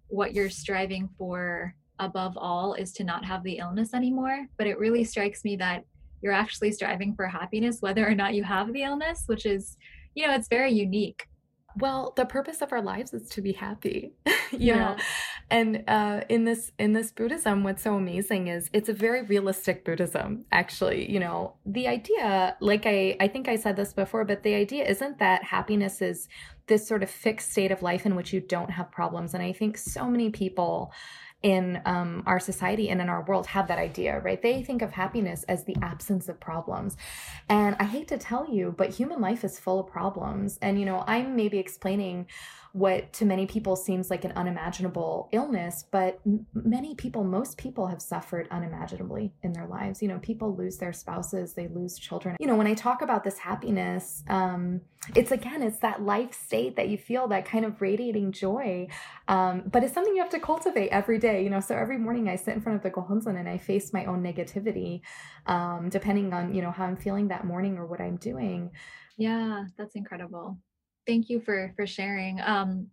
what 0.08 0.34
you're 0.34 0.50
striving 0.50 1.08
for 1.16 1.74
above 2.02 2.36
all 2.36 2.74
is 2.74 2.92
to 2.92 3.04
not 3.04 3.24
have 3.24 3.42
the 3.42 3.58
illness 3.58 3.94
anymore. 3.94 4.46
But 4.58 4.66
it 4.66 4.78
really 4.78 5.04
strikes 5.04 5.44
me 5.44 5.56
that 5.56 5.84
you're 6.20 6.32
actually 6.32 6.72
striving 6.72 7.14
for 7.14 7.26
happiness 7.26 7.78
whether 7.80 8.06
or 8.06 8.14
not 8.14 8.34
you 8.34 8.44
have 8.44 8.72
the 8.72 8.84
illness 8.84 9.24
which 9.26 9.44
is 9.44 9.76
you 10.14 10.26
know 10.26 10.34
it's 10.34 10.48
very 10.48 10.72
unique. 10.72 11.26
Well 11.78 12.12
the 12.16 12.26
purpose 12.26 12.60
of 12.60 12.72
our 12.72 12.82
lives 12.82 13.12
is 13.12 13.28
to 13.30 13.40
be 13.40 13.52
happy 13.52 14.12
you 14.26 14.32
yeah. 14.58 14.76
know 14.76 14.96
and 15.52 15.84
uh, 15.86 16.22
in 16.30 16.44
this 16.44 16.72
in 16.78 16.94
this 16.94 17.12
buddhism 17.12 17.62
what's 17.62 17.82
so 17.82 17.94
amazing 17.94 18.48
is 18.48 18.70
it's 18.72 18.88
a 18.88 18.92
very 18.92 19.22
realistic 19.22 19.84
buddhism 19.84 20.44
actually 20.50 21.10
you 21.10 21.20
know 21.20 21.54
the 21.66 21.86
idea 21.86 22.56
like 22.60 22.86
i 22.86 23.14
i 23.20 23.28
think 23.28 23.48
i 23.48 23.54
said 23.54 23.76
this 23.76 23.92
before 23.92 24.24
but 24.24 24.42
the 24.42 24.54
idea 24.54 24.84
isn't 24.84 25.18
that 25.18 25.44
happiness 25.44 26.00
is 26.00 26.26
this 26.66 26.88
sort 26.88 27.02
of 27.02 27.10
fixed 27.10 27.52
state 27.52 27.70
of 27.70 27.82
life 27.82 28.06
in 28.06 28.16
which 28.16 28.32
you 28.32 28.40
don't 28.40 28.70
have 28.70 28.90
problems 28.90 29.34
and 29.34 29.42
i 29.42 29.52
think 29.52 29.76
so 29.76 30.08
many 30.08 30.30
people 30.30 30.90
in 31.42 31.82
um, 31.86 32.22
our 32.24 32.38
society 32.38 32.88
and 32.88 33.00
in 33.00 33.08
our 33.08 33.24
world 33.24 33.46
have 33.48 33.66
that 33.68 33.78
idea, 33.78 34.20
right? 34.20 34.40
They 34.40 34.62
think 34.62 34.80
of 34.80 34.92
happiness 34.92 35.42
as 35.44 35.64
the 35.64 35.74
absence 35.82 36.28
of 36.28 36.38
problems. 36.38 36.96
And 37.48 37.74
I 37.80 37.84
hate 37.84 38.08
to 38.08 38.18
tell 38.18 38.48
you, 38.48 38.72
but 38.76 38.90
human 38.90 39.20
life 39.20 39.42
is 39.42 39.58
full 39.58 39.80
of 39.80 39.88
problems. 39.88 40.56
And, 40.62 40.78
you 40.78 40.86
know, 40.86 41.02
I'm 41.06 41.34
maybe 41.34 41.58
explaining 41.58 42.28
what 42.72 43.12
to 43.12 43.26
many 43.26 43.46
people 43.46 43.76
seems 43.76 44.08
like 44.08 44.24
an 44.24 44.32
unimaginable 44.32 45.28
illness, 45.32 45.84
but 45.90 46.18
m- 46.24 46.46
many 46.54 46.94
people, 46.94 47.22
most 47.22 47.58
people 47.58 47.86
have 47.86 48.00
suffered 48.00 48.48
unimaginably 48.50 49.30
in 49.42 49.52
their 49.52 49.66
lives. 49.66 50.00
You 50.00 50.08
know, 50.08 50.18
people 50.20 50.56
lose 50.56 50.78
their 50.78 50.92
spouses, 50.94 51.52
they 51.52 51.68
lose 51.68 51.98
children. 51.98 52.36
You 52.40 52.46
know, 52.46 52.56
when 52.56 52.66
I 52.66 52.72
talk 52.72 53.02
about 53.02 53.24
this 53.24 53.36
happiness, 53.36 54.24
um, 54.28 54.80
it's 55.14 55.32
again, 55.32 55.62
it's 55.62 55.80
that 55.80 56.02
life 56.02 56.32
state 56.32 56.76
that 56.76 56.88
you 56.88 56.96
feel 56.96 57.28
that 57.28 57.44
kind 57.44 57.66
of 57.66 57.82
radiating 57.82 58.32
joy. 58.32 58.88
Um, 59.28 59.64
but 59.66 59.84
it's 59.84 59.92
something 59.92 60.14
you 60.14 60.22
have 60.22 60.30
to 60.30 60.40
cultivate 60.40 60.88
every 60.88 61.18
day. 61.18 61.44
You 61.44 61.50
know, 61.50 61.60
so 61.60 61.76
every 61.76 61.98
morning 61.98 62.28
I 62.30 62.36
sit 62.36 62.54
in 62.54 62.62
front 62.62 62.76
of 62.76 62.82
the 62.82 62.90
Gohonzon 62.90 63.38
and 63.38 63.48
I 63.48 63.58
face 63.58 63.92
my 63.92 64.06
own 64.06 64.22
negativity, 64.22 65.02
um, 65.46 65.90
depending 65.90 66.32
on, 66.32 66.54
you 66.54 66.62
know, 66.62 66.70
how 66.70 66.84
I'm 66.84 66.96
feeling 66.96 67.28
that 67.28 67.44
morning 67.44 67.76
or 67.76 67.84
what 67.86 68.00
I'm 68.00 68.16
doing. 68.16 68.70
Yeah, 69.18 69.64
that's 69.76 69.94
incredible 69.94 70.56
thank 71.06 71.28
you 71.28 71.40
for 71.40 71.72
for 71.76 71.86
sharing. 71.86 72.40
Um, 72.40 72.88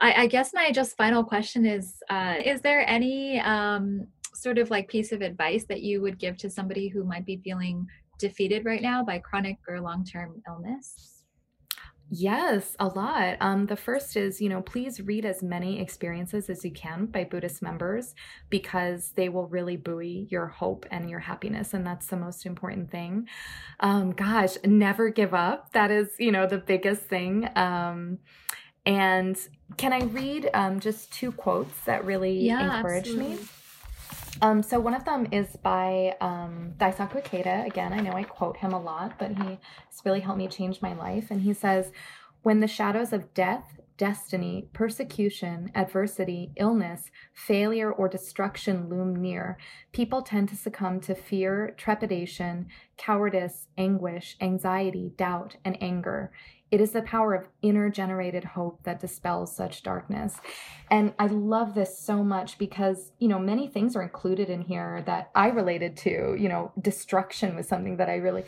I, 0.00 0.22
I 0.22 0.26
guess 0.26 0.52
my 0.52 0.70
just 0.72 0.96
final 0.96 1.24
question 1.24 1.66
is: 1.66 2.02
uh, 2.10 2.36
Is 2.44 2.60
there 2.60 2.88
any 2.88 3.40
um, 3.40 4.06
sort 4.34 4.58
of 4.58 4.70
like 4.70 4.88
piece 4.88 5.12
of 5.12 5.22
advice 5.22 5.64
that 5.68 5.82
you 5.82 6.00
would 6.02 6.18
give 6.18 6.36
to 6.38 6.50
somebody 6.50 6.88
who 6.88 7.04
might 7.04 7.24
be 7.24 7.36
feeling 7.38 7.86
defeated 8.18 8.64
right 8.64 8.82
now 8.82 9.04
by 9.04 9.18
chronic 9.18 9.58
or 9.68 9.80
long 9.80 10.04
term 10.04 10.42
illness? 10.48 11.13
Yes, 12.10 12.76
a 12.78 12.86
lot. 12.86 13.38
Um, 13.40 13.66
the 13.66 13.76
first 13.76 14.16
is, 14.16 14.40
you 14.40 14.48
know, 14.48 14.60
please 14.60 15.00
read 15.00 15.24
as 15.24 15.42
many 15.42 15.80
experiences 15.80 16.50
as 16.50 16.64
you 16.64 16.70
can 16.70 17.06
by 17.06 17.24
Buddhist 17.24 17.62
members 17.62 18.14
because 18.50 19.12
they 19.16 19.28
will 19.28 19.46
really 19.46 19.76
buoy 19.76 20.28
your 20.30 20.46
hope 20.46 20.86
and 20.90 21.08
your 21.08 21.20
happiness. 21.20 21.74
And 21.74 21.86
that's 21.86 22.06
the 22.06 22.16
most 22.16 22.46
important 22.46 22.90
thing. 22.90 23.28
Um, 23.80 24.12
gosh, 24.12 24.56
never 24.64 25.08
give 25.08 25.34
up. 25.34 25.72
That 25.72 25.90
is, 25.90 26.10
you 26.18 26.30
know, 26.30 26.46
the 26.46 26.58
biggest 26.58 27.02
thing. 27.02 27.48
Um, 27.56 28.18
and 28.86 29.38
can 29.78 29.92
I 29.92 30.00
read 30.04 30.50
um, 30.52 30.80
just 30.80 31.10
two 31.12 31.32
quotes 31.32 31.80
that 31.80 32.04
really 32.04 32.38
yeah, 32.38 32.76
encouraged 32.76 33.08
absolutely. 33.08 33.36
me? 33.36 33.48
Um, 34.42 34.62
so 34.62 34.80
one 34.80 34.94
of 34.94 35.04
them 35.04 35.28
is 35.30 35.56
by 35.62 36.16
um, 36.20 36.74
Daisaku 36.76 37.22
Ikeda. 37.22 37.66
Again, 37.66 37.92
I 37.92 38.00
know 38.00 38.12
I 38.12 38.24
quote 38.24 38.56
him 38.56 38.72
a 38.72 38.80
lot, 38.80 39.18
but 39.18 39.30
he 39.30 39.44
has 39.44 40.04
really 40.04 40.20
helped 40.20 40.38
me 40.38 40.48
change 40.48 40.82
my 40.82 40.92
life. 40.94 41.30
And 41.30 41.42
he 41.42 41.52
says, 41.52 41.92
"When 42.42 42.60
the 42.60 42.66
shadows 42.66 43.12
of 43.12 43.32
death, 43.32 43.78
destiny, 43.96 44.68
persecution, 44.72 45.70
adversity, 45.74 46.52
illness, 46.56 47.10
failure, 47.32 47.92
or 47.92 48.08
destruction 48.08 48.88
loom 48.88 49.14
near, 49.14 49.56
people 49.92 50.22
tend 50.22 50.48
to 50.48 50.56
succumb 50.56 51.00
to 51.00 51.14
fear, 51.14 51.74
trepidation, 51.76 52.66
cowardice, 52.96 53.68
anguish, 53.78 54.36
anxiety, 54.40 55.12
doubt, 55.16 55.56
and 55.64 55.80
anger. 55.80 56.32
It 56.70 56.80
is 56.80 56.90
the 56.92 57.02
power 57.02 57.34
of 57.34 57.46
inner 57.62 57.88
generated 57.88 58.44
hope 58.44 58.82
that 58.82 59.00
dispels 59.00 59.54
such 59.54 59.82
darkness. 59.82 60.36
And 60.90 61.14
I 61.18 61.26
love 61.26 61.74
this 61.74 61.98
so 61.98 62.24
much 62.24 62.58
because, 62.58 63.12
you 63.18 63.28
know, 63.28 63.38
many 63.38 63.68
things 63.68 63.94
are 63.94 64.02
included 64.02 64.50
in 64.50 64.62
here 64.62 65.02
that 65.06 65.30
I 65.34 65.48
related 65.48 65.96
to. 65.98 66.36
You 66.38 66.48
know, 66.48 66.72
destruction 66.80 67.54
was 67.54 67.68
something 67.68 67.98
that 67.98 68.08
I 68.08 68.16
really, 68.16 68.44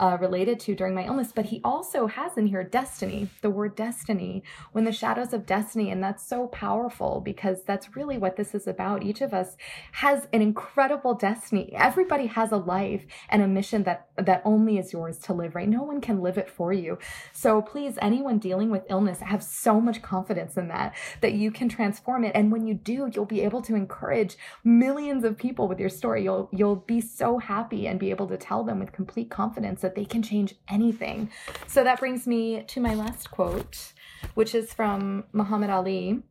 uh, 0.00 0.16
related 0.20 0.60
to 0.60 0.74
during 0.74 0.94
my 0.94 1.04
illness. 1.04 1.32
But 1.34 1.46
he 1.46 1.60
also 1.64 2.06
has 2.06 2.36
in 2.36 2.46
here 2.46 2.64
destiny, 2.64 3.28
the 3.42 3.50
word 3.50 3.74
destiny, 3.76 4.42
when 4.72 4.84
the 4.84 4.92
shadows 4.92 5.32
of 5.32 5.46
destiny. 5.46 5.90
And 5.90 6.02
that's 6.02 6.26
so 6.26 6.46
powerful 6.48 7.20
because 7.20 7.62
that's 7.64 7.96
really 7.96 8.18
what 8.18 8.36
this 8.36 8.54
is 8.54 8.66
about. 8.66 9.02
Each 9.02 9.20
of 9.20 9.34
us 9.34 9.56
has 9.92 10.28
an 10.32 10.42
incredible 10.42 11.14
destiny. 11.14 11.72
Everybody 11.74 12.26
has 12.26 12.52
a 12.52 12.56
life 12.56 13.04
and 13.28 13.42
a 13.42 13.48
mission 13.48 13.82
that, 13.84 14.08
that 14.16 14.42
only 14.44 14.78
is 14.78 14.92
yours 14.92 15.18
to 15.18 15.32
live, 15.32 15.54
right? 15.54 15.68
No 15.68 15.82
one 15.82 16.00
can 16.00 16.20
live 16.20 16.38
it 16.38 16.48
for 16.48 16.72
you. 16.72 16.98
So 17.32 17.60
please, 17.62 17.98
anyone 18.00 18.38
dealing 18.38 18.70
with 18.70 18.84
illness, 18.88 19.20
have 19.20 19.42
so 19.42 19.80
much 19.80 20.02
confidence 20.02 20.56
in 20.56 20.68
that, 20.68 20.94
that 21.20 21.34
you 21.34 21.50
can 21.50 21.68
transform 21.68 22.24
it. 22.24 22.32
And 22.34 22.52
when 22.52 22.66
you 22.66 22.74
do, 22.74 23.10
you'll 23.12 23.24
be 23.24 23.42
able 23.42 23.62
to 23.62 23.74
encourage 23.74 24.36
millions 24.64 25.24
of 25.24 25.36
people 25.36 25.68
with 25.68 25.80
your 25.80 25.88
story. 25.88 26.22
You'll, 26.24 26.48
you'll 26.52 26.76
be 26.76 27.00
so 27.00 27.38
happy 27.38 27.86
and 27.86 27.98
be 27.98 28.10
able 28.10 28.26
to 28.28 28.36
tell 28.36 28.64
them 28.64 28.78
with 28.78 28.92
complete 28.92 29.30
confidence 29.30 29.84
that 29.88 29.94
they 29.94 30.04
can 30.04 30.22
change 30.22 30.54
anything. 30.68 31.30
So 31.66 31.82
that 31.82 31.98
brings 31.98 32.26
me 32.26 32.62
to 32.68 32.78
my 32.78 32.94
last 32.94 33.30
quote, 33.30 33.94
which 34.34 34.54
is 34.54 34.74
from 34.74 35.24
Muhammad 35.32 35.70
Ali. 35.70 36.22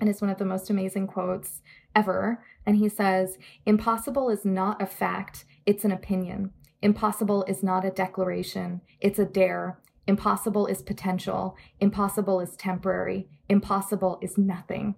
And 0.00 0.08
it's 0.08 0.22
one 0.22 0.30
of 0.30 0.38
the 0.38 0.46
most 0.46 0.70
amazing 0.70 1.06
quotes 1.06 1.60
ever. 1.94 2.42
And 2.64 2.76
he 2.76 2.88
says, 2.88 3.36
Impossible 3.66 4.30
is 4.30 4.46
not 4.46 4.80
a 4.80 4.86
fact, 4.86 5.44
it's 5.66 5.84
an 5.84 5.92
opinion. 5.92 6.52
Impossible 6.80 7.44
is 7.46 7.62
not 7.62 7.84
a 7.84 7.90
declaration, 7.90 8.80
it's 8.98 9.18
a 9.18 9.26
dare. 9.26 9.78
Impossible 10.06 10.66
is 10.66 10.82
potential. 10.82 11.56
Impossible 11.78 12.40
is 12.40 12.56
temporary. 12.56 13.28
Impossible 13.50 14.18
is 14.22 14.38
nothing. 14.38 14.94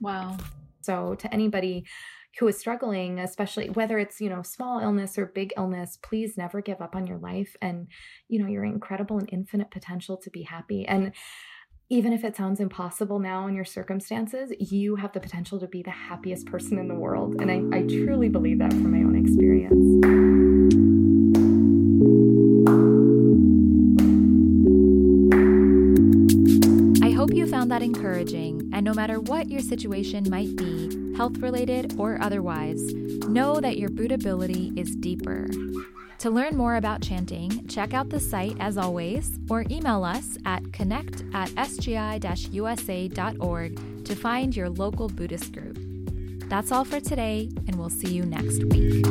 Wow. 0.00 0.36
So, 0.80 1.16
to 1.16 1.34
anybody 1.34 1.84
who 2.38 2.48
is 2.48 2.58
struggling, 2.58 3.18
especially 3.18 3.70
whether 3.70 3.98
it's, 3.98 4.20
you 4.20 4.28
know, 4.28 4.42
small 4.42 4.78
illness 4.78 5.16
or 5.16 5.26
big 5.26 5.54
illness, 5.56 5.98
please 6.02 6.36
never 6.36 6.60
give 6.60 6.82
up 6.82 6.94
on 6.94 7.06
your 7.06 7.16
life 7.18 7.56
and, 7.62 7.88
you 8.28 8.38
know, 8.38 8.48
your 8.48 8.64
incredible 8.64 9.18
and 9.18 9.28
infinite 9.32 9.70
potential 9.70 10.16
to 10.18 10.28
be 10.30 10.42
happy. 10.42 10.86
And 10.86 11.12
even 11.88 12.12
if 12.12 12.24
it 12.24 12.36
sounds 12.36 12.60
impossible 12.60 13.20
now 13.20 13.46
in 13.46 13.54
your 13.54 13.64
circumstances, 13.64 14.52
you 14.58 14.96
have 14.96 15.12
the 15.12 15.20
potential 15.20 15.58
to 15.60 15.66
be 15.66 15.82
the 15.82 15.90
happiest 15.90 16.46
person 16.46 16.78
in 16.78 16.88
the 16.88 16.94
world. 16.94 17.40
And 17.40 17.50
I, 17.50 17.78
I 17.78 17.82
truly 17.82 18.28
believe 18.28 18.58
that 18.58 18.72
from 18.72 18.90
my 18.90 18.98
own 18.98 19.16
experience. 19.16 19.72
I 27.02 27.10
hope 27.10 27.32
you 27.32 27.46
found 27.46 27.70
that 27.70 27.82
encouraging, 27.82 28.68
and 28.74 28.84
no 28.84 28.92
matter 28.92 29.20
what 29.20 29.48
your 29.48 29.62
situation 29.62 30.28
might 30.28 30.54
be, 30.56 31.05
health 31.16 31.38
related 31.38 31.94
or 31.98 32.18
otherwise, 32.20 32.82
know 33.28 33.60
that 33.60 33.78
your 33.78 33.90
Buddhability 33.90 34.76
is 34.78 34.94
deeper. 34.96 35.46
To 36.18 36.30
learn 36.30 36.56
more 36.56 36.76
about 36.76 37.02
chanting, 37.02 37.66
check 37.68 37.94
out 37.94 38.08
the 38.08 38.20
site 38.20 38.56
as 38.58 38.78
always, 38.78 39.38
or 39.50 39.64
email 39.70 40.04
us 40.04 40.38
at 40.44 40.72
connect 40.72 41.24
at 41.34 41.48
sgi 41.50 42.52
usa.org 42.52 44.04
to 44.04 44.16
find 44.16 44.56
your 44.56 44.68
local 44.68 45.08
Buddhist 45.08 45.52
group. 45.52 45.78
That's 46.48 46.72
all 46.72 46.84
for 46.84 47.00
today, 47.00 47.50
and 47.66 47.76
we'll 47.76 47.90
see 47.90 48.12
you 48.12 48.24
next 48.24 48.64
week. 48.64 49.04